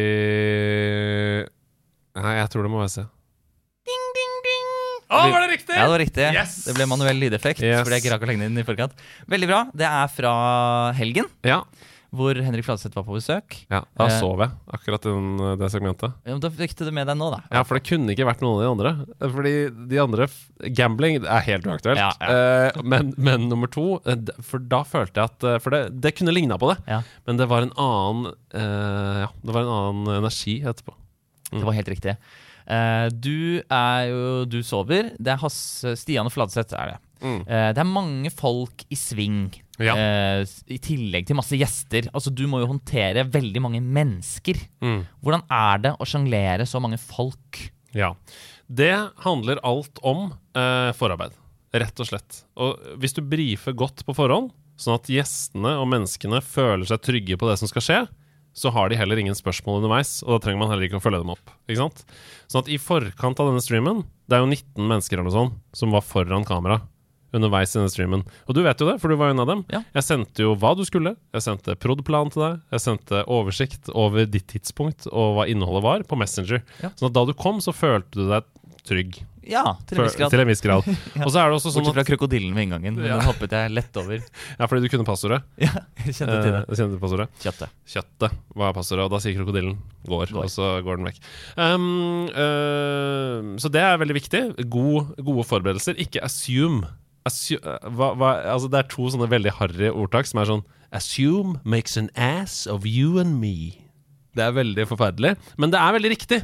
Nei, 2.15 2.35
jeg 2.39 2.49
tror 2.53 2.63
det 2.67 2.71
må 2.71 2.79
være 2.83 2.93
C. 2.95 3.05
Å, 5.05 5.17
var 5.31 5.43
det 5.45 5.49
riktig?! 5.53 5.75
Ja, 5.77 5.83
det 5.85 5.91
var 5.93 6.01
riktig. 6.01 6.23
Yes! 6.33 6.53
Det 6.65 6.73
ble 6.75 6.85
manuell 6.89 7.19
lydeffekt 7.21 7.61
Yes. 7.61 7.83
fordi 7.85 7.99
jeg 7.99 8.03
ikke 8.05 8.13
rakk 8.15 8.23
å 8.25 8.29
legge 8.31 8.41
den 8.41 8.51
inn 8.55 8.57
i 8.61 8.65
forkant. 8.67 8.95
Veldig 9.29 9.47
bra. 9.51 9.59
Det 9.77 9.85
er 9.87 10.07
fra 10.11 10.31
helgen, 10.97 11.27
Ja. 11.45 11.59
hvor 12.15 12.33
Henrik 12.41 12.65
Fladseth 12.65 12.95
var 12.97 13.03
på 13.05 13.13
besøk. 13.13 13.53
ja 13.69 13.83
da 13.95 14.07
Eh. 14.07 14.19
sov 14.19 14.39
jeg 14.41 14.49
akkurat 14.73 15.01
den, 15.05 15.37
det 15.59 15.69
segmentet. 15.71 16.13
Ja, 16.25 16.31
men 16.33 16.39
Da 16.39 16.49
fikk 16.49 16.73
du 16.75 16.85
det 16.85 16.93
med 16.93 17.05
deg 17.07 17.17
nå, 17.17 17.29
da. 17.31 17.43
Ja, 17.51 17.61
for 17.63 17.77
det 17.77 17.83
kunne 17.85 18.09
ikke 18.15 18.25
vært 18.25 18.41
noen 18.41 18.57
av 18.57 18.65
de 18.65 18.71
andre. 18.73 19.05
Fordi 19.31 19.87
de 19.89 19.97
andre 19.99 20.27
Gambling 20.73 21.23
er 21.23 21.41
helt 21.41 21.63
uaktuelt. 21.69 21.97
Ja, 22.01 22.11
ja. 22.19 22.81
men, 22.83 23.13
men 23.17 23.47
nummer 23.47 23.67
to 23.69 24.01
eh, 24.07 24.15
For 24.41 24.57
da 24.59 24.83
følte 24.83 25.21
jeg 25.21 25.23
at 25.29 25.43
eh, 25.43 25.59
For 25.59 25.69
det, 25.69 26.01
det 26.01 26.15
kunne 26.15 26.33
ligna 26.33 26.57
på 26.57 26.73
det, 26.73 26.81
Ja, 26.87 27.03
men 27.27 27.37
det 27.37 27.47
var 27.47 27.61
en 27.61 27.71
annen 27.77 28.33
eh, 28.53 29.21
Ja, 29.21 29.29
det 29.45 29.53
var 29.53 29.61
en 29.61 29.75
annen 30.03 30.23
energi 30.23 30.61
etterpå. 30.65 30.95
Det 31.51 31.63
var 31.65 31.77
helt 31.77 31.91
riktig. 31.93 32.15
Uh, 32.65 33.11
du 33.13 33.61
er 33.61 34.07
jo 34.09 34.45
Du 34.49 34.61
sover. 34.65 35.11
Det 35.21 35.35
er 35.35 35.41
Hasse 35.41 35.93
Stian 35.99 36.25
og 36.25 36.33
Fladseth 36.33 36.73
er 36.77 36.95
det. 36.95 36.97
Mm. 37.21 37.39
Uh, 37.45 37.69
det 37.75 37.81
er 37.81 37.89
mange 37.89 38.31
folk 38.33 38.85
i 38.89 38.97
sving. 38.99 39.45
Ja. 39.77 39.93
Uh, 39.93 40.55
I 40.71 40.79
tillegg 40.81 41.27
til 41.29 41.37
masse 41.37 41.57
gjester. 41.59 42.09
Altså 42.15 42.33
Du 42.33 42.45
må 42.49 42.63
jo 42.63 42.71
håndtere 42.73 43.27
veldig 43.29 43.63
mange 43.63 43.83
mennesker. 43.83 44.59
Mm. 44.81 45.05
Hvordan 45.21 45.45
er 45.53 45.85
det 45.85 45.95
å 45.99 46.09
sjonglere 46.09 46.67
så 46.69 46.81
mange 46.83 46.99
folk? 47.01 47.61
Ja. 47.95 48.15
Det 48.65 48.93
handler 49.23 49.61
alt 49.63 50.01
om 50.01 50.31
forarbeid, 50.97 51.35
rett 51.75 51.99
og 52.01 52.07
slett. 52.09 52.37
Og 52.57 52.79
hvis 52.97 53.13
du 53.13 53.19
brifer 53.21 53.75
godt 53.77 54.01
på 54.07 54.15
forhånd, 54.17 54.49
sånn 54.79 54.97
at 54.97 55.09
gjestene 55.11 55.75
og 55.77 55.85
menneskene 55.91 56.41
føler 56.43 56.87
seg 56.89 57.03
trygge 57.05 57.37
på 57.37 57.47
det 57.47 57.59
som 57.61 57.69
skal 57.69 57.85
skje, 57.85 57.99
så 58.55 58.71
har 58.71 58.89
de 58.89 58.97
heller 58.99 59.19
ingen 59.19 59.35
spørsmål 59.35 59.81
underveis, 59.81 60.21
og 60.23 60.37
da 60.37 60.41
trenger 60.45 60.61
man 60.61 60.71
heller 60.71 60.87
ikke 60.87 61.01
å 61.01 61.03
følge 61.03 61.19
dem 61.21 61.33
opp. 61.33 61.53
Ikke 61.67 61.81
sant? 61.81 62.03
Sånn 62.47 62.63
at 62.63 62.71
i 62.71 62.79
forkant 62.79 63.41
av 63.43 63.51
denne 63.51 63.63
streamen, 63.63 64.05
det 64.31 64.37
er 64.37 64.45
jo 64.45 64.51
19 64.51 64.87
mennesker 64.87 65.19
eller 65.19 65.27
noe 65.27 65.35
sånt 65.35 65.57
som 65.75 65.91
var 65.93 66.05
foran 66.07 66.47
kamera 66.47 66.79
underveis 67.35 67.73
i 67.73 67.79
denne 67.79 67.91
streamen. 67.91 68.23
Og 68.47 68.55
du 68.55 68.61
vet 68.63 68.79
jo 68.79 68.87
det, 68.87 68.95
for 69.01 69.11
du 69.11 69.17
var 69.19 69.33
en 69.33 69.43
av 69.43 69.49
dem. 69.49 69.65
Ja. 69.73 69.81
Jeg 69.97 70.07
sendte 70.07 70.45
jo 70.45 70.53
hva 70.59 70.71
du 70.77 70.85
skulle, 70.87 71.15
jeg 71.35 71.43
sendte 71.43 71.75
prod.plan 71.79 72.31
til 72.31 72.45
deg, 72.45 72.61
jeg 72.77 72.83
sendte 72.85 73.23
oversikt 73.31 73.91
over 73.91 74.27
ditt 74.29 74.47
tidspunkt 74.53 75.09
og 75.11 75.35
hva 75.37 75.47
innholdet 75.51 75.83
var, 75.85 76.05
på 76.07 76.19
Messenger. 76.19 76.63
Ja. 76.83 76.93
Sånn 76.95 77.11
at 77.11 77.17
da 77.17 77.25
du 77.27 77.35
kom, 77.37 77.59
så 77.63 77.75
følte 77.75 78.21
du 78.21 78.29
deg 78.31 78.47
trygg. 78.87 79.17
Ja, 79.45 79.61
til 79.85 79.99
en 79.99 80.07
viss 80.07 80.15
grad. 80.17 80.31
Til 80.33 80.41
en 80.41 80.49
viss 80.49 80.61
grad. 80.65 80.87
Og 81.25 81.27
så 81.29 81.37
er 81.41 81.51
det 81.51 81.57
også 81.59 81.69
sånn 81.73 81.85
Bortsett 81.85 81.99
fra 81.99 82.05
krokodillen 82.07 82.55
ved 82.57 82.65
inngangen. 82.65 82.95
Men 82.97 83.05
Ja. 83.05 83.17
den 83.19 83.27
hoppet 83.27 83.53
jeg 83.53 83.73
lett 83.75 83.99
over. 84.01 84.23
Ja, 84.59 84.65
fordi 84.71 84.81
du 84.85 84.89
kunne 84.93 85.05
passordet. 85.05 85.43
Ja, 85.61 85.83
jeg 86.01 86.15
kjente 86.17 86.37
til 86.41 86.51
det. 86.55 86.61
Eh, 86.65 86.79
kjente 86.79 86.99
passordet. 87.03 87.27
Kjøttet. 87.43 87.75
Kjøttet 87.93 88.39
var 88.61 88.73
passordet, 88.77 89.05
og 89.05 89.13
da 89.13 89.21
sier 89.21 89.37
krokodillen 89.37 89.77
går, 90.09 90.33
Går. 90.33 90.43
og 90.47 90.49
så 90.53 90.71
går 90.85 90.97
den 91.01 91.09
vekk. 91.11 91.21
Um, 91.61 92.25
uh, 92.33 93.55
så 93.61 93.69
det 93.73 93.81
er 93.85 93.99
veldig 94.01 94.17
viktig. 94.17 94.43
God, 94.73 95.13
gode 95.21 95.45
forberedelser. 95.49 95.97
Ikke 96.01 96.23
assume. 96.25 96.85
Assu 97.25 97.55
eh, 97.57 97.87
hva, 97.97 98.11
hva, 98.17 98.33
altså 98.53 98.69
det 98.69 98.81
er 98.83 98.89
to 98.91 99.07
sånne 99.13 99.29
veldig 99.31 99.55
harry 99.59 99.89
ordtak 99.89 100.27
som 100.29 100.41
er 100.43 100.49
sånn 100.51 100.65
Assume 100.95 101.57
makes 101.65 101.97
an 101.97 102.11
ass 102.15 102.63
of 102.71 102.85
you 102.87 103.17
and 103.19 103.39
me. 103.41 103.73
Det 104.37 104.43
er 104.45 104.53
veldig 104.55 104.85
forferdelig, 104.87 105.33
men 105.59 105.71
det 105.73 105.79
er 105.81 105.95
veldig 105.95 106.11
riktig. 106.13 106.37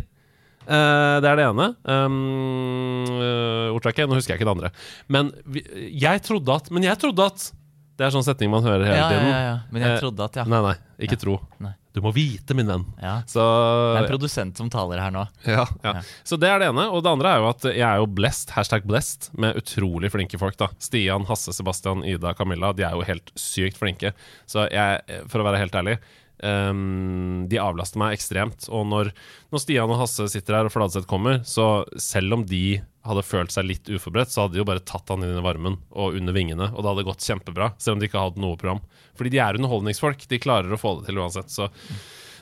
Eh, 0.68 1.16
det 1.24 1.30
er 1.32 1.40
det 1.42 1.46
ene. 1.50 1.68
Um, 1.90 3.06
uh, 3.18 3.74
ordtaket. 3.76 4.08
Nå 4.10 4.18
husker 4.20 4.36
jeg 4.36 4.42
ikke 4.42 4.50
det 4.50 4.56
andre. 4.58 4.72
Men 5.12 5.32
vi, 5.46 5.64
jeg 6.02 6.22
trodde 6.28 6.56
at 6.56 6.70
Men 6.74 6.84
jeg 6.88 7.00
trodde 7.02 7.26
at 7.32 7.52
Det 7.98 8.08
er 8.08 8.14
sånn 8.16 8.26
setning 8.26 8.50
man 8.54 8.64
hører 8.66 8.86
hele 8.88 8.98
Ja, 8.98 9.10
tiden. 9.12 9.28
ja, 9.30 9.42
ja. 9.46 9.56
Men 9.72 9.84
jeg 9.86 9.92
Eh, 9.98 10.00
trodde 10.02 10.24
at, 10.26 10.36
ja. 10.40 10.44
Nei, 10.50 10.62
nei, 10.66 10.76
ikke 11.06 11.20
tro. 11.22 11.36
Nei. 11.62 11.74
Du 11.94 12.00
må 12.02 12.14
vite, 12.16 12.56
min 12.56 12.66
venn. 12.72 12.86
ja. 13.04 13.18
Så, 13.28 13.44
Det 13.44 14.00
er 14.00 14.06
en 14.06 14.10
produsent 14.14 14.58
som 14.58 14.70
taler 14.72 14.98
her 15.04 15.12
nå. 15.12 15.26
ja, 15.46 15.66
ja. 15.84 15.92
Ja. 15.98 16.02
så 16.24 16.38
det 16.40 16.48
er 16.50 16.60
det 16.64 16.70
ene. 16.72 16.86
Og 16.90 17.04
det 17.04 17.12
andre 17.12 17.34
er 17.36 17.42
jo 17.44 17.50
at 17.50 17.62
jeg 17.68 17.84
er 17.84 17.98
jo 18.00 18.08
blessed, 18.08 18.54
hashtag 18.56 18.88
blessed, 18.88 19.28
med 19.38 19.60
utrolig 19.60 20.10
flinke 20.10 20.40
folk. 20.40 20.56
da 20.58 20.70
Stian, 20.80 21.26
Hasse, 21.28 21.52
Sebastian, 21.54 22.02
Ida, 22.08 22.34
Camilla. 22.34 22.72
De 22.74 22.84
er 22.88 22.96
jo 22.96 23.04
helt 23.04 23.30
sykt 23.36 23.78
flinke. 23.78 24.14
Så 24.48 24.66
jeg, 24.72 25.02
for 25.28 25.44
å 25.44 25.48
være 25.52 25.60
helt 25.60 25.76
ærlig 25.76 25.98
ehm, 26.46 27.48
de 27.52 27.60
avlaster 27.62 28.02
meg 28.02 28.16
ekstremt. 28.18 28.68
Og 28.74 28.86
når, 28.90 29.12
når 29.54 29.64
Stian 29.64 29.92
og 29.92 30.00
Hasse 30.02 30.28
sitter 30.32 30.58
her 30.60 30.70
og 30.70 30.74
Fladseth 30.74 31.10
kommer, 31.10 31.42
så 31.48 31.84
selv 32.02 32.38
om 32.38 32.46
de 32.48 32.82
hadde 33.08 33.26
følt 33.26 33.54
seg 33.54 33.66
litt 33.66 33.90
uforberedt, 33.90 34.32
så 34.34 34.46
hadde 34.46 34.56
de 34.56 34.62
jo 34.62 34.68
bare 34.68 34.84
tatt 34.86 35.10
han 35.10 35.26
inn 35.26 35.38
i 35.40 35.44
varmen 35.44 35.80
og 35.90 36.18
under 36.20 36.36
vingene, 36.36 36.70
og 36.70 36.84
det 36.84 36.92
hadde 36.92 37.06
gått 37.08 37.26
kjempebra, 37.26 37.72
selv 37.82 37.98
om 37.98 38.02
de 38.02 38.10
ikke 38.10 38.22
hadde 38.22 38.44
noe 38.44 38.60
program. 38.62 38.82
Fordi 39.18 39.34
de 39.34 39.42
er 39.42 39.58
underholdningsfolk. 39.58 40.28
De 40.30 40.42
klarer 40.42 40.74
å 40.74 40.82
få 40.82 41.00
det 41.00 41.10
til 41.10 41.22
uansett. 41.22 41.50
Så 41.54 41.72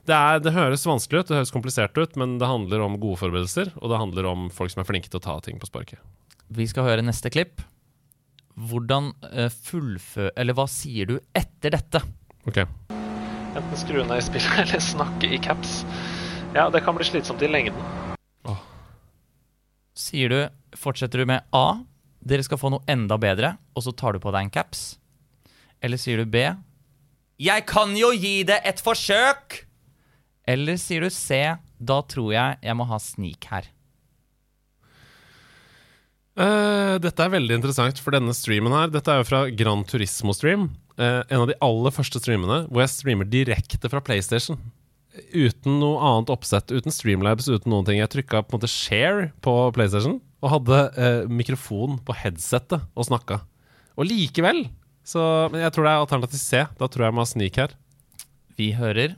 det, 0.09 0.15
er, 0.15 0.43
det 0.43 0.55
høres 0.55 0.88
vanskelig 0.88 1.23
ut, 1.23 1.31
det 1.31 1.39
høres 1.39 1.55
komplisert 1.55 1.97
ut, 1.99 2.15
men 2.19 2.38
det 2.41 2.49
handler 2.49 2.83
om 2.85 2.99
gode 2.99 3.21
forberedelser, 3.21 3.73
og 3.79 3.91
det 3.91 4.03
handler 4.03 4.29
om 4.29 4.47
folk 4.53 4.73
som 4.73 4.83
er 4.83 4.89
flinke 4.89 5.12
til 5.12 5.21
å 5.21 5.25
ta 5.29 5.39
ting 5.45 5.59
på 5.62 5.69
sparket. 5.69 6.01
Vi 6.49 6.65
skal 6.69 6.88
høre 6.88 7.05
neste 7.05 7.31
klipp. 7.33 7.62
Hvordan 8.59 9.13
uh, 9.29 9.47
fullfø... 9.53 10.31
Eller 10.35 10.57
hva 10.57 10.67
sier 10.67 11.07
du 11.07 11.19
etter 11.38 11.77
dette? 11.77 12.03
Ok. 12.49 12.65
Enten 13.55 13.77
skru 13.77 14.03
ned 14.03 14.21
i 14.21 14.25
spillet 14.25 14.59
eller 14.63 14.83
snakke 14.83 15.33
i 15.33 15.41
caps. 15.41 15.81
Ja, 16.53 16.69
det 16.69 16.83
kan 16.85 16.97
bli 16.97 17.05
slitsomt 17.07 17.41
i 17.41 17.49
lengden. 17.49 17.77
Sier 19.99 20.31
du 20.31 20.39
Fortsetter 20.79 21.23
du 21.23 21.25
med 21.27 21.43
A, 21.55 21.81
dere 22.21 22.45
skal 22.45 22.59
få 22.62 22.69
noe 22.71 22.85
enda 22.88 23.17
bedre, 23.19 23.55
og 23.73 23.83
så 23.83 23.91
tar 23.91 24.15
du 24.15 24.21
på 24.21 24.31
deg 24.31 24.45
en 24.45 24.51
caps? 24.53 24.83
Eller 25.81 25.97
sier 25.97 26.21
du 26.21 26.29
B, 26.29 26.43
jeg 27.39 27.63
kan 27.71 27.93
jo 27.95 28.12
gi 28.12 28.43
det 28.43 28.57
et 28.67 28.81
forsøk! 28.83 29.62
Eller 30.49 30.75
sier 30.81 31.05
du 31.05 31.12
C, 31.13 31.38
da 31.79 31.99
tror 32.03 32.33
jeg 32.33 32.57
jeg 32.65 32.75
må 32.75 32.88
ha 32.89 32.97
snik 32.99 33.47
her. 33.47 33.69
Uh, 36.39 36.99
dette 36.99 37.23
er 37.23 37.31
veldig 37.31 37.55
interessant, 37.57 37.99
for 37.99 38.15
denne 38.15 38.31
streamen 38.35 38.71
her 38.71 38.91
Dette 38.93 39.12
er 39.12 39.19
jo 39.19 39.27
fra 39.27 39.41
Gran 39.51 39.81
Turismo-stream. 39.88 40.69
Eh, 40.99 41.21
en 41.31 41.45
av 41.45 41.47
de 41.47 41.55
aller 41.63 41.95
første 41.95 42.19
streamene 42.19 42.65
hvor 42.67 42.83
jeg 42.83 42.91
streamer 42.91 43.27
direkte 43.31 43.91
fra 43.91 44.01
PlayStation. 44.03 44.59
Uten 45.31 45.79
noe 45.81 45.99
annet 46.05 46.31
oppsett, 46.31 46.71
uten 46.71 46.93
Streamlabs, 46.93 47.47
uten 47.49 47.71
noen 47.71 47.88
ting. 47.88 48.01
Jeg 48.01 48.12
trykka 48.12 48.43
på 48.43 48.53
en 48.53 48.59
måte 48.59 48.71
share 48.71 49.29
på 49.43 49.53
PlayStation 49.75 50.19
og 50.43 50.53
hadde 50.53 50.81
eh, 50.99 51.23
mikrofon 51.31 51.97
på 52.03 52.15
headsettet 52.19 52.83
og 52.95 53.07
snakka. 53.07 53.41
Og 53.99 54.07
likevel 54.07 54.67
så 55.09 55.49
Men 55.49 55.63
jeg 55.63 55.73
tror 55.73 55.88
det 55.88 55.91
er 55.91 56.03
alternativ 56.03 56.38
C. 56.38 56.59
Da 56.77 56.85
tror 56.85 57.01
jeg 57.01 57.09
jeg 57.09 57.15
må 57.17 57.23
ha 57.23 57.29
sneak 57.31 57.55
her. 57.63 57.73
Vi 58.59 58.71
hører 58.77 59.17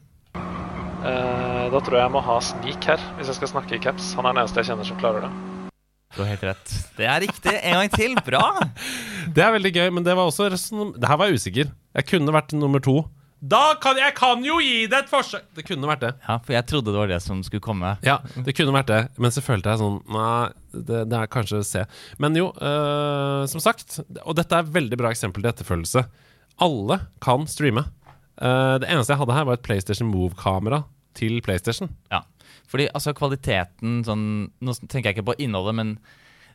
Uh, 1.02 1.66
da 1.74 1.80
tror 1.82 1.98
jeg 1.98 2.04
jeg 2.04 2.14
må 2.14 2.22
ha 2.22 2.36
sneak 2.46 2.86
her, 2.86 3.02
hvis 3.18 3.32
jeg 3.32 3.40
skal 3.40 3.50
snakke 3.56 3.74
i 3.74 3.82
caps. 3.82 4.12
Han 4.14 4.30
er 4.30 4.36
den 4.36 4.44
eneste 4.44 4.62
jeg 4.62 4.70
kjenner 4.70 4.86
som 4.86 5.02
klarer 5.02 5.26
det. 5.26 5.51
Du 6.16 6.22
har 6.24 6.30
helt 6.34 6.44
rett. 6.44 6.76
Det 6.98 7.08
er 7.08 7.24
riktig. 7.24 7.54
En 7.62 7.80
gang 7.80 7.96
til. 7.96 8.18
Bra. 8.26 8.44
Det 9.36 9.44
er 9.46 9.54
veldig 9.56 9.72
gøy, 9.72 9.88
men 9.96 10.04
det 10.04 10.16
var 10.18 10.28
også 10.28 10.50
resten 10.52 10.96
Det 10.98 11.08
her 11.08 11.20
var 11.20 11.30
jeg 11.30 11.40
usikker. 11.40 11.70
Jeg 11.96 12.08
kunne 12.10 12.34
vært 12.36 12.56
nummer 12.58 12.82
to. 12.84 13.04
Da 13.42 13.74
kan 13.82 13.98
jeg 13.98 14.14
kan 14.14 14.44
jo 14.46 14.60
gi 14.62 14.86
det 14.90 15.00
et 15.00 15.10
forsøk! 15.10 15.48
Det 15.58 15.64
kunne 15.66 15.88
vært 15.90 16.04
det. 16.04 16.12
Ja, 16.28 16.36
for 16.46 16.54
jeg 16.54 16.66
trodde 16.70 16.92
det 16.94 17.00
var 17.00 17.10
det 17.10 17.18
som 17.26 17.40
skulle 17.42 17.64
komme. 17.66 17.96
Ja, 18.06 18.20
det 18.36 18.54
kunne 18.54 18.76
vært 18.76 18.92
det, 18.92 19.00
men 19.18 19.34
så 19.34 19.42
følte 19.42 19.74
jeg 19.74 19.82
sånn 19.82 19.98
Nei, 20.14 20.52
det, 20.76 21.00
det 21.10 21.18
er 21.18 21.32
kanskje 21.34 21.64
C. 21.66 21.82
Men 22.22 22.38
jo, 22.38 22.52
øh, 22.54 23.42
som 23.50 23.64
sagt, 23.64 23.98
og 24.22 24.38
dette 24.38 24.54
er 24.54 24.62
et 24.62 24.76
veldig 24.76 25.00
bra 25.02 25.10
eksempel 25.10 25.42
til 25.42 25.50
etterfølgelse. 25.56 26.06
Alle 26.62 27.00
kan 27.26 27.50
streame. 27.50 27.88
Uh, 28.42 28.78
det 28.82 28.90
eneste 28.90 29.16
jeg 29.16 29.22
hadde 29.22 29.38
her, 29.38 29.48
var 29.50 29.58
et 29.58 29.66
PlayStation 29.66 30.10
Move-kamera 30.10 30.84
til 31.18 31.42
PlayStation. 31.46 31.90
Ja, 32.14 32.22
fordi 32.72 32.88
altså 32.96 33.12
kvaliteten 33.18 34.02
sånn, 34.08 34.26
Nå 34.64 34.76
tenker 34.88 35.10
jeg 35.12 35.18
ikke 35.20 35.28
på 35.34 35.38
innholdet, 35.44 35.76
men 35.76 35.94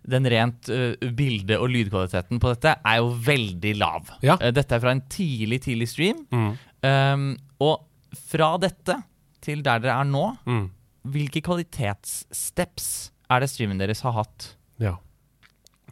den 0.07 0.29
rent 0.31 0.69
uh, 0.71 0.95
bilde- 1.19 1.59
og 1.59 1.69
lydkvaliteten 1.75 2.39
på 2.41 2.53
dette 2.55 2.77
er 2.87 3.01
jo 3.03 3.11
veldig 3.27 3.73
lav. 3.81 4.13
Ja. 4.25 4.37
Uh, 4.41 4.53
dette 4.55 4.77
er 4.77 4.83
fra 4.85 4.93
en 4.95 5.03
tidlig, 5.13 5.61
tidlig 5.67 5.89
stream. 5.91 6.23
Mm. 6.31 6.53
Um, 6.87 7.27
og 7.67 7.83
fra 8.31 8.53
dette 8.63 9.01
til 9.45 9.65
der 9.67 9.83
dere 9.83 9.99
er 10.01 10.07
nå, 10.09 10.29
Mm. 10.47 10.69
hvilke 11.11 11.43
kvalitetssteps 11.45 12.87
er 13.31 13.43
det 13.43 13.51
streamen 13.51 13.79
deres 13.83 14.01
har 14.07 14.15
hatt? 14.17 14.53
Ja. 14.83 14.95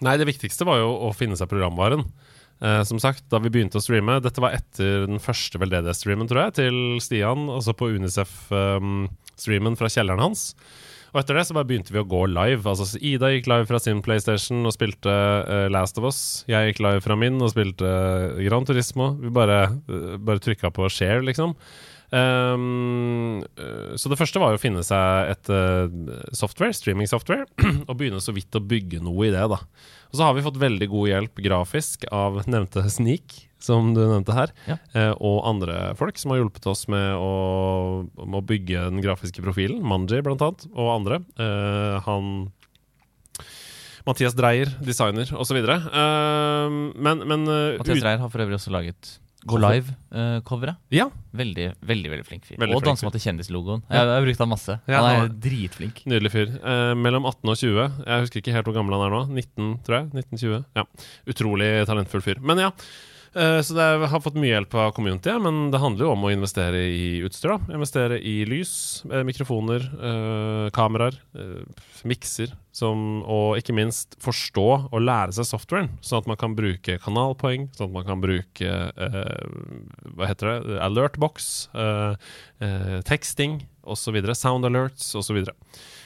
Nei, 0.05 0.17
det 0.19 0.27
viktigste 0.31 0.67
var 0.67 0.79
jo 0.81 0.93
å 1.09 1.13
finne 1.15 1.37
seg 1.39 1.51
programvaren. 1.51 2.07
Uh, 2.63 2.83
som 2.87 3.01
sagt, 3.03 3.27
da 3.35 3.41
vi 3.43 3.51
begynte 3.51 3.81
å 3.81 3.83
streame 3.83 4.21
Dette 4.23 4.41
var 4.41 4.55
etter 4.55 5.09
den 5.11 5.19
første 5.21 5.59
veldedighetsstreamen, 5.59 6.29
tror 6.31 6.45
jeg, 6.47 6.55
til 6.63 6.77
Stian. 7.03 7.49
Altså 7.51 7.75
på 7.77 7.91
Unicef-streamen 9.35 9.77
fra 9.77 9.89
kjelleren 9.89 10.23
hans. 10.23 10.55
Og 11.15 11.21
etter 11.21 11.37
det 11.39 11.45
så 11.47 11.55
bare 11.55 11.69
begynte 11.69 11.93
vi 11.95 12.01
å 12.01 12.09
gå 12.11 12.27
live. 12.27 12.67
Altså 12.67 12.99
Ida 12.99 13.31
gikk 13.31 13.47
live 13.47 13.67
fra 13.69 13.79
sin 13.79 14.03
PlayStation 14.03 14.67
og 14.67 14.75
spilte 14.75 15.11
uh, 15.11 15.69
Last 15.71 15.99
of 15.99 16.09
Us. 16.09 16.45
Jeg 16.51 16.73
gikk 16.73 16.83
live 16.83 17.03
fra 17.05 17.15
min 17.15 17.39
og 17.39 17.53
spilte 17.53 17.87
uh, 17.87 18.41
Gran 18.43 18.67
Turismo. 18.67 19.13
Vi 19.21 19.31
bare, 19.31 19.77
uh, 19.87 20.17
bare 20.19 20.43
trykka 20.43 20.73
på 20.75 20.89
share, 20.91 21.23
liksom. 21.23 21.55
Um, 22.15 23.43
så 23.99 24.11
det 24.11 24.19
første 24.21 24.39
var 24.39 24.53
jo 24.53 24.59
å 24.59 24.63
finne 24.63 24.85
seg 24.87 25.33
et 25.33 25.49
software, 26.37 26.75
streaming-software, 26.77 27.49
og 27.89 27.97
begynne 27.99 28.23
så 28.23 28.35
vidt 28.37 28.55
å 28.55 28.63
bygge 28.63 29.01
noe 29.03 29.27
i 29.27 29.33
det, 29.35 29.43
da. 29.51 29.59
Og 30.13 30.19
så 30.19 30.29
har 30.29 30.37
vi 30.37 30.45
fått 30.47 30.61
veldig 30.63 30.91
god 30.93 31.11
hjelp 31.11 31.43
grafisk 31.47 32.07
av 32.15 32.45
nevnte 32.47 32.85
Sneak, 32.99 33.39
som 33.65 33.95
du 33.97 34.03
nevnte 34.03 34.37
her, 34.37 34.53
Ja. 34.69 34.77
eh, 34.95 35.13
og 35.17 35.43
andre 35.49 35.95
folk 35.99 36.21
som 36.21 36.35
har 36.35 36.43
hjulpet 36.43 36.69
oss 36.71 36.87
med 36.93 37.17
å, 37.17 38.05
med 38.21 38.39
å 38.41 38.45
bygge 38.45 38.91
den 38.91 39.03
grafiske 39.05 39.45
profilen. 39.45 39.83
Manji, 39.85 40.21
blant 40.25 40.45
annet, 40.45 40.69
og 40.75 40.93
andre. 40.99 41.23
Eh, 41.41 41.99
han 42.07 42.31
Mathias 44.05 44.35
Dreyer, 44.37 44.69
designer, 44.85 45.31
osv. 45.41 45.57
Uh, 45.65 46.69
men 46.93 47.25
men 47.25 47.47
eh, 47.49 47.79
Mathias 47.81 48.03
Dreyer 48.05 48.21
har 48.21 48.33
for 48.33 48.45
øvrig 48.45 48.59
også 48.59 48.73
laget 48.75 49.15
Go 49.45 49.59
Live-coveret. 49.61 50.79
Ja, 50.95 51.11
veldig, 51.37 51.67
veldig 51.85 52.13
veldig 52.15 52.25
flink 52.25 52.47
fyr. 52.49 52.57
Veldig 52.61 52.79
og 52.79 52.85
flink 52.85 53.03
danse 53.03 53.21
kjendislogoen. 53.27 53.83
Jeg, 53.91 54.01
jeg 54.01 54.15
har 54.17 54.25
brukt 54.25 54.41
han 54.41 54.51
masse. 54.51 54.77
Ja, 54.89 55.03
han 55.05 55.27
er 55.27 55.35
dritflink. 55.47 56.01
Nydelig 56.09 56.33
fyr. 56.33 56.55
Eh, 56.57 56.93
mellom 56.97 57.29
18 57.29 57.53
og 57.53 57.59
20. 57.61 57.99
Jeg 58.07 58.25
husker 58.25 58.41
ikke 58.41 58.55
helt 58.57 58.71
hvor 58.71 58.77
gammel 58.79 58.97
han 58.97 59.05
er 59.05 59.13
nå. 59.13 59.21
19, 59.29 59.75
tror 59.85 59.99
jeg. 59.99 60.25
1920. 60.25 60.65
Ja. 60.81 60.87
Utrolig 61.35 61.69
talentfull 61.91 62.25
fyr. 62.25 62.41
Men 62.41 62.63
ja. 62.65 62.71
Eh, 63.35 63.61
så 63.67 63.77
det 63.77 63.85
er, 63.85 64.07
har 64.11 64.23
fått 64.25 64.39
mye 64.39 64.53
hjelp 64.55 64.77
av 64.81 64.93
community, 64.97 65.33
men 65.43 65.69
det 65.75 65.81
handler 65.83 66.07
jo 66.07 66.13
om 66.15 66.27
å 66.27 66.33
investere 66.35 66.85
i 66.89 67.07
utstyr. 67.27 67.55
da 67.55 67.77
Investere 67.79 68.21
i 68.21 68.37
lys, 68.49 69.05
eh, 69.11 69.25
mikrofoner, 69.27 69.85
eh, 69.85 70.69
kameraer, 70.75 71.19
mikser. 72.05 72.55
Som, 72.75 73.23
og 73.31 73.55
ikke 73.61 73.75
minst 73.77 74.17
forstå 74.19 74.67
og 74.91 75.05
lære 75.05 75.37
seg 75.37 75.47
softwaren, 75.47 75.93
sånn 76.03 76.25
at 76.25 76.31
man 76.33 76.39
kan 76.41 76.57
bruke 76.59 76.97
kanalpoeng, 77.05 77.69
sånn 77.77 77.93
at 77.93 77.95
man 77.95 78.09
kan 78.09 78.25
bruke 78.25 78.73
eh, 78.91 79.45
Hva 80.19 80.27
heter 80.27 80.51
det? 80.51 80.81
Alertbox, 80.83 81.53
eh, 81.79 82.33
eh, 82.67 82.97
teksting, 83.07 83.61
osv. 83.87 84.19
Sound 84.35 84.67
alerts 84.67 85.13
osv. 85.19 85.45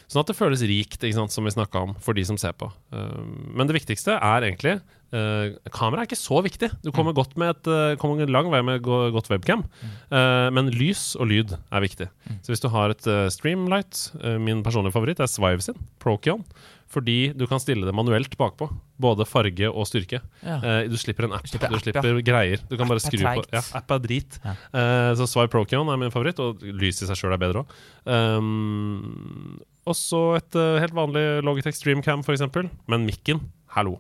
Sånn 0.09 0.23
at 0.23 0.31
det 0.31 0.39
føles 0.39 0.64
rikt, 0.69 1.05
sant, 1.14 1.33
som 1.35 1.45
vi 1.45 1.53
snakka 1.53 1.83
om, 1.89 1.97
for 2.05 2.16
de 2.16 2.25
som 2.25 2.39
ser 2.41 2.55
på. 2.57 2.71
Uh, 2.95 3.21
men 3.53 3.69
det 3.69 3.77
viktigste 3.77 4.14
er 4.16 4.47
egentlig 4.47 4.79
uh, 5.12 5.53
Kamera 5.75 6.03
er 6.03 6.09
ikke 6.09 6.16
så 6.16 6.41
viktig. 6.45 6.71
Du 6.85 6.89
kommer, 6.97 7.16
godt 7.16 7.37
med 7.41 7.53
et, 7.53 7.69
uh, 7.69 7.93
kommer 8.01 8.25
en 8.25 8.33
lang 8.33 8.49
vei 8.53 8.62
med 8.64 8.81
go 8.87 9.03
godt 9.14 9.29
webcam. 9.33 9.66
Uh, 10.09 10.49
men 10.55 10.73
lys 10.73 11.12
og 11.21 11.29
lyd 11.33 11.53
er 11.59 11.85
viktig. 11.85 12.09
Så 12.41 12.55
hvis 12.55 12.64
du 12.64 12.71
har 12.73 12.95
et 12.95 13.11
Streamlight, 13.35 14.09
min 14.41 14.64
personlige 14.64 14.97
favoritt 14.97 15.21
er 15.21 15.31
Svive 15.31 15.64
sin, 15.64 15.77
Prokion. 16.03 16.45
Fordi 16.89 17.35
du 17.37 17.43
kan 17.47 17.61
stille 17.61 17.85
det 17.85 17.93
manuelt 17.93 18.33
bakpå. 18.41 18.71
Både 18.97 19.27
farge 19.29 19.69
og 19.69 19.85
styrke. 19.87 20.23
Ja. 20.41 20.57
Uh, 20.63 20.89
du 20.89 20.97
slipper 20.97 21.27
en 21.29 21.35
app. 21.37 21.45
Slipper 21.47 21.69
du 21.69 21.77
app, 21.77 21.83
slipper 21.85 22.21
greier. 22.25 22.63
Du 22.71 22.77
kan 22.79 22.87
App 22.87 22.95
bare 22.95 23.03
skru 23.05 23.21
på. 23.21 23.45
Ja, 23.53 23.61
app 23.77 23.93
er 23.93 24.01
drit. 24.07 24.39
Ja. 24.45 24.55
Uh, 24.73 25.11
så 25.21 25.27
Swipe 25.29 25.53
Prokion 25.53 25.91
er 25.93 26.01
min 26.01 26.11
favoritt, 26.15 26.41
og 26.41 26.65
lys 26.65 27.03
i 27.05 27.09
seg 27.11 27.21
sjøl 27.21 27.37
er 27.37 27.43
bedre 27.43 27.65
òg. 27.67 27.75
Um, 28.09 29.59
og 29.89 29.97
så 29.97 30.21
et 30.39 30.57
uh, 30.59 30.79
helt 30.83 30.97
vanlig 30.97 31.25
Logitech 31.45 31.77
Streamcam, 31.77 32.25
f.eks. 32.25 32.47
Men 32.89 33.05
mikken, 33.09 33.45
hallo. 33.77 33.99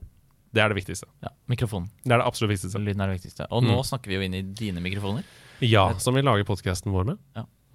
Det 0.56 0.62
er 0.64 0.72
det 0.72 0.78
viktigste. 0.80 1.04
Ja, 1.24 1.28
mikrofonen. 1.52 1.90
Det 2.04 2.14
er 2.16 2.22
det 2.22 2.26
absolutt 2.28 2.54
viktigste. 2.54 2.80
Lyden 2.80 3.04
er 3.04 3.10
det 3.12 3.18
viktigste. 3.20 3.46
Og 3.52 3.62
nå 3.66 3.76
Mm. 3.76 3.84
snakker 3.84 4.08
vi 4.08 4.16
jo 4.16 4.24
inn 4.24 4.34
i 4.34 4.42
dine 4.56 4.80
mikrofoner. 4.80 5.28
Ja, 5.60 5.90
som 6.00 6.14
vi 6.16 6.22
lager 6.24 6.46
podkasten 6.48 6.92
vår 6.94 7.04
med. 7.12 7.18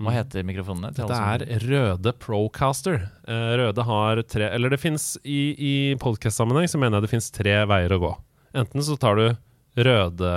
Hva 0.01 0.13
heter 0.15 0.45
mikrofonene? 0.47 0.89
til 0.95 1.05
Det 1.05 1.15
alle 1.15 1.45
er 1.45 1.63
Røde 1.69 2.13
Procaster. 2.17 2.97
Eh, 3.29 3.51
Røde 3.61 3.85
har 3.85 4.21
tre 4.25 4.49
Eller 4.49 4.73
det 4.73 4.79
fins 4.81 5.13
i, 5.23 5.53
i 5.53 5.73
podcast-sammenheng 6.01 6.67
så 6.71 6.81
mener 6.81 6.97
jeg 6.97 7.05
det 7.05 7.13
fins 7.13 7.29
tre 7.33 7.59
veier 7.69 7.93
å 7.93 8.01
gå. 8.01 8.11
Enten 8.63 8.85
så 8.85 8.97
tar 8.99 9.19
du 9.19 9.25
Røde 9.77 10.33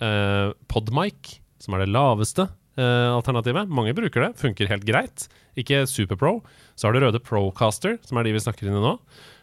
eh, 0.00 0.54
Podmic, 0.70 1.36
som 1.62 1.74
er 1.74 1.84
det 1.84 1.92
laveste 1.94 2.46
eh, 2.78 3.10
alternativet. 3.10 3.70
Mange 3.70 3.94
bruker 3.98 4.28
det, 4.28 4.32
funker 4.40 4.70
helt 4.70 4.86
greit. 4.88 5.26
Ikke 5.58 5.82
Superpro. 5.90 6.38
Så 6.78 6.88
har 6.88 6.94
du 6.96 7.02
Røde 7.04 7.22
Procaster, 7.22 7.98
som 8.06 8.18
er 8.18 8.26
de 8.26 8.34
vi 8.38 8.42
snakker 8.46 8.70
inn 8.70 8.78
i 8.78 8.82
nå. 8.86 8.96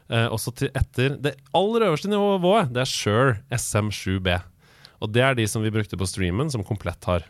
Eh, 0.07 0.27
også 0.31 0.53
til 0.55 0.71
etter 0.71 1.17
Det 1.19 1.35
aller 1.55 1.89
øverste 1.89 2.11
nivået, 2.11 2.71
det 2.71 2.85
er 2.85 2.91
Shure 2.91 3.39
SM7B. 3.51 4.39
Og 5.03 5.11
det 5.13 5.23
er 5.23 5.35
de 5.37 5.45
som 5.51 5.61
vi 5.61 5.73
brukte 5.73 5.99
på 5.99 6.07
streamen, 6.09 6.49
som 6.49 6.63
Komplett 6.65 7.03
har 7.05 7.27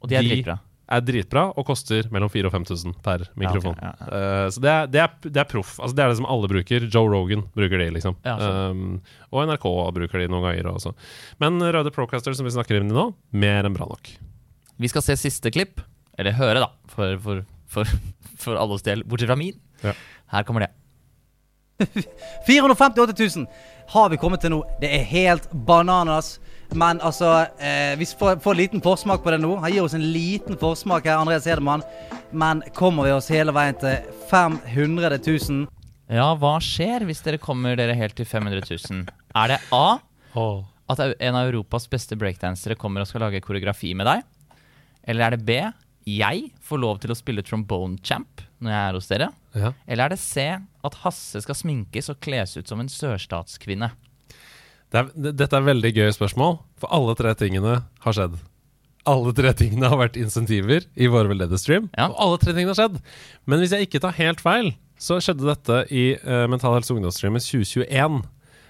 Og 0.00 0.08
de 0.08 0.16
er 0.16 0.26
dritbra. 0.26 0.60
Er 0.92 1.04
dritbra 1.04 1.44
og 1.56 1.66
koster 1.68 2.08
mellom 2.12 2.30
4000 2.32 2.48
og 2.48 2.54
5000 2.54 2.96
per 3.04 3.24
mikrofon. 3.40 3.78
Ja, 3.78 3.94
okay, 3.94 4.08
ja, 4.08 4.20
Uh, 4.42 4.48
så 4.52 4.62
det 4.62 4.72
er, 4.72 4.90
det, 4.92 5.00
er, 5.02 5.30
det 5.30 5.40
er 5.42 5.48
proff. 5.48 5.76
Altså, 5.80 5.96
det 5.96 6.04
er 6.04 6.12
det 6.12 6.18
som 6.18 6.28
alle 6.30 6.50
bruker. 6.50 6.88
Joe 6.92 7.08
Rogan 7.10 7.46
bruker 7.56 7.80
de, 7.80 7.88
liksom. 7.96 8.18
Um, 8.26 9.00
og 9.30 9.46
NRK 9.48 9.66
bruker 9.96 10.22
de 10.22 10.28
noen 10.32 10.44
ganger 10.48 10.68
også. 10.72 10.92
Men 11.42 11.62
Røde 11.62 11.92
Procaster, 11.94 12.36
som 12.36 12.48
vi 12.48 12.54
snakker 12.54 12.80
i 12.80 12.84
nå, 12.86 13.08
mer 13.32 13.68
enn 13.68 13.76
bra 13.76 13.88
nok. 13.88 14.12
Vi 14.82 14.90
skal 14.90 15.04
se 15.06 15.16
siste 15.20 15.52
klipp. 15.54 15.80
Eller 16.20 16.36
høre, 16.36 16.60
da. 16.64 16.70
For, 16.92 17.16
for, 17.24 17.42
for, 17.72 17.96
for 18.44 18.60
alles 18.60 18.84
del. 18.86 19.06
Bortsett 19.08 19.32
fra 19.32 19.38
min. 19.40 19.56
Ja. 19.84 19.96
Her 20.34 20.48
kommer 20.48 20.66
det. 20.66 20.72
458 22.46 23.14
000 23.36 23.46
har 23.92 24.08
vi 24.08 24.16
kommet 24.20 24.40
til 24.40 24.54
nå. 24.54 24.62
Det 24.80 24.88
er 24.88 25.04
helt 25.08 25.50
bananas. 25.52 26.38
Men 26.72 27.00
altså, 27.04 27.28
eh, 27.60 27.92
vi 28.00 28.06
får, 28.08 28.38
får 28.40 28.54
en 28.54 28.60
liten 28.60 28.82
forsmak 28.84 29.22
på 29.24 29.32
det 29.34 29.42
nå. 29.42 29.50
Han 29.60 29.72
gir 29.72 29.84
oss 29.84 29.96
en 29.96 30.06
liten 30.14 30.56
forsmak 30.56 31.04
her, 31.04 31.18
Andreas 31.20 31.46
Hedemann. 31.48 31.84
Men 32.32 32.62
kommer 32.76 33.04
vi 33.04 33.12
oss 33.12 33.28
hele 33.32 33.52
veien 33.52 33.76
til 33.80 34.00
500 34.30 35.18
000? 35.20 35.66
Ja, 36.12 36.30
hva 36.36 36.56
skjer 36.64 37.04
hvis 37.08 37.20
dere 37.24 37.40
kommer 37.40 37.76
dere 37.78 37.96
helt 37.96 38.16
til 38.18 38.28
500 38.28 38.64
000? 38.68 39.04
Er 39.36 39.52
det 39.52 39.60
A 39.72 39.98
at 40.92 41.00
en 41.00 41.36
av 41.38 41.48
Europas 41.48 41.86
beste 41.88 42.16
breakdansere 42.20 42.76
kommer 42.80 43.04
og 43.04 43.08
skal 43.08 43.26
lage 43.26 43.44
koreografi 43.44 43.92
med 43.96 44.08
deg? 44.08 44.24
Eller 45.08 45.26
er 45.26 45.36
det 45.36 45.46
B 45.46 45.60
jeg 46.08 46.48
får 46.66 46.80
lov 46.82 46.98
til 46.98 47.12
å 47.14 47.16
spille 47.16 47.44
trombone 47.46 48.00
champ 48.02 48.42
når 48.58 48.72
jeg 48.72 48.82
er 48.88 48.96
hos 48.98 49.10
dere? 49.12 49.28
Ja. 49.54 49.72
Eller 49.86 50.06
er 50.06 50.14
det 50.14 50.20
C 50.22 50.46
at 50.56 50.94
Hasse 51.02 51.42
skal 51.44 51.58
sminkes 51.58 52.08
og 52.12 52.20
kles 52.24 52.56
ut 52.56 52.68
som 52.70 52.80
en 52.80 52.88
sørstatskvinne? 52.92 53.90
Det 54.92 55.00
er, 55.00 55.10
det, 55.16 55.32
dette 55.40 55.56
er 55.56 55.64
veldig 55.66 55.90
gøy 55.96 56.10
spørsmål, 56.12 56.58
for 56.80 56.92
alle 56.92 57.14
tre 57.16 57.32
tingene 57.40 57.78
har 58.04 58.16
skjedd. 58.16 58.34
Alle 59.08 59.32
tre 59.34 59.50
tingene 59.58 59.88
har 59.90 59.98
vært 59.98 60.18
insentiver 60.20 60.84
i 60.94 61.08
vår 61.10 61.30
veldedige 61.32 61.58
stream, 61.58 61.88
Ja. 61.96 62.06
og 62.12 62.18
alle 62.22 62.38
tre 62.42 62.52
tingene 62.54 62.74
har 62.74 62.80
skjedd. 62.80 63.00
Men 63.48 63.62
hvis 63.62 63.72
jeg 63.74 63.88
ikke 63.88 64.02
tar 64.04 64.14
helt 64.20 64.40
feil, 64.44 64.72
så 65.02 65.16
skjedde 65.18 65.48
dette 65.48 65.78
i 65.90 66.04
uh, 66.22 66.44
Mental 66.52 66.76
Helse 66.76 66.94
Ungdomsstreamen 66.94 67.42
2021. 67.42 68.20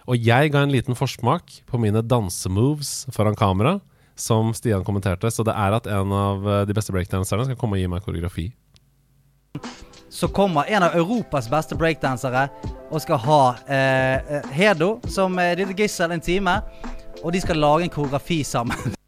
Og 0.09 0.19
jeg 0.19 0.51
ga 0.55 0.63
en 0.65 0.73
liten 0.73 0.97
forsmak 0.99 1.59
på 1.69 1.79
mine 1.83 2.01
dansemoves 2.03 3.05
foran 3.13 3.37
kamera, 3.39 3.77
som 4.19 4.55
Stian 4.57 4.83
kommenterte. 4.87 5.29
Så 5.31 5.45
det 5.47 5.53
er 5.55 5.77
at 5.77 5.87
en 5.91 6.11
av 6.17 6.43
eh, 6.49 6.65
de 6.69 6.75
beste 6.77 6.93
breakdanserne 6.95 7.47
skal 7.47 7.57
komme 7.61 7.79
og 7.79 7.83
gi 7.85 7.91
meg 7.91 8.03
koreografi. 8.05 8.49
Så 10.13 10.29
kommer 10.29 10.65
en 10.69 10.83
av 10.83 10.95
Europas 10.95 11.47
beste 11.49 11.77
breakdansere 11.79 12.49
og 12.93 13.01
skal 13.01 13.21
ha 13.25 13.43
eh, 13.65 14.35
eh, 14.37 14.51
Hedo 14.53 14.99
som 15.09 15.39
eh, 15.41 15.55
lille 15.57 15.73
gissel 15.73 16.13
en 16.13 16.21
time. 16.21 16.59
Og 17.23 17.33
de 17.33 17.41
skal 17.41 17.57
lage 17.57 17.87
en 17.87 17.95
koreografi 17.95 18.43
sammen. 18.45 18.93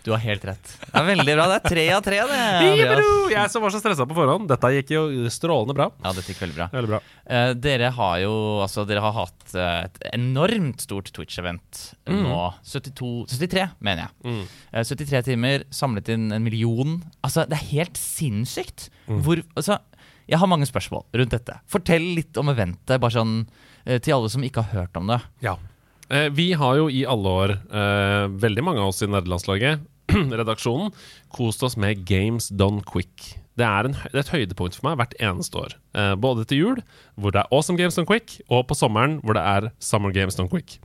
Du 0.00 0.14
har 0.14 0.22
helt 0.24 0.44
rett. 0.48 0.68
Det 0.80 0.96
er 0.96 1.04
veldig 1.04 1.32
bra. 1.36 1.44
Det 1.50 1.56
er 1.58 1.72
tre 1.74 1.82
av 1.92 2.04
tre, 2.04 2.20
det. 2.24 2.36
Andreas. 2.70 3.08
Jeg 3.34 3.50
som 3.52 3.64
var 3.66 3.74
så 3.74 3.80
stressa 3.82 4.06
på 4.08 4.16
forhånd. 4.16 4.46
Dette 4.48 4.70
gikk 4.72 4.94
jo 4.94 5.02
strålende 5.28 5.76
bra. 5.76 5.90
Ja, 6.00 6.14
dette 6.16 6.32
gikk 6.32 6.40
veldig 6.40 6.56
bra. 6.56 6.68
Veldig 6.72 6.90
bra. 6.94 7.00
Eh, 7.28 7.50
dere 7.66 7.90
har 7.98 8.14
jo 8.22 8.32
altså, 8.64 8.86
dere 8.88 9.02
har 9.04 9.12
hatt 9.18 9.52
eh, 9.52 9.82
et 9.90 10.00
enormt 10.14 10.86
stort 10.86 11.12
Twitch-event 11.12 11.82
nå. 12.08 12.40
72, 12.64 13.10
73, 13.34 13.66
mener 13.84 14.06
jeg. 14.06 14.16
Mm. 14.24 14.40
Eh, 14.72 14.88
73 14.88 15.22
timer, 15.28 15.68
samlet 15.82 16.08
inn 16.16 16.30
en 16.32 16.48
million. 16.48 16.96
Altså, 17.20 17.44
det 17.50 17.60
er 17.60 17.68
helt 17.74 18.00
sinnssykt. 18.00 18.88
Hvor 19.04 19.44
Altså, 19.52 19.82
jeg 20.30 20.38
har 20.38 20.50
mange 20.50 20.68
spørsmål 20.68 21.04
rundt 21.20 21.34
dette. 21.34 21.58
Fortell 21.70 22.06
litt 22.16 22.38
om 22.40 22.52
eventet, 22.52 23.00
bare 23.02 23.14
sånn 23.14 23.34
eh, 23.84 23.98
til 23.98 24.16
alle 24.16 24.30
som 24.32 24.44
ikke 24.46 24.64
har 24.66 24.84
hørt 24.84 25.00
om 25.00 25.10
det. 25.10 25.18
Ja. 25.44 25.56
Eh, 26.10 26.28
vi 26.34 26.52
har 26.58 26.78
jo 26.78 26.88
i 26.92 27.02
alle 27.08 27.34
år, 27.42 27.56
eh, 27.66 28.26
veldig 28.44 28.66
mange 28.66 28.82
av 28.82 28.92
oss 28.92 29.02
i 29.02 29.10
nederlandslaget, 29.10 29.82
redaksjonen, 30.40 30.94
kost 31.34 31.64
oss 31.66 31.76
med 31.80 32.04
Games 32.08 32.50
Done 32.50 32.84
Quick. 32.86 33.34
Det 33.58 33.66
er, 33.66 33.90
en, 33.90 33.96
det 34.06 34.14
er 34.14 34.22
et 34.22 34.34
høydepunkt 34.36 34.78
for 34.78 34.88
meg 34.88 35.00
hvert 35.00 35.18
eneste 35.20 35.58
år. 35.58 35.74
Både 36.22 36.46
til 36.48 36.60
jul, 36.62 36.78
hvor 37.20 37.34
det 37.34 37.42
er 37.42 37.50
Awesome 37.52 37.76
Games 37.76 37.98
Done 37.98 38.08
Quick, 38.08 38.38
og 38.48 38.62
på 38.70 38.76
sommeren, 38.78 39.18
hvor 39.20 39.36
det 39.36 39.42
er 39.44 39.68
Summer 39.82 40.14
Games 40.14 40.38
Done 40.38 40.48
Quick. 40.48 40.78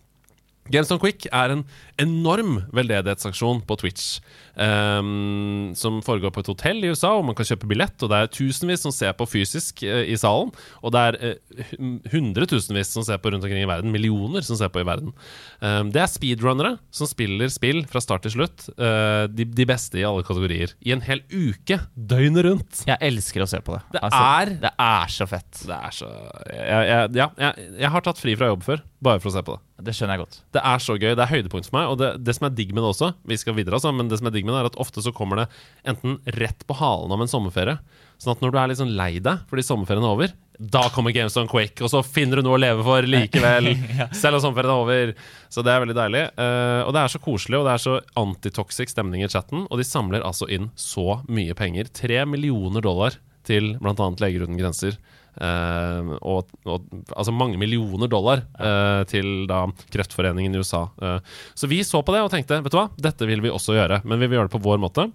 Games 0.74 0.90
Done 0.90 1.00
Quick 1.04 1.28
er 1.30 1.52
en 1.54 1.64
enorm 2.02 2.64
veldedighetsaksjon 2.74 3.62
på 3.70 3.76
Twitch. 3.78 4.20
Um, 4.56 5.74
som 5.78 6.00
foregår 6.04 6.32
på 6.34 6.42
et 6.42 6.50
hotell 6.50 6.80
i 6.84 6.90
USA, 6.92 7.12
og 7.20 7.26
man 7.28 7.36
kan 7.38 7.46
kjøpe 7.48 7.68
billett. 7.70 7.96
Og 8.04 8.10
det 8.12 8.18
er 8.24 8.32
tusenvis 8.34 8.82
som 8.86 8.94
ser 8.96 9.14
på 9.20 9.28
fysisk 9.30 9.84
uh, 9.86 10.02
i 10.10 10.16
salen. 10.20 10.50
Og 10.82 10.94
det 10.96 11.04
er 11.12 11.18
uh, 11.22 11.64
hun- 11.76 12.00
hundretusenvis 12.12 12.92
som 12.96 13.06
ser 13.06 13.20
på 13.22 13.32
rundt 13.34 13.46
omkring 13.46 13.62
i 13.64 13.70
verden. 13.70 13.94
Millioner 13.94 14.42
som 14.48 14.58
ser 14.60 14.72
på 14.74 14.82
i 14.82 14.88
verden. 14.88 15.14
Um, 15.62 15.92
det 15.94 16.02
er 16.02 16.12
speedrunnere 16.12 16.74
som 16.96 17.08
spiller 17.12 17.52
spill 17.54 17.84
fra 17.92 18.02
start 18.04 18.26
til 18.26 18.36
slutt. 18.38 18.68
Uh, 18.80 19.28
de, 19.32 19.46
de 19.46 19.68
beste 19.70 20.00
i 20.02 20.06
alle 20.08 20.26
kategorier. 20.28 20.74
I 20.82 20.96
en 20.96 21.06
hel 21.06 21.22
uke, 21.32 21.80
døgnet 21.96 22.48
rundt. 22.50 22.84
Jeg 22.90 23.00
elsker 23.06 23.46
å 23.46 23.50
se 23.54 23.62
på 23.66 23.78
det. 23.78 23.84
Altså, 24.02 24.18
Det 24.18 24.26
er- 24.26 24.58
Det 24.66 24.74
er 24.90 25.14
så 25.20 25.30
fett. 25.30 25.52
Det 25.66 25.78
er 25.78 25.94
så 26.02 26.10
jeg, 26.50 26.90
jeg, 26.90 27.14
Ja, 27.22 27.30
jeg, 27.38 27.70
jeg 27.86 27.92
har 27.96 28.02
tatt 28.10 28.18
fri 28.22 28.36
fra 28.40 28.50
jobb 28.50 28.64
før, 28.66 28.82
bare 29.04 29.20
for 29.20 29.30
å 29.30 29.36
se 29.36 29.44
på 29.46 29.56
det. 29.56 29.86
Det 29.86 29.94
skjønner 29.96 30.16
jeg 30.16 30.24
godt. 30.24 30.38
Det 30.56 30.62
er 30.72 30.82
så 30.84 30.96
gøy. 30.96 31.10
Det 31.12 31.24
er 31.26 31.32
høydepunkt 31.32 31.68
for 31.68 31.78
meg. 31.78 31.92
Og 31.92 32.00
det, 32.00 32.10
det 32.24 32.36
som 32.38 32.48
er 32.48 32.56
digg 32.56 32.72
med 32.72 32.82
det 32.82 32.94
også, 32.94 33.12
vi 33.28 33.38
skal 33.40 33.58
videre 33.58 33.78
altså, 33.78 33.92
men 33.96 34.10
det 34.12 34.22
som 34.22 34.30
er 34.30 34.36
digg 34.36 34.48
med 34.48 34.56
det 34.56 34.62
er 34.62 34.72
at 34.72 34.80
ofte 34.82 35.04
så 35.04 35.14
kommer 35.16 35.44
det 35.44 35.48
enten 35.92 36.18
rett 36.40 36.66
på 36.68 36.78
halen 36.80 37.14
av 37.14 37.24
en 37.24 37.32
sommerferie. 37.32 37.78
Sånn 38.22 38.36
at 38.36 38.44
når 38.44 38.54
du 38.54 38.60
er 38.62 38.72
litt 38.72 38.80
sånn 38.80 38.96
lei 38.96 39.12
deg 39.20 39.44
fordi 39.50 39.66
sommerferien 39.68 40.06
er 40.06 40.16
over, 40.16 40.36
da 40.56 40.86
kommer 40.96 41.12
Games 41.12 41.36
on 41.36 41.50
Quake, 41.52 41.84
og 41.84 41.92
så 41.92 42.00
finner 42.08 42.40
du 42.40 42.46
noe 42.48 42.56
å 42.56 42.62
leve 42.62 42.84
for 42.86 43.04
likevel. 43.04 43.74
Selv 44.22 44.40
om 44.40 44.46
sommerferien 44.46 44.72
er 44.72 44.84
over. 44.86 45.14
Så 45.52 45.64
det 45.66 45.74
er 45.74 45.84
veldig 45.84 45.98
deilig. 45.98 46.24
Uh, 46.40 46.82
og 46.86 46.94
det 46.96 47.02
er 47.02 47.12
så 47.12 47.22
koselig, 47.24 47.60
og 47.60 47.68
det 47.68 47.74
er 47.76 47.84
så 47.84 47.98
antitoxic 48.22 48.94
stemning 48.94 49.26
i 49.26 49.32
chatten. 49.32 49.66
Og 49.68 49.82
de 49.82 49.88
samler 49.88 50.24
altså 50.24 50.48
inn 50.48 50.72
så 50.80 51.20
mye 51.28 51.58
penger. 51.60 51.92
Tre 51.92 52.24
millioner 52.30 52.86
dollar 52.86 53.20
til 53.46 53.74
bl.a. 53.82 54.10
Leger 54.24 54.48
uten 54.48 54.60
grenser. 54.60 54.96
Eh, 55.36 56.12
og, 56.24 56.52
og 56.64 56.86
altså 57.12 57.34
mange 57.36 57.60
millioner 57.60 58.10
dollar 58.12 58.46
uh, 58.56 59.04
til 59.10 59.44
da 59.50 59.66
Kreftforeningen 59.92 60.56
i 60.56 60.62
USA. 60.64 60.86
Uh, 61.02 61.20
så 61.58 61.70
vi 61.72 61.82
så 61.84 62.02
på 62.06 62.16
det 62.16 62.24
og 62.24 62.32
tenkte 62.34 62.62
vet 62.64 62.72
du 62.72 62.80
hva, 62.80 62.88
dette 63.02 63.28
vil 63.28 63.44
vi 63.44 63.52
også 63.52 63.76
gjøre, 63.76 64.02
men 64.08 64.22
vi 64.22 64.30
vil 64.30 64.40
gjøre 64.40 64.50
det 64.50 64.56
på 64.56 64.64
vår 64.66 64.82
måte. 64.82 65.10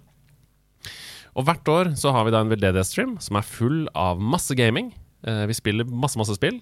Og 1.31 1.47
hvert 1.47 1.71
år 1.71 1.93
så 1.99 2.11
har 2.13 2.27
vi 2.27 2.33
da 2.35 2.43
en 2.43 2.51
veldedighetsstream 2.51 3.15
som 3.23 3.39
er 3.39 3.47
full 3.47 3.85
av 3.97 4.19
masse 4.19 4.51
gaming. 4.57 4.91
Vi 5.21 5.55
spiller 5.55 5.87
masse, 5.87 6.19
masse 6.19 6.35
spill. 6.35 6.57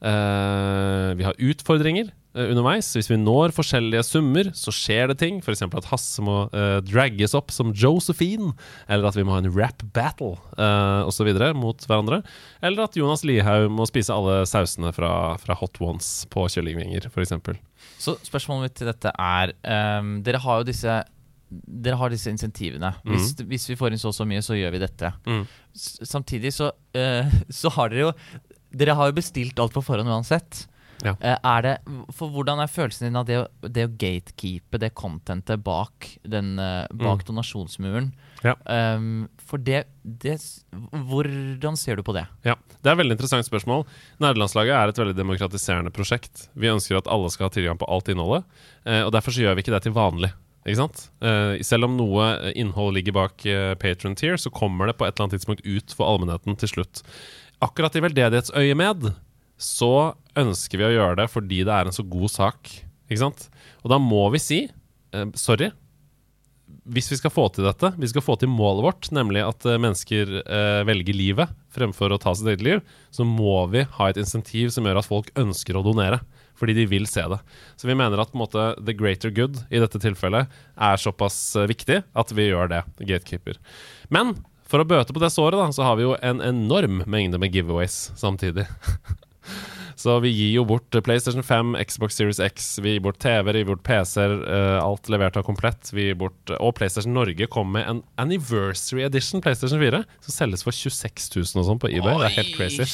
Eh, 0.00 1.10
vi 1.18 1.26
har 1.26 1.36
utfordringer 1.36 2.08
eh, 2.08 2.46
underveis. 2.48 2.88
Hvis 2.96 3.10
vi 3.10 3.18
når 3.20 3.52
forskjellige 3.52 4.02
summer, 4.06 4.48
så 4.56 4.72
skjer 4.72 5.12
det 5.12 5.18
ting. 5.20 5.40
F.eks. 5.44 5.62
at 5.66 5.90
Hasse 5.90 6.24
må 6.24 6.42
uh, 6.54 6.78
dragges 6.86 7.36
opp 7.36 7.52
som 7.52 7.74
Josephine. 7.76 8.54
Eller 8.88 9.10
at 9.10 9.18
vi 9.18 9.26
må 9.26 9.36
ha 9.36 9.42
en 9.42 9.52
rap 9.52 9.84
battle 9.94 10.36
uh, 10.56 11.04
osv. 11.08 11.28
mot 11.58 11.86
hverandre. 11.86 12.22
Eller 12.64 12.86
at 12.86 12.96
Jonas 12.96 13.26
Lihaug 13.28 13.68
må 13.76 13.88
spise 13.90 14.16
alle 14.16 14.42
sausene 14.48 14.94
fra, 14.96 15.12
fra 15.42 15.58
Hot 15.60 15.80
Ones 15.84 16.10
på 16.32 16.48
kyllingvinger, 16.52 17.10
f.eks. 17.12 17.36
Så 18.00 18.16
spørsmålet 18.24 18.70
mitt 18.70 18.78
til 18.80 18.88
dette 18.88 19.10
er 19.12 19.50
um, 20.00 20.20
Dere 20.24 20.40
har 20.40 20.60
jo 20.60 20.70
disse 20.70 21.00
dere 21.50 21.98
har 21.98 22.12
disse 22.12 22.30
insentivene. 22.30 22.92
Hvis, 23.02 23.32
hvis 23.42 23.64
vi 23.72 23.76
får 23.78 23.90
inn 23.90 23.98
så 23.98 24.12
og 24.12 24.14
så 24.14 24.26
mye, 24.28 24.42
så 24.44 24.54
gjør 24.54 24.70
vi 24.76 24.82
dette. 24.84 25.08
Mm. 25.26 25.40
Samtidig 25.74 26.52
så, 26.54 26.70
uh, 26.94 27.34
så 27.60 27.72
har 27.74 27.90
dere 27.90 28.04
jo 28.04 28.12
Dere 28.70 28.94
har 28.98 29.10
jo 29.10 29.18
bestilt 29.18 29.58
alt 29.58 29.74
på 29.74 29.82
forhånd 29.84 30.10
uansett. 30.10 30.66
Ja. 31.04 31.14
Eh, 31.20 31.36
er 31.36 31.64
det, 31.64 31.74
for 32.16 32.32
Hvordan 32.32 32.60
er 32.62 32.70
følelsen 32.70 33.08
din 33.08 33.18
av 33.18 33.26
det 33.28 33.38
å, 33.40 33.46
det 33.64 33.86
å 33.88 33.92
gatekeepe 34.00 34.80
det 34.82 34.92
contentet 34.98 35.62
bak, 35.64 36.08
den, 36.28 36.58
eh, 36.60 36.84
bak 36.92 37.24
donasjonsmuren? 37.28 38.10
Mm. 38.10 38.26
Ja. 38.44 38.54
Um, 38.96 39.28
for 39.44 39.60
det, 39.60 39.82
det 40.00 40.38
Hvordan 40.72 41.76
ser 41.76 41.98
du 42.00 42.04
på 42.06 42.14
det? 42.16 42.24
Ja, 42.46 42.54
Det 42.80 42.88
er 42.88 42.94
et 42.94 43.02
veldig 43.02 43.18
interessant 43.18 43.44
spørsmål. 43.44 43.84
Nederlandslaget 44.22 44.76
er 44.76 44.92
et 44.92 45.00
veldig 45.00 45.16
demokratiserende 45.18 45.92
prosjekt. 45.92 46.48
Vi 46.56 46.72
ønsker 46.72 46.96
at 46.96 47.10
alle 47.10 47.28
skal 47.32 47.48
ha 47.48 47.56
tilgang 47.56 47.80
på 47.80 47.88
alt 47.88 48.08
innholdet, 48.08 48.46
eh, 48.86 49.02
og 49.04 49.12
derfor 49.12 49.36
så 49.36 49.44
gjør 49.44 49.58
vi 49.58 49.66
ikke 49.66 49.76
det 49.76 49.84
til 49.88 49.96
vanlig. 49.96 50.32
Selv 50.70 51.86
om 51.86 51.94
noe 51.96 52.52
innhold 52.52 52.92
ligger 52.94 53.14
bak 53.16 53.42
Patron 53.80 54.12
Tier, 54.14 54.36
så 54.36 54.52
kommer 54.52 54.86
det 54.86 54.98
på 55.00 55.06
et 55.06 55.16
eller 55.16 55.24
annet 55.24 55.40
tidspunkt 55.40 55.64
ut 55.64 55.94
for 55.96 56.04
allmennheten 56.06 56.58
til 56.60 56.68
slutt. 56.68 57.00
Akkurat 57.60 57.96
i 57.96 58.02
veldedighetsøyemed 58.04 59.10
så 59.60 59.92
ønsker 60.40 60.80
vi 60.80 60.86
å 60.86 60.94
gjøre 60.94 61.18
det 61.20 61.28
fordi 61.28 61.60
det 61.68 61.74
er 61.74 61.88
en 61.88 61.96
så 61.96 62.04
god 62.08 62.32
sak. 62.32 62.70
Ikke 63.10 63.22
sant? 63.26 63.46
Og 63.84 63.92
da 63.92 64.00
må 64.00 64.24
vi 64.32 64.40
si 64.40 64.60
eh, 64.64 65.30
sorry. 65.36 65.68
Hvis 66.90 67.10
vi 67.12 67.18
skal 67.20 67.32
få 67.34 67.44
til 67.52 67.66
dette, 67.66 67.90
vi 68.00 68.08
skal 68.08 68.24
få 68.24 68.38
til 68.40 68.50
målet 68.50 68.84
vårt, 68.86 69.08
nemlig 69.14 69.42
at 69.44 69.66
eh, 69.68 69.80
mennesker 69.82 70.36
eh, 70.40 70.80
velger 70.88 71.16
livet 71.16 71.52
fremfor 71.74 72.14
å 72.14 72.20
ta 72.22 72.32
sitt 72.34 72.48
eget 72.50 72.64
liv, 72.64 72.84
så 73.14 73.26
må 73.26 73.66
vi 73.70 73.84
ha 73.98 74.08
et 74.08 74.20
insentiv 74.20 74.72
som 74.74 74.86
gjør 74.88 75.02
at 75.02 75.10
folk 75.10 75.28
ønsker 75.38 75.76
å 75.76 75.84
donere. 75.86 76.22
Fordi 76.60 76.74
de 76.76 76.84
vil 76.90 77.06
se 77.08 77.22
det. 77.24 77.38
Så 77.80 77.88
vi 77.88 77.96
mener 77.96 78.20
at 78.20 78.32
på 78.32 78.36
en 78.36 78.42
måte, 78.42 78.64
the 78.84 78.92
greater 78.92 79.32
good 79.32 79.62
i 79.72 79.80
dette 79.80 80.00
tilfellet 80.02 80.50
er 80.76 81.00
såpass 81.00 81.38
eh, 81.56 81.68
viktig 81.70 82.02
at 82.04 82.34
vi 82.36 82.50
gjør 82.50 82.72
det, 82.72 82.82
Gatekeeper. 83.00 83.60
Men 84.12 84.34
for 84.70 84.82
å 84.82 84.86
bøte 84.86 85.14
på 85.14 85.22
det 85.22 85.32
såret, 85.34 85.58
da, 85.58 85.66
så 85.74 85.86
har 85.86 85.98
vi 85.98 86.06
jo 86.06 86.14
en 86.22 86.42
enorm 86.44 87.02
mengde 87.10 87.40
med 87.42 87.54
giveaways 87.54 88.10
samtidig. 88.18 88.68
Så 90.00 90.14
vi 90.24 90.30
gir 90.32 90.54
jo 90.54 90.62
bort 90.64 90.96
eh, 90.96 91.02
PlayStation 91.04 91.44
5, 91.44 91.74
Xbox 91.84 92.16
Series 92.16 92.38
X, 92.40 92.70
vi 92.80 92.94
gir 92.94 93.02
bort 93.04 93.18
TV-er, 93.20 93.52
vi 93.52 93.60
gir 93.60 93.68
bort 93.68 93.82
PC-er, 93.84 94.32
eh, 94.48 94.76
alt 94.80 95.10
levert 95.12 95.36
av 95.36 95.44
komplett. 95.44 95.90
Vi 95.92 96.06
gir 96.06 96.16
bort, 96.22 96.52
og 96.56 96.72
PlayStation 96.78 97.12
Norge 97.12 97.48
kom 97.52 97.74
med 97.74 97.84
en 97.84 98.00
Anniversary 98.22 99.04
Edition 99.04 99.44
PlayStation 99.44 99.82
4, 99.82 100.00
som 100.24 100.36
selges 100.36 100.64
for 100.64 100.76
26 100.76 101.28
000 101.36 101.60
og 101.60 101.68
sånn 101.68 101.82
på 101.82 101.92
eBay. 101.92 102.16
Det 102.16 102.30
er 102.30 102.38
helt 102.38 102.56
crazy. 102.56 102.88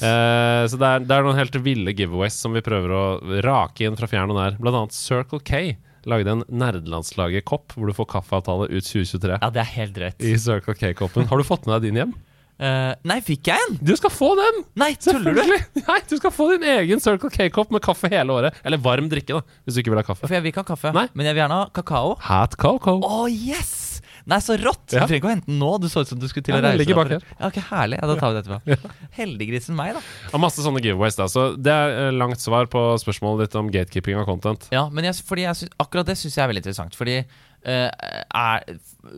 Uh, 0.00 0.64
så 0.72 0.80
det 0.80 0.88
er, 0.88 1.06
det 1.06 1.14
er 1.14 1.26
noen 1.26 1.38
helt 1.38 1.60
ville 1.62 1.94
giveaways 1.94 2.40
som 2.42 2.56
vi 2.56 2.64
prøver 2.64 2.96
å 2.96 3.04
rake 3.44 3.86
inn 3.86 3.98
fra 4.00 4.10
fjern 4.10 4.32
og 4.32 4.40
nær. 4.40 4.58
Blant 4.58 4.80
annet 4.80 4.96
Circle 4.96 5.42
K 5.44 5.76
lagde 6.08 6.32
en 6.32 6.46
nerdelandslaget-kopp 6.48 7.76
hvor 7.76 7.90
du 7.90 7.96
får 7.96 8.08
kaffeavtale 8.16 8.70
ut 8.70 8.86
2023. 8.86 9.38
Ja, 9.40 9.52
det 9.52 9.62
er 9.64 9.70
helt 9.76 10.00
rett. 10.00 10.24
I 10.24 10.36
Circle 10.40 10.76
K-koppen. 10.78 11.28
Har 11.30 11.40
du 11.40 11.46
fått 11.46 11.68
med 11.68 11.76
deg 11.78 11.90
din 11.90 12.02
hjem? 12.02 12.14
Uh, 12.60 12.92
nei, 13.08 13.22
fikk 13.24 13.48
jeg 13.48 13.56
en? 13.56 13.78
Du 13.80 13.94
skal 13.96 14.12
få 14.12 14.34
den! 14.36 14.58
Nei, 14.80 14.90
tuller 15.00 15.32
du? 15.38 15.54
Nei, 15.80 15.98
du 16.10 16.16
skal 16.20 16.34
få 16.34 16.50
din 16.52 16.66
egen 16.68 17.00
Circle 17.00 17.32
K-kopp 17.32 17.72
med 17.72 17.80
kaffe 17.84 18.10
hele 18.12 18.36
året. 18.36 18.58
Eller 18.68 18.82
varm 18.84 19.08
drikke, 19.12 19.40
da, 19.40 19.60
hvis 19.64 19.78
du 19.78 19.84
ikke 19.84 19.94
vil 19.94 20.02
ha 20.02 20.08
kaffe. 20.10 20.26
For 20.26 20.36
jeg 20.36 20.44
vil 20.44 20.52
ikke 20.52 20.66
ha 20.66 20.72
kaffe. 20.74 20.92
Nei. 20.96 21.06
Men 21.16 21.30
jeg 21.30 21.38
vil 21.38 21.46
gjerne 21.46 21.62
ha 21.62 21.70
kakao. 21.80 22.18
Hat 22.28 22.60
cocoa. 22.60 23.00
Oh, 23.00 23.24
yes! 23.32 23.79
Nei, 24.28 24.38
så 24.44 24.56
rått! 24.60 24.82
Du 24.90 24.96
trenger 24.96 25.16
ikke 25.20 25.28
å 25.30 25.32
hente 25.32 25.48
den 25.48 25.60
nå. 25.62 25.70
Du 25.80 25.86
så 25.92 26.02
ut 26.04 26.10
som 26.10 26.20
du 26.20 26.26
skulle 26.28 26.44
til 26.44 26.54
Ja, 26.56 26.60
å 26.60 26.64
reise. 26.66 26.84
deg 26.84 26.96
bak 26.98 27.12
her. 27.14 27.24
Ja, 27.38 27.48
ok, 27.48 27.60
Herlig. 27.70 28.00
Ja, 28.00 28.08
Da 28.10 28.16
tar 28.20 28.32
vi 28.32 28.40
det 28.40 28.42
etterpå. 28.44 28.90
Heldiggrisen 29.16 29.78
meg, 29.78 29.94
da. 29.96 30.02
Og 30.34 30.42
masse 30.42 30.64
sånne 30.64 30.82
giveaways, 30.84 31.16
da. 31.18 31.28
Så 31.30 31.46
det 31.56 31.72
er 31.72 31.96
eh, 32.06 32.10
langt 32.16 32.42
svar 32.42 32.68
på 32.72 32.82
spørsmålet 33.02 33.48
ditt 33.48 33.56
om 33.60 33.70
gatekeeping 33.72 34.20
av 34.20 34.28
content. 34.28 34.68
Ja, 34.74 34.88
men 34.92 35.08
jeg, 35.08 35.16
jeg 35.16 35.56
synes, 35.62 35.72
akkurat 35.80 36.10
det 36.10 36.18
syns 36.20 36.36
jeg 36.36 36.44
er 36.44 36.52
veldig 36.52 36.64
interessant. 36.64 36.98
Fordi 36.98 37.16
uh, 37.22 37.88
er, 37.88 38.66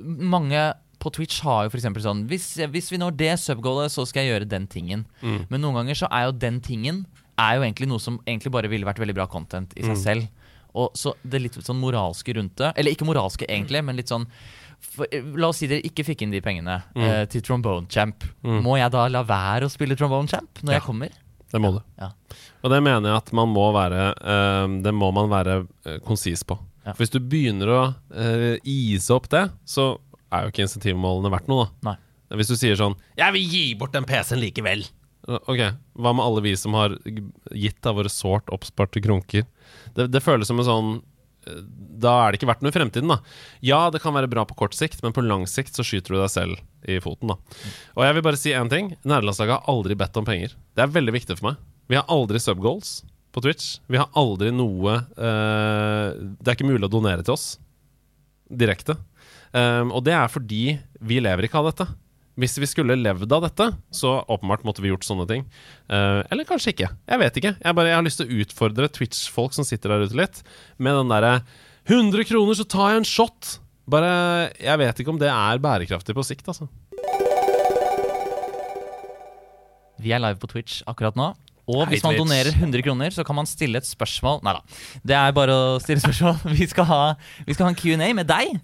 mange 0.07 0.63
på 1.03 1.11
Twitch 1.11 1.41
har 1.43 1.67
jo 1.67 1.73
f.eks. 1.73 1.89
sånn 2.05 2.27
hvis, 2.31 2.45
hvis 2.71 2.93
vi 2.93 3.01
når 3.03 3.17
det 3.19 3.33
subgoalet, 3.43 3.91
så 3.91 4.05
skal 4.07 4.23
jeg 4.23 4.37
gjøre 4.37 4.51
den 4.53 4.69
tingen. 4.71 5.03
Men 5.23 5.65
noen 5.65 5.81
ganger 5.81 5.99
så 5.99 6.11
er 6.15 6.29
jo 6.29 6.37
den 6.45 6.61
tingen 6.63 7.03
Er 7.41 7.57
jo 7.59 7.65
egentlig 7.65 7.89
noe 7.91 7.99
som 8.03 8.21
egentlig 8.23 8.53
bare 8.55 8.71
ville 8.71 8.87
vært 8.87 9.01
veldig 9.03 9.17
bra 9.17 9.27
content 9.27 9.73
i 9.75 9.83
seg 9.83 9.99
selv. 9.99 10.29
Og 10.79 10.95
så 10.97 11.13
det 11.27 11.41
litt 11.43 11.59
sånn 11.59 11.81
moralske 11.81 12.33
rundt 12.39 12.55
det 12.61 12.71
Eller 12.81 12.95
ikke 12.95 13.09
moralske, 13.09 13.49
egentlig, 13.49 13.83
men 13.85 13.99
litt 13.99 14.13
sånn 14.13 14.29
for, 14.83 15.07
eh, 15.11 15.25
La 15.39 15.49
oss 15.49 15.63
si 15.63 15.69
dere 15.71 15.85
ikke 15.87 16.05
fikk 16.05 16.25
inn 16.27 16.35
de 16.35 16.43
pengene 16.45 16.83
eh, 16.95 17.25
til 17.31 17.45
Trombone 17.47 17.89
Champ. 17.93 18.27
Må 18.43 18.77
jeg 18.81 18.93
da 18.93 19.07
la 19.09 19.23
være 19.27 19.69
å 19.69 19.73
spille 19.73 19.97
Trombone 19.99 20.31
Champ 20.31 20.63
når 20.63 20.79
jeg 20.79 20.87
kommer? 20.89 21.19
Det 21.53 21.61
må 21.61 21.73
du. 21.75 21.81
Ja. 22.01 22.11
Og 22.65 22.73
det 22.73 22.81
mener 22.85 23.11
jeg 23.11 23.21
at 23.21 23.33
man 23.37 23.51
må 23.53 23.67
være 23.75 24.07
uh, 24.17 24.65
Det 24.85 24.93
må 24.97 25.11
man 25.15 25.29
være 25.33 25.59
eh, 25.85 25.99
konsis 26.07 26.45
på. 26.49 26.57
Ja. 26.83 26.95
For 26.95 27.05
hvis 27.05 27.13
du 27.15 27.21
begynner 27.21 27.71
å 27.71 27.83
uh, 27.93 28.55
ise 28.65 29.13
opp 29.15 29.29
det, 29.31 29.45
så 29.69 29.93
er 30.33 30.47
jo 30.47 30.55
ikke 30.55 30.65
insentivmålene 30.65 31.31
verdt 31.35 31.51
noe, 31.53 31.69
da. 31.69 31.93
Nei. 31.93 31.99
Hvis 32.41 32.49
du 32.49 32.57
sier 32.57 32.79
sånn 32.81 32.95
'Jeg 33.19 33.35
vil 33.35 33.51
gi 33.53 33.65
bort 33.77 33.93
den 33.93 34.09
PC-en 34.09 34.41
likevel'. 34.41 34.87
Ok, 35.29 35.61
Hva 35.95 36.11
med 36.17 36.25
alle 36.25 36.43
vi 36.43 36.55
som 36.57 36.75
har 36.75 36.97
gitt 37.53 37.87
av 37.87 38.01
våre 38.01 38.11
sårt 38.11 38.49
oppsparte 38.51 39.03
krunker? 39.05 39.45
Det, 39.95 40.09
det 40.11 40.23
føles 40.25 40.49
som 40.49 40.59
en 40.59 40.67
sånn 40.67 40.91
Da 41.43 42.13
er 42.23 42.33
det 42.33 42.41
ikke 42.41 42.49
verdt 42.51 42.63
noe 42.65 42.73
i 42.73 42.77
fremtiden, 42.77 43.11
da. 43.11 43.19
Ja, 43.65 43.81
det 43.93 44.03
kan 44.03 44.15
være 44.15 44.31
bra 44.31 44.45
på 44.49 44.57
kort 44.59 44.77
sikt, 44.79 45.03
men 45.03 45.15
på 45.15 45.25
lang 45.25 45.47
sikt 45.51 45.79
så 45.79 45.85
skyter 45.87 46.15
du 46.15 46.21
deg 46.21 46.31
selv 46.33 46.61
i 46.87 46.99
foten, 47.03 47.33
da. 47.33 47.63
Og 47.97 48.07
jeg 48.07 48.17
vil 48.17 48.27
bare 48.27 48.41
si 48.41 48.55
én 48.57 48.71
ting. 48.71 48.93
Nederlandslaget 49.03 49.59
har 49.59 49.73
aldri 49.73 49.99
bedt 49.99 50.19
om 50.21 50.29
penger. 50.29 50.55
Det 50.77 50.85
er 50.85 50.95
veldig 50.95 51.17
viktig 51.19 51.39
for 51.39 51.51
meg. 51.51 51.65
Vi 51.91 51.99
har 51.99 52.07
aldri 52.13 52.41
subgoals 52.43 53.01
på 53.33 53.43
Twitch. 53.45 53.79
Vi 53.91 54.01
har 54.01 54.11
aldri 54.19 54.53
noe 54.55 54.99
uh, 55.03 56.09
Det 56.15 56.47
er 56.47 56.57
ikke 56.57 56.69
mulig 56.69 56.87
å 56.87 56.93
donere 56.93 57.25
til 57.27 57.35
oss 57.35 57.55
direkte. 58.53 58.99
Um, 59.53 59.93
og 59.97 60.03
det 60.07 60.15
er 60.17 60.33
fordi 60.33 60.77
vi 61.05 61.21
lever 61.25 61.49
ikke 61.49 61.61
av 61.61 61.71
dette. 61.71 61.87
Hvis 62.41 62.55
vi 62.57 62.69
skulle 62.69 62.97
levd 62.97 63.33
av 63.37 63.43
dette, 63.45 63.67
så 63.93 64.15
åpenbart 64.25 64.63
måtte 64.65 64.81
vi 64.81 64.89
gjort 64.89 65.05
sånne 65.05 65.27
ting. 65.29 65.43
Uh, 65.93 66.25
eller 66.33 66.49
kanskje 66.49 66.73
ikke. 66.73 66.89
Jeg 66.89 67.21
vet 67.21 67.41
ikke. 67.41 67.53
Jeg, 67.59 67.77
bare, 67.77 67.91
jeg 67.93 67.99
har 67.99 68.07
lyst 68.07 68.23
til 68.23 68.31
å 68.31 68.39
utfordre 68.45 68.89
Twitch-folk 68.89 69.53
som 69.53 69.67
sitter 69.69 69.93
der 69.93 70.07
ute 70.09 70.17
litt, 70.17 70.41
med 70.81 70.97
den 70.97 71.13
derre 71.13 71.35
100 71.91 72.25
kroner, 72.31 72.57
så 72.57 72.65
tar 72.65 72.95
jeg 72.95 73.03
en 73.03 73.09
shot! 73.09 73.59
Bare 73.93 74.53
Jeg 74.63 74.79
vet 74.79 75.01
ikke 75.03 75.11
om 75.11 75.19
det 75.19 75.29
er 75.29 75.61
bærekraftig 75.61 76.15
på 76.17 76.25
sikt, 76.25 76.47
altså. 76.49 76.71
Vi 80.03 80.15
er 80.15 80.23
live 80.23 80.41
på 80.41 80.49
Twitch 80.51 80.81
akkurat 80.89 81.19
nå. 81.19 81.33
Og 81.73 81.89
hvis 81.91 82.03
man 82.05 82.17
donerer 82.19 82.53
100 82.53 82.83
kroner, 82.87 83.15
så 83.15 83.25
kan 83.25 83.37
man 83.39 83.49
stille 83.49 83.81
et 83.81 83.89
spørsmål. 83.89 84.41
Nei 84.47 84.53
da. 84.59 84.63
Det 85.13 85.17
er 85.19 85.33
bare 85.37 85.57
å 85.57 85.79
stille 85.83 86.03
spørsmål. 86.03 86.41
Vi 86.63 86.67
skal 86.71 86.87
ha, 86.89 87.01
vi 87.47 87.55
skal 87.57 87.67
ha 87.67 87.71
en 87.73 87.79
Q&A 87.79 88.09
med 88.15 88.29
deg. 88.29 88.59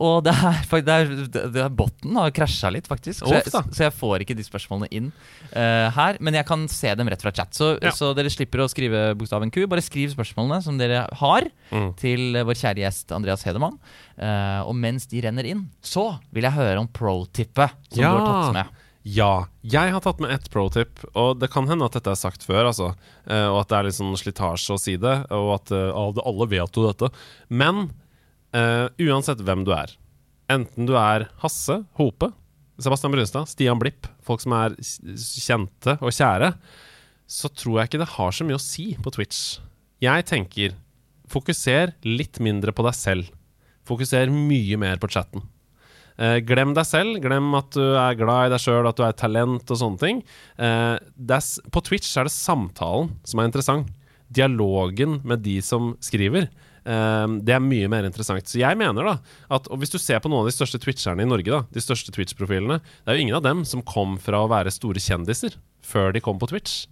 Og 0.00 0.22
det 0.26 0.32
er, 0.34 0.58
det 0.82 0.94
er, 0.94 1.12
det 1.54 1.62
er 1.64 1.68
botten 1.74 2.16
har 2.18 2.32
krasja 2.34 2.70
litt, 2.74 2.88
faktisk. 2.90 3.20
Så 3.22 3.34
jeg, 3.36 3.46
så 3.52 3.84
jeg 3.86 3.94
får 3.98 4.24
ikke 4.24 4.36
de 4.38 4.46
spørsmålene 4.46 4.88
inn 4.94 5.10
uh, 5.52 5.88
her. 5.94 6.18
Men 6.24 6.38
jeg 6.38 6.46
kan 6.48 6.64
se 6.72 6.92
dem 6.98 7.08
rett 7.12 7.22
fra 7.24 7.32
chat. 7.34 7.52
Så, 7.56 7.74
Ja. 7.82 7.92
så 7.94 8.10
dere 8.16 8.30
slipper 8.32 8.64
å 8.64 8.68
skrive 8.70 9.12
bokstaven 9.18 9.52
Q. 9.54 9.66
Bare 9.70 9.84
skriv 9.84 10.12
spørsmålene 10.16 10.62
som 10.64 10.78
dere 10.80 11.06
har, 11.20 11.48
Mm. 11.68 11.90
til 12.00 12.32
vår 12.48 12.56
kjære 12.56 12.80
gjest 12.80 13.12
Andreas 13.12 13.42
Hedemann. 13.44 13.74
Uh, 14.16 14.64
og 14.64 14.72
mens 14.74 15.04
de 15.10 15.20
renner 15.20 15.44
inn, 15.50 15.66
så 15.84 16.14
vil 16.32 16.46
jeg 16.48 16.56
høre 16.56 16.80
om 16.80 16.88
pro-tippet 16.88 17.74
som 17.92 18.00
Ja. 18.02 18.12
du 18.14 18.18
har 18.24 18.26
tatt 18.26 18.54
med. 18.56 18.84
Ja. 19.08 19.48
Jeg 19.62 19.92
har 19.94 20.02
tatt 20.04 20.20
med 20.22 20.32
ett 20.34 20.48
pro-tip, 20.52 21.00
og 21.16 21.38
det 21.40 21.50
kan 21.52 21.68
hende 21.70 21.86
at 21.86 21.96
dette 21.96 22.12
er 22.12 22.18
sagt 22.18 22.44
før, 22.46 22.68
altså. 22.70 22.90
eh, 23.28 23.46
og 23.46 23.62
at 23.62 23.70
det 23.70 23.78
er 23.78 23.88
litt 23.88 23.98
sånn 23.98 24.18
slitasje 24.18 24.74
å 24.74 24.80
si 24.80 24.96
det, 25.00 25.14
og 25.34 25.54
at 25.56 25.72
eh, 25.76 26.00
alle 26.20 26.48
vet 26.50 26.76
jo 26.76 26.84
dette. 26.86 27.10
Men 27.48 27.88
uh, 28.56 28.88
uansett 29.00 29.42
hvem 29.44 29.64
du 29.66 29.72
er, 29.76 29.94
enten 30.52 30.88
du 30.88 30.94
er 30.98 31.28
Hasse, 31.42 31.82
Hope, 32.00 32.30
Sebastian 32.78 33.14
Brunstad, 33.14 33.48
Stian 33.50 33.80
Blipp, 33.80 34.06
folk 34.24 34.42
som 34.44 34.54
er 34.56 34.76
kjente 34.78 35.96
og 35.98 36.14
kjære, 36.14 36.52
så 37.28 37.50
tror 37.52 37.80
jeg 37.80 37.90
ikke 37.90 38.02
det 38.04 38.12
har 38.14 38.34
så 38.34 38.46
mye 38.46 38.58
å 38.58 38.62
si 38.62 38.92
på 39.02 39.12
Twitch. 39.14 39.58
Jeg 40.02 40.24
tenker 40.28 40.76
fokuser 41.28 41.92
litt 42.06 42.38
mindre 42.40 42.72
på 42.72 42.84
deg 42.86 42.96
selv. 42.96 43.32
Fokuser 43.88 44.30
mye 44.32 44.78
mer 44.80 45.00
på 45.00 45.10
chatten. 45.12 45.42
Eh, 46.18 46.38
glem 46.42 46.74
deg 46.74 46.86
selv. 46.86 47.20
Glem 47.22 47.52
at 47.58 47.70
du 47.76 47.84
er 47.94 48.16
glad 48.18 48.48
i 48.48 48.54
deg 48.54 48.62
sjøl, 48.62 48.88
at 48.88 48.98
du 48.98 49.04
er 49.06 49.14
et 49.14 49.20
talent 49.20 49.70
og 49.70 49.80
sånne 49.80 50.02
ting. 50.02 50.22
Eh, 50.58 50.96
er, 50.98 51.50
på 51.74 51.84
Twitch 51.86 52.10
er 52.18 52.26
det 52.26 52.34
samtalen 52.34 53.12
som 53.26 53.42
er 53.42 53.50
interessant. 53.50 53.92
Dialogen 54.28 55.20
med 55.24 55.44
de 55.46 55.56
som 55.64 55.94
skriver. 56.04 56.50
Eh, 56.82 57.26
det 57.46 57.54
er 57.54 57.64
mye 57.64 57.88
mer 57.92 58.08
interessant. 58.08 58.50
Så 58.50 58.60
jeg 58.60 58.80
mener 58.80 59.06
da 59.06 59.16
at 59.54 59.70
Hvis 59.70 59.94
du 59.94 59.98
ser 60.02 60.20
på 60.20 60.30
noen 60.32 60.42
av 60.42 60.50
de 60.50 60.56
største 60.56 60.80
twitcherne 60.82 61.22
i 61.22 61.28
Norge, 61.28 61.48
da 61.54 61.62
de 61.70 61.84
største 61.84 62.12
Twitch-profilene, 62.14 62.80
det 62.82 63.12
er 63.12 63.18
jo 63.18 63.28
ingen 63.28 63.38
av 63.38 63.46
dem 63.46 63.64
som 63.68 63.86
kom 63.86 64.18
fra 64.18 64.42
å 64.42 64.50
være 64.50 64.74
store 64.74 65.02
kjendiser 65.02 65.56
før 65.86 66.12
de 66.12 66.20
kom 66.24 66.40
på 66.40 66.50
Twitch. 66.50 66.86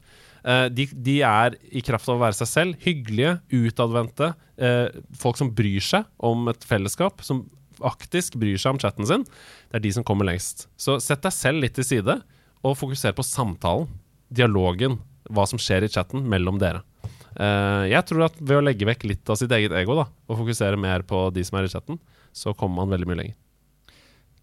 Eh, 0.47 0.69
de, 0.71 0.87
de 0.95 1.19
er 1.27 1.59
i 1.75 1.83
kraft 1.85 2.09
av 2.09 2.21
å 2.21 2.23
være 2.23 2.39
seg 2.39 2.51
selv 2.53 2.87
hyggelige, 2.87 3.41
utadvendte, 3.51 4.31
eh, 4.63 4.87
folk 5.19 5.41
som 5.41 5.51
bryr 5.51 5.83
seg 5.83 6.07
om 6.23 6.47
et 6.53 6.67
fellesskap, 6.67 7.25
som 7.27 7.43
faktisk 7.79 8.39
bryr 8.41 8.59
seg 8.61 8.75
om 8.75 8.81
chatten 8.83 9.09
sin. 9.09 9.27
Det 9.71 9.81
er 9.81 9.85
de 9.85 9.93
som 9.97 10.07
kommer 10.07 10.29
lengst. 10.29 10.67
Så 10.81 10.99
sett 11.03 11.25
deg 11.25 11.35
selv 11.35 11.63
litt 11.65 11.77
til 11.79 11.87
side, 11.87 12.19
og 12.67 12.79
fokuser 12.79 13.15
på 13.17 13.25
samtalen, 13.27 13.89
dialogen, 14.33 14.99
hva 15.31 15.47
som 15.49 15.61
skjer 15.61 15.87
i 15.87 15.91
chatten 15.93 16.25
mellom 16.31 16.59
dere. 16.63 16.83
Eh, 17.37 17.83
jeg 17.93 18.03
tror 18.09 18.29
at 18.29 18.39
ved 18.41 18.59
å 18.59 18.65
legge 18.65 18.89
vekk 18.89 19.09
litt 19.11 19.33
av 19.33 19.39
sitt 19.39 19.53
eget 19.53 19.75
ego 19.77 19.99
da 19.99 20.07
og 20.09 20.39
fokusere 20.39 20.79
mer 20.81 21.05
på 21.07 21.27
de 21.35 21.45
som 21.45 21.59
er 21.59 21.69
i 21.69 21.73
chatten, 21.73 21.99
så 22.37 22.55
kommer 22.57 22.83
man 22.83 22.95
veldig 22.95 23.11
mye 23.11 23.21
lenger. 23.21 23.37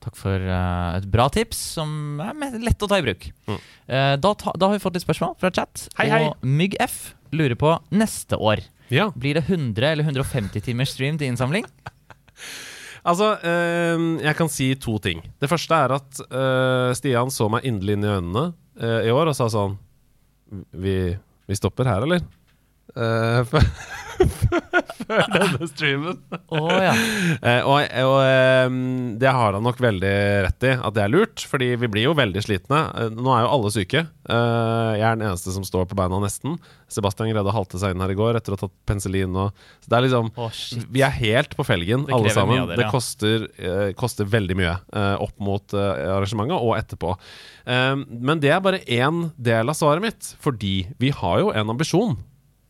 Takk 0.03 0.17
for 0.19 0.35
uh, 0.35 0.97
et 0.97 1.05
bra 1.07 1.29
tips 1.31 1.59
som 1.77 2.19
er 2.19 2.57
lett 2.59 2.81
å 2.83 2.89
ta 2.91 2.99
i 2.99 3.05
bruk. 3.05 3.29
Mm. 3.47 3.59
Uh, 3.87 4.15
da, 4.19 4.33
ta, 4.35 4.51
da 4.59 4.67
har 4.67 4.75
vi 4.75 4.83
fått 4.83 4.97
litt 4.97 5.05
spørsmål 5.05 5.37
fra 5.39 5.51
chat. 5.55 5.85
Hei, 5.95 6.09
hei. 6.11 6.25
Og 6.27 6.43
Mygg 6.43 6.75
F 6.83 7.13
lurer 7.31 7.55
på 7.59 7.71
neste 7.95 8.35
år. 8.35 8.65
Ja, 8.91 9.07
Blir 9.15 9.39
det 9.39 9.45
100 9.47 9.93
eller 9.93 10.03
150 10.03 10.65
timers 10.65 10.91
stream 10.91 11.17
til 11.17 11.31
innsamling? 11.31 11.69
altså 13.03 13.33
eh, 13.43 14.05
Jeg 14.23 14.37
kan 14.39 14.51
si 14.51 14.69
to 14.79 14.97
ting. 15.03 15.23
Det 15.41 15.49
første 15.51 15.79
er 15.85 15.95
at 15.97 16.21
eh, 16.27 16.91
Stian 16.97 17.33
så 17.33 17.49
meg 17.51 17.67
inderlig 17.69 17.97
inn 17.97 18.07
i 18.07 18.13
øynene 18.13 18.45
eh, 18.79 19.09
i 19.09 19.13
år 19.13 19.31
og 19.31 19.37
sa 19.37 19.49
sånn 19.51 19.77
Vi, 20.71 20.97
vi 21.49 21.57
stopper 21.59 21.89
her, 21.89 22.05
eller? 22.07 22.23
Eh, 22.93 23.39
før, 23.49 23.65
før 24.99 25.23
denne 25.33 25.67
streamen. 25.71 26.19
Oh, 26.53 26.69
ja. 26.77 26.93
Eh, 27.43 27.65
og 27.67 27.81
og 28.03 28.17
um, 28.69 28.75
det 29.19 29.31
har 29.33 29.55
han 29.55 29.65
nok 29.65 29.79
veldig 29.81 30.13
rett 30.45 30.65
i, 30.67 30.71
at 30.75 30.95
det 30.95 31.01
er 31.03 31.11
lurt. 31.11 31.43
Fordi 31.49 31.73
vi 31.81 31.89
blir 31.91 32.07
jo 32.07 32.15
veldig 32.17 32.43
slitne. 32.45 32.79
Eh, 32.99 33.09
nå 33.13 33.33
er 33.33 33.43
jo 33.45 33.51
alle 33.57 33.71
syke. 33.73 34.05
Jeg 34.23 35.03
er 35.03 35.17
den 35.17 35.25
eneste 35.27 35.51
som 35.51 35.65
står 35.67 35.89
på 35.89 35.97
beina 35.99 36.21
nesten. 36.23 36.55
Sebastian 36.93 37.31
greide 37.31 37.49
å 37.49 37.55
halte 37.55 37.81
seg 37.81 37.93
inn 37.93 38.03
her 38.03 38.13
i 38.13 38.17
går 38.17 38.37
etter 38.39 38.53
å 38.53 38.59
ha 38.59 38.63
tatt 38.63 38.75
penicillin. 38.87 39.35
Og, 39.35 39.65
så 39.83 39.91
det 39.91 39.97
er 39.97 40.05
liksom 40.05 40.29
oh. 40.39 40.61
Vi 40.93 41.03
er 41.03 41.17
helt 41.17 41.57
på 41.57 41.65
felgen, 41.67 42.05
Det 42.07 42.15
alle 42.15 42.35
sammen. 42.35 42.61
Dere, 42.61 42.77
ja. 42.77 42.79
det 42.83 42.91
koster, 42.93 43.47
koster 43.99 44.29
veldig 44.29 44.59
mye 44.61 44.77
opp 45.23 45.35
mot 45.43 45.75
arrangementet 45.75 46.55
og 46.61 46.77
etterpå. 46.77 47.17
Eh, 47.65 47.95
men 47.97 48.43
det 48.43 48.53
er 48.53 48.63
bare 48.63 48.83
én 48.85 49.27
del 49.37 49.71
av 49.71 49.77
svaret 49.77 50.03
mitt, 50.03 50.35
fordi 50.43 50.83
vi 51.01 51.11
har 51.15 51.43
jo 51.43 51.51
en 51.55 51.73
ambisjon. 51.73 52.17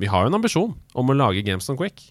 Vi 0.01 0.09
har 0.09 0.25
jo 0.25 0.31
en 0.33 0.39
ambisjon 0.39 0.73
om 0.97 1.09
å 1.09 1.15
lage 1.17 1.43
Games 1.45 1.69
on 1.69 1.77
Quick. 1.79 2.09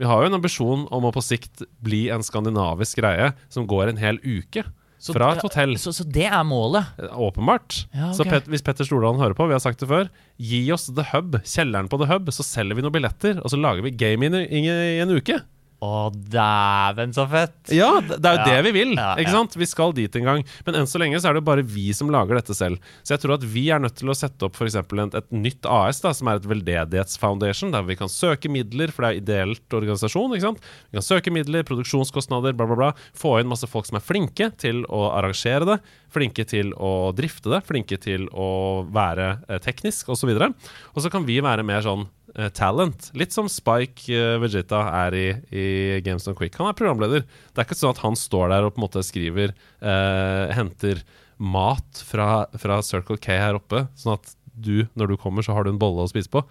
Vi 0.00 0.08
har 0.08 0.22
jo 0.22 0.30
en 0.30 0.38
ambisjon 0.38 0.86
om 0.88 1.04
å 1.04 1.12
på 1.12 1.20
sikt 1.24 1.62
bli 1.84 2.06
en 2.12 2.24
skandinavisk 2.24 3.02
greie 3.02 3.34
som 3.52 3.66
går 3.68 3.90
en 3.92 4.00
hel 4.00 4.20
uke. 4.24 4.64
Så 5.00 5.14
fra 5.16 5.30
et 5.32 5.40
hotell. 5.44 5.74
Så, 5.80 5.94
så 5.96 6.04
det 6.04 6.26
er 6.28 6.42
målet? 6.44 6.88
Eh, 7.00 7.12
Åpenbart. 7.24 7.86
Ja, 7.96 8.10
Så. 8.16 8.24
Pet, 8.28 8.48
hvis 8.52 8.64
Petter 8.64 8.84
Stordalen 8.84 9.20
hører 9.20 9.36
på, 9.36 9.46
vi 9.48 9.56
har 9.56 9.62
sagt 9.64 9.80
det 9.80 9.88
før, 9.88 10.10
gi 10.36 10.60
oss 10.72 10.90
The 10.92 11.06
Hub, 11.14 11.38
kjelleren 11.40 11.88
på 11.88 12.00
The 12.02 12.08
Hub, 12.10 12.28
så 12.36 12.44
selger 12.44 12.76
vi 12.76 12.84
noen 12.84 12.96
billetter, 12.96 13.40
og 13.40 13.48
så 13.52 13.60
lager 13.60 13.84
vi 13.86 13.94
game 13.96 14.28
i, 14.28 14.42
i, 14.44 14.60
i 14.68 15.00
en 15.00 15.12
uke. 15.16 15.38
Å, 15.80 16.10
dæven, 16.12 17.14
så 17.16 17.24
fett! 17.30 17.54
Ja, 17.72 17.88
det 18.04 18.18
er 18.20 18.34
jo 18.36 18.40
Ja. 18.42 18.44
det 18.50 18.64
vi 18.66 18.72
vil. 18.74 18.90
Ja, 18.98 19.14
ikke 19.16 19.30
ja. 19.30 19.38
sant? 19.38 19.54
Vi 19.56 19.64
skal 19.64 19.94
dit 19.96 20.12
en 20.20 20.26
gang. 20.28 20.42
Men 20.66 20.76
enn 20.82 20.88
så 20.90 21.00
lenge 21.00 21.16
så 21.22 21.30
er 21.30 21.32
det 21.38 21.40
jo 21.40 21.46
bare 21.48 21.64
vi 21.64 21.86
som 21.96 22.10
lager 22.12 22.36
dette 22.36 22.52
selv. 22.54 22.76
Så 23.00 23.14
jeg 23.14 23.22
tror 23.22 23.38
at 23.38 23.46
vi 23.48 23.62
er 23.72 23.80
nødt 23.80 23.96
til 23.96 24.12
å 24.12 24.16
sette 24.18 24.44
opp 24.44 24.58
f.eks. 24.60 24.76
Et, 24.76 25.16
et 25.22 25.30
nytt 25.32 25.64
AS, 25.64 26.02
da, 26.04 26.12
som 26.12 26.28
er 26.28 26.36
et 26.42 26.48
veldedighetsfoundation, 26.50 27.72
der 27.72 27.86
vi 27.88 27.96
kan 27.96 28.12
søke 28.12 28.50
midler, 28.52 28.92
for 28.92 29.06
det 29.06 29.10
er 29.14 29.22
ideelt 29.22 29.76
organisasjon. 29.80 30.36
ikke 30.36 30.48
sant? 30.50 30.68
Vi 30.92 31.00
kan 31.00 31.06
søke 31.08 31.32
midler, 31.32 31.64
produksjonskostnader, 31.68 32.52
bla, 32.60 32.68
bla, 32.68 32.76
bla. 32.82 32.92
Få 33.16 33.38
inn 33.40 33.48
masse 33.50 33.68
folk 33.70 33.88
som 33.88 33.96
er 33.96 34.04
flinke 34.04 34.50
til 34.60 34.84
å 34.92 35.06
arrangere 35.16 35.64
det, 35.64 35.80
flinke 36.12 36.44
til 36.50 36.72
å 36.76 37.12
drifte 37.16 37.52
det, 37.56 37.64
flinke 37.64 37.96
til 38.02 38.28
å 38.36 38.84
være 38.92 39.32
eh, 39.48 39.60
teknisk, 39.64 40.12
osv. 40.12 40.32
Og 40.36 41.00
så 41.04 41.08
kan 41.12 41.24
vi 41.24 41.40
være 41.40 41.64
mer 41.66 41.84
sånn 41.86 42.04
eh, 42.34 42.50
talent. 42.56 43.10
Litt 43.18 43.32
som 43.32 43.48
Spike 43.50 44.10
eh, 44.10 44.36
Vegeta 44.42 44.82
er 45.06 45.16
i, 45.18 45.28
i 45.54 45.66
Games 46.06 46.26
on 46.30 46.36
Quick. 46.38 46.58
Han 46.60 46.70
er 46.70 46.76
programleder. 46.78 47.24
Det 47.24 47.62
er 47.62 47.68
ikke 47.68 47.78
sånn 47.78 47.94
at 47.94 48.02
han 48.04 48.18
står 48.18 48.52
der 48.52 48.66
og 48.66 48.74
på 48.74 48.80
en 48.80 48.86
måte 48.86 49.04
skriver 49.06 49.54
eh, 49.54 50.52
Henter 50.56 51.02
mat 51.40 52.02
fra, 52.04 52.44
fra 52.60 52.82
Circle 52.84 53.16
K 53.20 53.38
her 53.40 53.56
oppe, 53.56 53.86
sånn 53.96 54.18
at 54.18 54.34
du, 54.60 54.84
når 54.98 55.14
du 55.14 55.16
kommer, 55.20 55.44
så 55.46 55.54
har 55.56 55.64
du 55.64 55.72
en 55.72 55.80
bolle 55.80 56.04
å 56.04 56.10
spise 56.10 56.28
på. 56.32 56.42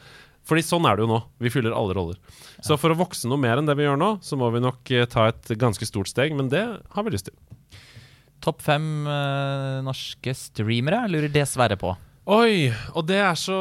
Fordi 0.50 0.64
sånn 0.66 0.88
er 0.90 0.98
det 0.98 1.06
jo 1.06 1.12
nå. 1.12 1.20
Vi 1.44 1.52
fyller 1.54 1.76
alle 1.78 1.94
roller. 1.94 2.18
Så 2.66 2.78
for 2.80 2.94
å 2.94 2.98
vokse 2.98 3.30
noe 3.30 3.42
mer 3.42 3.60
enn 3.60 3.70
det 3.70 3.76
vi 3.78 3.86
gjør 3.86 4.00
nå, 4.02 4.16
så 4.26 4.40
må 4.40 4.50
vi 4.56 4.64
nok 4.64 4.94
eh, 4.96 5.06
ta 5.10 5.30
et 5.30 5.54
ganske 5.62 5.86
stort 5.86 6.10
steg, 6.10 6.34
men 6.38 6.50
det 6.52 6.64
har 6.66 7.06
vi 7.06 7.14
lyst 7.14 7.30
til. 7.30 7.38
Topp 8.44 8.64
fem 8.64 8.86
eh, 9.04 9.80
norske 9.86 10.34
streamere 10.38 11.04
lurer 11.12 11.32
dessverre 11.34 11.78
på. 11.80 11.94
Oi, 12.30 12.70
og 12.94 13.08
det 13.10 13.18
er 13.26 13.38
så 13.42 13.56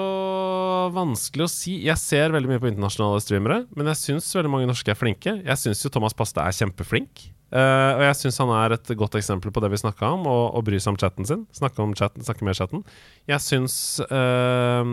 vanskelig 0.92 1.46
å 1.46 1.48
si. 1.48 1.78
Jeg 1.86 1.96
ser 1.96 2.34
veldig 2.34 2.50
mye 2.50 2.60
på 2.60 2.68
internasjonale 2.68 3.22
streamere, 3.24 3.62
men 3.72 3.88
jeg 3.88 4.00
syns 4.02 4.28
veldig 4.36 4.50
mange 4.52 4.68
norske 4.68 4.92
er 4.92 4.98
flinke. 4.98 5.32
Jeg 5.40 5.56
syns 5.62 5.80
jo 5.86 5.90
Thomas 5.94 6.16
Paste 6.16 6.44
er 6.44 6.52
kjempeflink. 6.52 7.30
Uh, 7.48 7.96
og 7.96 8.04
jeg 8.04 8.18
syns 8.20 8.42
han 8.42 8.52
er 8.52 8.76
et 8.76 8.92
godt 9.00 9.16
eksempel 9.16 9.54
på 9.56 9.64
det 9.64 9.72
vi 9.72 9.80
snakka 9.80 10.12
om, 10.18 10.28
å 10.28 10.36
å 10.52 10.64
bry 10.66 10.76
seg 10.76 10.92
om 10.92 11.00
chatten 11.00 11.24
sin. 11.24 11.48
Snakke, 11.56 11.80
om 11.80 11.96
chatten, 11.96 12.26
snakke 12.28 12.44
med 12.44 12.60
chatten. 12.60 12.84
Jeg 13.30 13.40
syns 13.46 13.80
uh, 14.12 14.84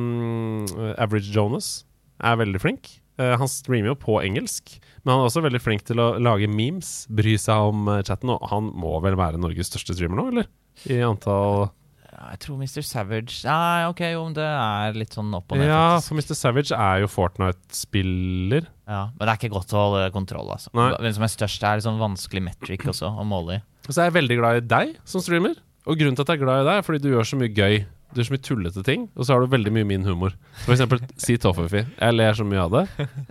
Average 0.96 1.36
Jonas 1.36 1.82
er 2.24 2.40
veldig 2.40 2.64
flink. 2.64 2.96
Uh, 3.20 3.36
han 3.36 3.52
streamer 3.52 3.92
jo 3.92 4.02
på 4.08 4.22
engelsk, 4.24 4.78
men 5.04 5.18
han 5.18 5.26
er 5.26 5.34
også 5.34 5.44
veldig 5.44 5.66
flink 5.68 5.84
til 5.84 6.00
å 6.00 6.14
lage 6.16 6.48
memes, 6.48 7.02
bry 7.12 7.36
seg 7.36 7.76
om 7.76 7.92
chatten, 8.08 8.32
og 8.32 8.52
han 8.56 8.72
må 8.72 9.02
vel 9.04 9.20
være 9.20 9.42
Norges 9.44 9.76
største 9.76 10.00
streamer 10.00 10.24
nå, 10.24 10.32
eller? 10.32 10.54
I 10.88 11.04
antall 11.04 11.74
Jeg 12.16 12.40
tror 12.46 12.60
Mr. 12.60 12.84
Savage 12.86 13.42
Nei, 13.44 13.86
ok, 13.90 14.02
jo, 14.14 14.22
men 14.28 14.36
det 14.38 14.46
er 14.46 14.98
litt 14.98 15.16
sånn 15.16 15.34
opp 15.36 15.52
og 15.52 15.60
ned. 15.60 15.68
Ja, 15.68 15.98
faktisk. 15.98 16.08
for 16.08 16.20
Mr. 16.20 16.38
Savage 16.40 16.78
er 16.78 17.02
jo 17.04 17.10
Fortnite-spiller. 17.12 18.70
Ja, 18.88 19.02
Men 19.16 19.22
det 19.22 19.34
er 19.34 19.40
ikke 19.40 19.56
godt 19.56 19.74
å 19.76 19.82
holde 19.82 20.06
kontroll, 20.16 20.52
altså. 20.56 20.72
Nei. 20.78 20.92
Hvem 21.02 21.16
som 21.18 21.26
er 21.28 21.34
størst, 21.34 21.66
er 21.66 21.82
en 21.82 21.86
sånn 21.88 22.02
vanskelig 22.02 22.46
metric 22.46 22.88
også 22.92 23.12
å 23.12 23.28
måle 23.28 23.60
i. 23.60 23.64
Og 23.86 23.92
så 23.92 24.02
er 24.02 24.10
jeg 24.10 24.18
veldig 24.22 24.40
glad 24.40 24.62
i 24.62 24.66
deg 24.76 24.96
som 25.08 25.24
streamer. 25.24 25.60
Og 25.86 26.00
grunnen 26.00 26.18
til 26.18 26.26
at 26.26 26.34
jeg 26.34 26.40
er 26.40 26.46
glad 26.46 26.64
i 26.64 26.68
deg, 26.70 26.80
er 26.80 26.88
fordi 26.88 27.04
du 27.04 27.12
gjør 27.12 27.30
så 27.30 27.40
mye 27.42 27.54
gøy. 27.54 27.78
Du 28.14 28.22
gjør 28.22 28.30
så 28.30 28.36
mye 28.36 28.46
tullete 28.48 28.84
ting, 28.88 29.08
og 29.14 29.26
så 29.28 29.36
har 29.36 29.44
du 29.44 29.52
veldig 29.52 29.74
mye 29.76 29.90
min 29.92 30.08
humor. 30.08 30.36
For 30.64 30.76
eksempel 30.78 31.04
si 31.26 31.38
Toffefi. 31.42 31.84
Jeg 31.84 32.16
ler 32.16 32.38
så 32.38 32.48
mye 32.48 32.64
av 32.64 32.78
det. 32.78 32.86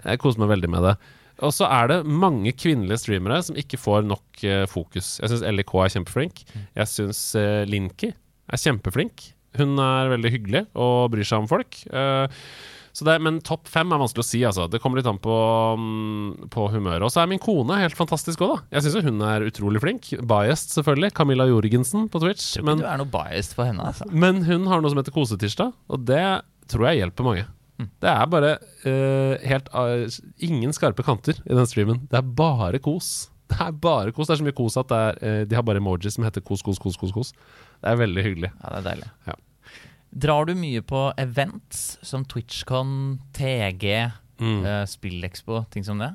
Jeg 0.05 0.21
koser 0.23 0.45
meg 0.45 0.53
veldig 0.57 0.73
med 0.77 0.91
det. 0.91 0.97
Og 1.43 1.51
så 1.51 1.67
er 1.67 1.89
det 1.91 2.03
mange 2.07 2.53
kvinnelige 2.55 3.01
streamere 3.03 3.41
som 3.43 3.57
ikke 3.59 3.81
får 3.81 4.05
nok 4.07 4.45
uh, 4.45 4.67
fokus. 4.71 5.17
Jeg 5.19 5.33
syns 5.33 5.43
LIK 5.57 5.73
er 5.83 5.95
kjempeflink. 5.97 6.45
Jeg 6.55 6.91
syns 6.93 7.23
uh, 7.35 7.65
Linky 7.67 8.13
er 8.51 8.61
kjempeflink. 8.61 9.31
Hun 9.59 9.79
er 9.79 10.11
veldig 10.11 10.33
hyggelig 10.35 10.65
og 10.75 11.13
bryr 11.15 11.27
seg 11.29 11.45
om 11.45 11.51
folk. 11.51 11.79
Eh, 11.87 12.45
så 12.95 13.07
det, 13.09 13.17
men 13.27 13.41
topp 13.43 13.67
fem 13.71 13.91
er 13.91 13.99
vanskelig 13.99 14.23
å 14.23 14.27
si. 14.29 14.41
altså 14.47 14.69
Det 14.71 14.79
kommer 14.83 15.01
litt 15.01 15.09
an 15.11 15.19
på, 15.23 15.35
mm, 15.79 16.51
på 16.55 16.69
humøret. 16.71 17.03
Og 17.03 17.11
så 17.11 17.25
er 17.25 17.31
min 17.31 17.43
kone 17.43 17.81
helt 17.81 17.99
fantastisk 17.99 18.45
òg, 18.47 18.53
da. 18.53 18.77
Jeg 18.77 18.87
syns 18.87 19.09
hun 19.09 19.25
er 19.27 19.47
utrolig 19.49 19.83
flink. 19.83 20.13
Biased, 20.23 20.77
selvfølgelig. 20.77 21.11
Camilla 21.19 21.49
Jorgensen 21.51 22.07
på 22.07 22.23
Twitch. 22.23 22.53
Tror 22.55 22.63
ikke 22.63 22.71
Men, 22.71 22.85
du 22.85 22.87
er 22.93 23.03
noe 23.03 23.11
biased 23.11 23.59
for 23.59 23.67
henne, 23.67 23.91
altså. 23.91 24.07
men 24.15 24.45
hun 24.47 24.71
har 24.71 24.83
noe 24.83 24.95
som 24.95 25.03
heter 25.03 25.15
Kosetirsdag, 25.17 25.75
og 25.91 26.07
det 26.07 26.23
tror 26.71 26.91
jeg 26.91 27.03
hjelper 27.03 27.27
mange. 27.27 27.47
Det 27.75 28.11
er 28.11 28.27
bare 28.31 28.57
uh, 28.87 29.35
helt 29.43 29.71
uh, 29.75 30.07
ingen 30.47 30.75
skarpe 30.75 31.03
kanter 31.03 31.41
i 31.43 31.57
den 31.57 31.67
streamen. 31.67 32.05
Det 32.11 32.21
er 32.21 32.35
bare 32.39 32.79
kos. 32.83 33.33
Det 33.51 33.59
er 33.61 33.75
bare 33.75 34.15
kos. 34.15 34.29
Det 34.29 34.37
er 34.37 34.41
så 34.41 34.47
mye 34.47 34.57
kos 34.57 34.79
at 34.81 34.93
det 34.93 35.01
er, 35.03 35.19
uh, 35.19 35.43
de 35.51 35.59
har 35.59 35.67
bare 35.67 35.83
emojis 35.83 36.15
som 36.15 36.27
heter 36.27 36.45
kos, 36.47 36.63
kos, 36.63 36.79
kos, 36.79 36.97
kos. 37.01 37.13
kos. 37.15 37.35
Det 37.85 37.91
er 37.93 38.01
veldig 38.01 38.23
hyggelig. 38.25 38.51
Ja, 38.57 38.71
det 38.73 38.79
er 38.81 38.87
deilig. 38.89 39.09
Ja. 39.29 39.37
Drar 40.25 40.47
du 40.49 40.55
mye 40.57 40.81
på 40.87 41.01
events 41.21 41.81
som 42.07 42.25
TwitchCon, 42.25 42.95
TG, 43.37 44.11
Mm. 44.43 44.65
SpillExpo, 44.91 45.61
ting 45.71 45.85
som 45.87 46.01
det? 46.03 46.09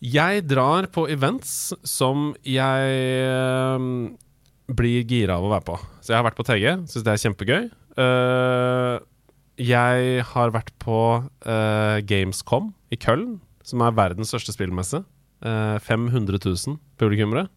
Jeg 0.00 0.46
drar 0.48 0.86
på 0.90 1.04
events 1.12 1.74
som 1.86 2.30
jeg 2.42 2.94
eh, 3.28 3.84
blir 4.72 5.04
gira 5.06 5.36
av 5.36 5.44
å 5.44 5.50
være 5.52 5.66
på. 5.66 5.76
Så 6.00 6.14
jeg 6.14 6.16
har 6.18 6.24
vært 6.26 6.38
på 6.40 6.46
TG, 6.48 6.64
syns 6.88 7.04
det 7.04 7.12
er 7.12 7.20
kjempegøy. 7.22 7.68
Eh, 8.00 8.96
jeg 9.62 10.24
har 10.32 10.54
vært 10.56 10.72
på 10.82 10.98
eh, 11.44 12.00
Gamescom 12.08 12.72
i 12.90 12.96
Køln, 12.98 13.36
som 13.62 13.84
er 13.84 13.94
verdens 13.94 14.32
største 14.32 14.56
spillmesse. 14.56 15.02
Eh, 15.44 15.76
500 15.84 16.40
000 16.40 16.78
publikummere 16.98 17.48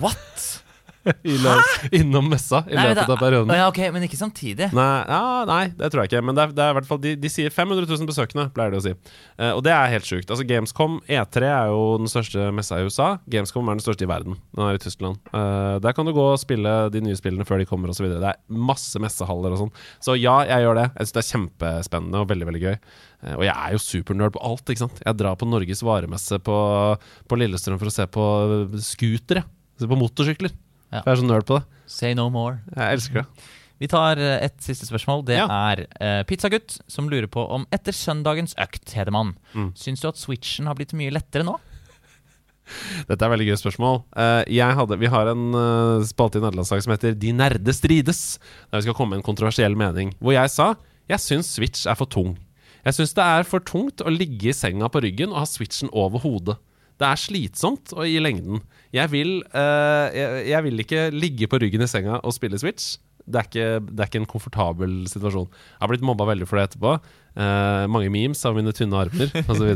What?! 0.00 0.64
innom 1.98 2.28
messa 2.30 2.62
i 2.68 2.76
løpet 2.76 3.08
av 3.08 3.20
perioden. 3.20 3.52
Ja, 3.56 3.68
ok, 3.70 3.80
Men 3.94 4.06
ikke 4.06 4.18
samtidig. 4.20 4.70
Nei, 4.76 4.88
ja, 5.08 5.22
nei, 5.48 5.62
det 5.78 5.90
tror 5.92 6.04
jeg 6.04 6.12
ikke. 6.12 6.22
Men 6.28 6.38
det 6.38 6.46
er, 6.46 6.54
det 6.56 6.66
er 6.66 6.88
fall 6.88 7.00
de, 7.02 7.14
de 7.20 7.32
sier 7.32 7.52
500 7.54 7.88
000 7.88 8.08
besøkende, 8.08 8.48
pleier 8.54 8.74
de 8.74 8.80
å 8.80 8.84
si. 8.84 8.94
Uh, 9.40 9.52
og 9.54 9.62
det 9.66 9.74
er 9.74 9.92
helt 9.94 10.08
sjukt. 10.08 10.30
Altså 10.30 10.46
Gamescom 10.48 10.98
E3 11.08 11.48
er 11.48 11.72
jo 11.72 11.82
den 12.02 12.10
største 12.10 12.48
messa 12.54 12.80
i 12.80 12.88
USA. 12.88 13.10
Gamescom 13.30 13.68
er 13.68 13.78
den 13.78 13.84
største 13.84 14.06
i 14.06 14.10
verden. 14.10 14.38
Den 14.56 14.66
er 14.66 14.78
i 14.78 14.82
Tyskland. 14.82 15.20
Uh, 15.32 15.76
der 15.84 15.96
kan 15.96 16.08
du 16.08 16.14
gå 16.16 16.30
og 16.32 16.40
spille 16.42 16.74
de 16.94 17.04
nye 17.04 17.18
spillene 17.18 17.46
før 17.48 17.62
de 17.62 17.68
kommer, 17.68 17.92
osv. 17.92 18.08
Det 18.12 18.32
er 18.32 18.40
masse 18.48 19.00
messehaller 19.02 19.54
og 19.54 19.64
sånn. 19.64 19.76
Så 20.04 20.18
ja, 20.18 20.40
jeg 20.48 20.66
gjør 20.66 20.82
det. 20.82 20.88
Jeg 20.94 21.08
syns 21.08 21.16
det 21.16 21.22
er 21.24 21.30
kjempespennende 21.32 22.24
og 22.24 22.32
veldig, 22.32 22.50
veldig 22.50 22.64
gøy. 22.64 22.76
Eh, 23.24 23.34
og 23.34 23.44
jeg 23.46 23.54
er 23.54 23.74
jo 23.74 23.82
supernerd 23.82 24.34
på 24.36 24.42
alt, 24.46 24.64
ikke 24.68 24.84
sant. 24.84 25.02
Jeg 25.04 25.18
drar 25.18 25.38
på 25.38 25.48
Norges 25.48 25.84
varemesse 25.86 26.40
på, 26.44 26.58
på 27.28 27.38
Lillestrøm 27.40 27.80
for 27.80 27.90
å 27.90 27.94
se 27.94 28.06
på 28.14 28.26
scootere. 28.84 29.44
Se 29.78 29.86
på 29.90 29.98
motorsykler. 29.98 30.54
Ja. 30.92 31.02
Jeg 31.04 31.12
er 31.12 31.20
så 31.20 31.26
nerd 31.28 31.44
på 31.48 31.58
det. 31.58 31.64
Say 31.86 32.14
no 32.16 32.28
more. 32.32 32.60
Jeg 32.76 32.98
elsker 32.98 33.22
det. 33.22 33.46
Vi 33.78 33.86
tar 33.86 34.18
eh, 34.18 34.40
et 34.48 34.56
siste 34.64 34.88
spørsmål. 34.88 35.24
Det 35.28 35.36
Ja. 35.38 35.46
er 35.46 35.84
uh, 36.02 36.22
Pizzagutt 36.26 36.80
som 36.90 37.08
lurer 37.08 37.28
på 37.30 37.44
om 37.54 37.66
etter 37.72 37.92
søndagens 37.94 38.54
økt, 38.58 38.90
Hedemann, 38.96 39.36
Mm. 39.54 39.72
syns 39.78 40.00
du 40.02 40.08
at 40.08 40.16
switchen 40.18 40.66
har 40.66 40.74
blitt 40.74 40.92
mye 40.98 41.12
lettere 41.14 41.44
nå? 41.46 41.54
Dette 43.08 43.24
er 43.24 43.30
veldig 43.32 43.46
gøy 43.48 43.56
spørsmål. 43.56 44.02
Uh, 44.12 44.42
jeg 44.52 44.74
hadde, 44.76 44.98
vi 45.00 45.08
har 45.08 45.30
en 45.30 45.46
uh, 45.56 46.02
spalte 46.04 46.36
i 46.36 46.42
nederlandslag 46.44 46.82
som 46.84 46.92
heter 46.92 47.14
De 47.16 47.30
nerde 47.32 47.72
strides. 47.72 48.38
Der 48.68 48.80
vi 48.82 48.88
skal 48.88 48.96
komme 48.98 49.14
med 49.16 49.22
en 49.22 49.28
kontroversiell 49.30 49.76
mening. 49.78 50.12
Hvor 50.20 50.34
jeg 50.36 50.50
sa 50.52 50.74
jeg 51.08 51.22
syns 51.24 51.54
Switch 51.56 51.86
er 51.88 51.96
for 51.96 52.04
tung. 52.12 52.34
Jeg 52.84 52.92
syns 52.98 53.14
det 53.16 53.24
er 53.24 53.46
for 53.48 53.60
tungt 53.64 54.02
å 54.04 54.12
ligge 54.12 54.50
i 54.50 54.56
senga 54.56 54.90
på 54.92 55.00
ryggen 55.00 55.32
og 55.32 55.40
ha 55.40 55.46
switchen 55.48 55.88
over 55.96 56.20
hodet. 56.20 56.58
Det 56.98 57.06
er 57.06 57.20
slitsomt 57.20 57.92
og 57.96 58.06
i 58.08 58.18
lengden. 58.22 58.62
Jeg 58.94 59.12
vil, 59.12 59.36
uh, 59.52 60.08
jeg, 60.14 60.48
jeg 60.50 60.64
vil 60.66 60.84
ikke 60.84 61.04
ligge 61.14 61.50
på 61.50 61.60
ryggen 61.62 61.84
i 61.84 61.90
senga 61.90 62.18
og 62.22 62.34
spille 62.34 62.58
Switch. 62.60 62.96
Det 63.28 63.36
er, 63.36 63.48
ikke, 63.48 63.64
det 63.84 64.00
er 64.00 64.08
ikke 64.08 64.20
en 64.22 64.28
komfortabel 64.28 64.92
situasjon. 65.10 65.48
Jeg 65.52 65.82
har 65.82 65.90
blitt 65.90 66.04
mobba 66.06 66.24
veldig 66.30 66.46
for 66.48 66.58
det 66.58 66.70
etterpå. 66.70 66.94
Uh, 67.38 67.84
mange 67.92 68.08
memes 68.10 68.40
av 68.48 68.56
mine 68.56 68.72
tynne 68.74 68.96
armer 68.98 69.28
osv. 69.44 69.68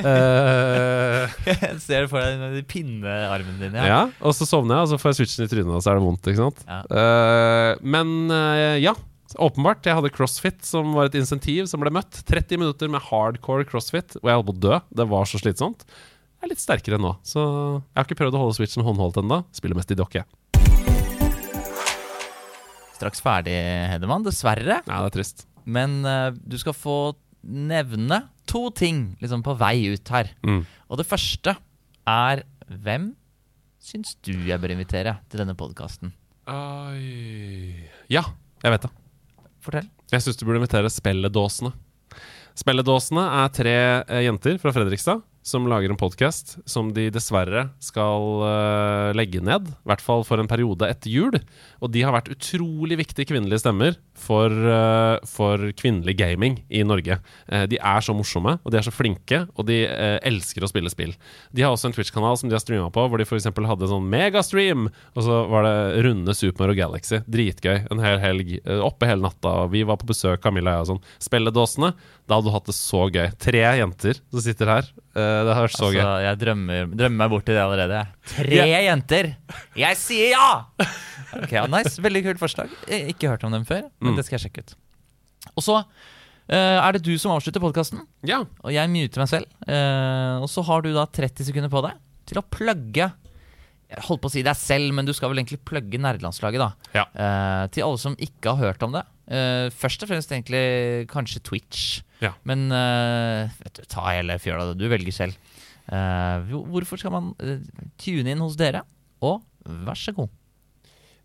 Uh, 0.00 1.28
Jeg 1.50 1.76
ser 1.84 2.08
for 2.10 2.24
deg 2.24 2.56
de 2.56 2.64
pinnearmene 2.66 3.60
dine. 3.60 3.84
ja, 3.84 4.00
og 4.24 4.34
så 4.34 4.48
sovner 4.48 4.78
jeg, 4.78 4.86
og 4.86 4.90
så 4.94 5.00
får 5.02 5.12
jeg 5.12 5.20
switchen 5.20 5.44
i 5.44 5.52
trynet, 5.52 5.74
og 5.76 5.84
så 5.84 5.92
er 5.92 6.00
det 6.00 6.06
vondt. 6.06 6.32
ikke 6.32 6.40
sant? 6.40 6.64
Ja. 6.66 6.80
Uh, 6.88 7.84
men 7.84 8.16
uh, 8.32 8.80
ja, 8.80 8.96
åpenbart. 9.38 9.84
Jeg 9.86 10.00
hadde 10.00 10.12
crossfit, 10.16 10.64
som 10.66 10.96
var 10.96 11.10
et 11.10 11.20
insentiv 11.20 11.68
som 11.70 11.84
ble 11.84 11.92
møtt. 11.94 12.24
30 12.26 12.64
minutter 12.64 12.90
med 12.90 13.04
hardcore 13.10 13.68
crossfit, 13.68 14.16
og 14.22 14.24
jeg 14.24 14.40
holdt 14.40 14.50
på 14.50 14.56
å 14.56 14.64
dø. 14.66 14.80
Det 15.02 15.06
var 15.12 15.28
så 15.28 15.42
slitsomt. 15.42 15.84
Er 16.40 16.48
litt 16.48 16.60
sterkere 16.62 16.96
nå, 16.96 17.12
så 17.20 17.42
jeg 17.42 17.98
har 17.98 18.06
ikke 18.06 18.16
prøvd 18.22 18.36
å 18.38 18.44
holde 18.46 18.56
switchen 18.56 18.84
håndholdt 18.86 19.18
ennå. 19.20 19.42
Spiller 19.52 19.76
mest 19.76 19.90
i 19.92 19.96
dokke. 19.98 20.22
Straks 22.96 23.20
ferdig, 23.24 23.56
Hedemann. 23.92 24.24
Dessverre. 24.24 24.78
Ja, 24.86 25.00
det 25.04 25.10
er 25.10 25.16
trist. 25.18 25.44
Men 25.68 26.00
uh, 26.08 26.32
du 26.32 26.56
skal 26.60 26.76
få 26.76 27.12
nevne 27.44 28.22
to 28.48 28.66
ting 28.76 29.18
liksom 29.20 29.44
på 29.44 29.54
vei 29.60 29.92
ut 29.92 30.12
her. 30.12 30.32
Mm. 30.44 30.62
Og 30.88 31.00
det 31.00 31.08
første 31.08 31.54
er 32.08 32.44
hvem 32.68 33.12
syns 33.80 34.16
du 34.24 34.32
jeg 34.48 34.60
bør 34.60 34.74
invitere 34.74 35.18
til 35.28 35.44
denne 35.44 35.56
podkasten? 35.58 36.14
Ja, 38.10 38.24
jeg 38.64 38.74
vet 38.74 38.84
det. 38.84 38.90
Fortell. 39.60 39.88
Jeg 40.10 40.24
syns 40.24 40.40
du 40.40 40.46
burde 40.48 40.60
invitere 40.62 40.90
Spelledåsene. 40.92 41.72
Spelledåsene 42.58 43.24
er 43.44 43.52
tre 43.54 43.74
eh, 44.02 44.24
jenter 44.26 44.56
fra 44.60 44.72
Fredrikstad 44.74 45.22
som 45.42 45.66
lager 45.68 45.90
en 45.90 45.98
podkast 45.98 46.58
som 46.68 46.90
de 46.94 47.06
dessverre 47.12 47.68
skal 47.82 48.42
uh, 48.44 49.10
legge 49.16 49.40
ned. 49.44 49.70
I 49.72 49.88
hvert 49.88 50.04
fall 50.04 50.24
for 50.28 50.40
en 50.40 50.50
periode 50.50 50.88
etter 50.88 51.12
jul. 51.12 51.38
Og 51.80 51.92
de 51.94 52.04
har 52.04 52.14
vært 52.14 52.30
utrolig 52.34 52.98
viktige 53.00 53.30
kvinnelige 53.32 53.62
stemmer 53.62 53.96
for, 54.20 54.52
uh, 54.52 55.16
for 55.28 55.70
kvinnelig 55.80 56.18
gaming 56.20 56.60
i 56.68 56.82
Norge. 56.84 57.18
Uh, 57.48 57.64
de 57.70 57.80
er 57.80 58.04
så 58.04 58.14
morsomme, 58.16 58.58
og 58.60 58.72
de 58.72 58.80
er 58.80 58.86
så 58.86 58.94
flinke, 58.94 59.42
og 59.56 59.66
de 59.70 59.80
elsker 60.26 60.64
å 60.64 60.68
spille 60.70 60.92
spill. 60.92 61.14
De 61.56 61.64
har 61.64 61.72
også 61.72 61.88
en 61.88 61.96
Twitch-kanal 61.96 62.36
som 62.38 62.50
de 62.50 62.56
har 62.56 62.62
streama 62.62 62.90
på, 62.92 63.06
hvor 63.08 63.20
de 63.20 63.26
f.eks. 63.26 63.48
hadde 63.48 63.88
sånn 63.90 64.08
megastream, 64.12 64.88
og 65.16 65.24
så 65.24 65.42
var 65.50 65.64
det 65.66 66.04
runde 66.04 66.36
Super 66.36 66.66
Mario 66.66 66.82
Galaxy. 66.82 67.22
Dritgøy. 67.30 67.86
En 67.90 68.02
hel 68.04 68.20
helg. 68.22 68.52
Oppe 68.84 69.08
hele 69.08 69.24
natta. 69.24 69.54
Og 69.64 69.74
vi 69.74 69.82
var 69.88 70.00
på 70.00 70.10
besøk, 70.10 70.42
Camilla 70.44 70.76
og 70.76 70.76
jeg 70.76 70.84
og 70.84 70.90
sånn. 70.92 71.04
Spelledåsene. 71.30 71.94
Da 72.28 72.38
hadde 72.38 72.50
du 72.50 72.54
hatt 72.54 72.68
det 72.68 72.76
så 72.76 73.06
gøy. 73.10 73.30
Tre 73.40 73.62
jenter 73.80 74.20
som 74.20 74.44
sitter 74.44 74.70
her. 74.70 74.90
Eh, 75.18 75.29
Det 75.46 75.54
har 75.56 75.66
vært 75.66 75.76
så 75.76 75.86
Altså, 75.88 75.96
gøy. 76.00 76.22
jeg 76.26 76.38
drømmer, 76.42 76.90
drømmer 77.00 77.18
meg 77.22 77.30
bort 77.32 77.44
til 77.48 77.54
det 77.58 77.62
allerede. 77.64 78.00
Tre 78.34 78.60
jenter! 78.86 79.30
Jeg 79.80 79.96
sier 80.00 80.32
ja! 80.34 80.50
Ok, 81.40 81.52
ja, 81.54 81.66
Nice. 81.70 82.00
Veldig 82.02 82.22
kult 82.26 82.40
forslag. 82.42 82.70
Jeg 82.90 83.12
Ikke 83.14 83.30
hørt 83.30 83.44
om 83.46 83.52
dem 83.54 83.64
før, 83.68 83.84
men 84.00 84.12
Mm. 84.12 84.16
det 84.18 84.24
skal 84.26 84.38
jeg 84.38 84.48
sjekke 84.50 84.64
ut. 84.66 84.74
Og 85.56 85.62
så 85.62 85.76
eh, 86.50 86.78
er 86.82 86.92
det 86.96 87.02
du 87.06 87.12
som 87.18 87.30
avslutter 87.36 87.62
podkasten, 87.62 88.00
Ja. 88.26 88.40
og 88.64 88.72
jeg 88.74 88.90
muter 88.90 89.22
meg 89.22 89.28
selv. 89.30 89.46
Eh, 89.68 90.36
og 90.42 90.48
så 90.50 90.64
har 90.66 90.82
du 90.82 90.92
da 90.92 91.06
30 91.06 91.44
sekunder 91.46 91.70
på 91.70 91.82
deg 91.86 91.94
til 92.26 92.38
å 92.42 92.46
plugge 92.50 93.12
Jeg 93.90 94.04
holdt 94.06 94.20
på 94.22 94.28
å 94.28 94.30
si 94.30 94.42
deg 94.46 94.54
selv, 94.54 94.92
men 94.94 95.04
du 95.04 95.10
skal 95.12 95.30
vel 95.32 95.38
egentlig 95.42 95.64
plugge 95.66 95.98
nerdelandslaget, 95.98 96.58
da. 96.62 96.68
Ja. 96.94 97.04
Eh, 97.10 97.66
til 97.74 97.82
alle 97.82 97.98
som 97.98 98.14
ikke 98.22 98.52
har 98.54 98.68
hørt 98.70 98.82
om 98.86 98.92
det. 98.94 99.02
Eh, 99.30 99.68
først 99.70 100.02
og 100.02 100.10
fremst 100.10 100.32
egentlig 100.34 101.06
kanskje 101.10 101.42
Twitch. 101.46 102.00
Ja. 102.20 102.34
Men 102.44 102.66
uh, 102.74 103.46
vet 103.62 103.78
du, 103.78 103.84
ta 103.88 104.10
hele 104.10 104.36
fjøla, 104.42 104.74
du 104.76 104.84
velger 104.90 105.14
selv. 105.14 105.38
Uh, 105.90 106.50
hvorfor 106.68 107.00
skal 107.00 107.14
man 107.14 107.30
tune 107.98 108.34
inn 108.34 108.42
hos 108.42 108.58
dere? 108.60 108.82
Og 109.24 109.40
vær 109.86 109.98
så 109.98 110.12
god. 110.16 110.28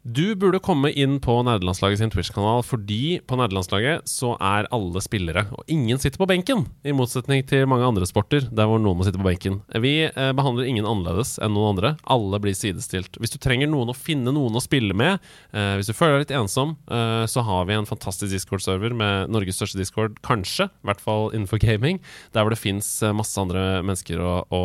Du 0.05 0.35
burde 0.37 0.59
komme 0.61 0.91
inn 0.93 1.15
på 1.17 1.33
Nerdelandslaget 1.41 1.97
sin 1.97 2.11
Twitch-kanal, 2.13 2.59
fordi 2.61 3.23
på 3.25 3.39
Nerdelandslaget 3.39 4.05
så 4.05 4.35
er 4.37 4.67
alle 4.69 5.01
spillere, 5.01 5.47
og 5.49 5.65
ingen 5.65 5.97
sitter 5.97 6.21
på 6.21 6.27
benken, 6.29 6.61
i 6.85 6.93
motsetning 6.93 7.41
til 7.49 7.65
mange 7.65 7.87
andre 7.89 8.05
sporter 8.05 8.45
der 8.45 8.69
hvor 8.69 8.77
noen 8.77 8.99
må 8.99 9.07
sitte 9.07 9.17
på 9.17 9.25
benken. 9.25 9.55
Vi 9.81 9.95
eh, 10.05 10.29
behandler 10.37 10.69
ingen 10.69 10.85
annerledes 10.85 11.39
enn 11.41 11.55
noen 11.57 11.71
andre. 11.71 11.95
Alle 12.05 12.37
blir 12.43 12.53
sidestilt. 12.53 13.17
Hvis 13.17 13.33
du 13.33 13.39
trenger 13.41 13.71
noen 13.71 13.89
å 13.89 13.97
finne 13.97 14.29
noen 14.35 14.53
å 14.53 14.61
spille 14.61 14.93
med, 14.93 15.25
eh, 15.57 15.71
hvis 15.79 15.89
du 15.89 15.95
føler 15.97 16.19
deg 16.19 16.27
litt 16.27 16.35
ensom, 16.37 16.75
eh, 16.85 17.25
så 17.25 17.41
har 17.49 17.65
vi 17.65 17.79
en 17.79 17.89
fantastisk 17.89 18.29
Discord-server 18.29 18.93
med 18.93 19.33
Norges 19.33 19.57
største 19.57 19.81
Discord, 19.81 20.21
kanskje, 20.21 20.69
i 20.69 20.91
hvert 20.91 21.01
fall 21.01 21.31
innenfor 21.31 21.63
gaming, 21.65 21.97
der 22.37 22.45
hvor 22.45 22.53
det 22.53 22.61
fins 22.61 22.93
masse 23.17 23.41
andre 23.41 23.81
mennesker 23.81 24.21
å, 24.21 24.37
å 24.53 24.63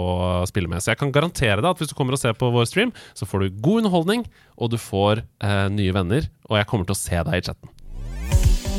spille 0.52 0.68
med. 0.68 0.84
Så 0.84 0.92
jeg 0.92 1.00
kan 1.00 1.16
garantere 1.16 1.64
deg 1.64 1.72
at 1.72 1.80
hvis 1.80 1.94
du 1.94 1.96
kommer 1.96 2.20
og 2.20 2.20
ser 2.20 2.36
på 2.36 2.52
vår 2.52 2.68
stream, 2.68 2.92
så 3.16 3.24
får 3.24 3.48
du 3.48 3.60
god 3.64 3.86
underholdning, 3.86 4.28
og 4.60 4.74
du 4.76 4.76
får 4.76 5.24
eh, 5.42 5.66
nye 5.72 5.94
venner, 5.94 6.26
og 6.48 6.58
jeg 6.58 6.68
kommer 6.70 6.88
til 6.88 6.96
å 6.96 7.00
se 7.00 7.22
deg 7.28 7.38
i 7.38 7.44
chatten. 7.50 7.76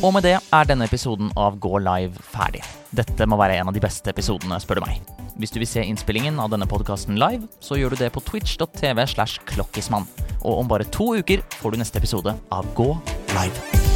Og 0.02 0.16
med 0.16 0.26
det 0.26 0.38
er 0.42 0.66
denne 0.66 0.88
episoden 0.90 1.30
av 1.38 1.60
Gå 1.62 1.78
live 1.78 2.24
ferdig. 2.34 2.64
Dette 2.90 3.28
må 3.30 3.38
være 3.38 3.60
en 3.62 3.70
av 3.70 3.76
de 3.76 3.84
beste 3.84 4.10
episodene, 4.10 4.58
spør 4.60 4.82
du 4.82 4.86
meg. 4.88 5.04
Hvis 5.38 5.54
du 5.54 5.60
vil 5.62 5.70
se 5.70 5.84
innspillingen 5.86 6.42
av 6.42 6.50
denne 6.54 6.68
podkasten 6.70 7.22
live, 7.22 7.46
så 7.62 7.78
gjør 7.78 7.94
du 7.94 8.02
det 8.02 8.10
på 8.16 8.24
twitch.tv 8.26 9.06
slash 9.14 9.46
klokkismann. 9.54 10.10
Og 10.42 10.64
om 10.64 10.74
bare 10.74 10.90
to 10.90 11.14
uker 11.22 11.46
får 11.62 11.74
du 11.74 11.82
neste 11.84 12.02
episode 12.02 12.36
av 12.50 12.76
Gå 12.78 12.92
live. 13.38 13.91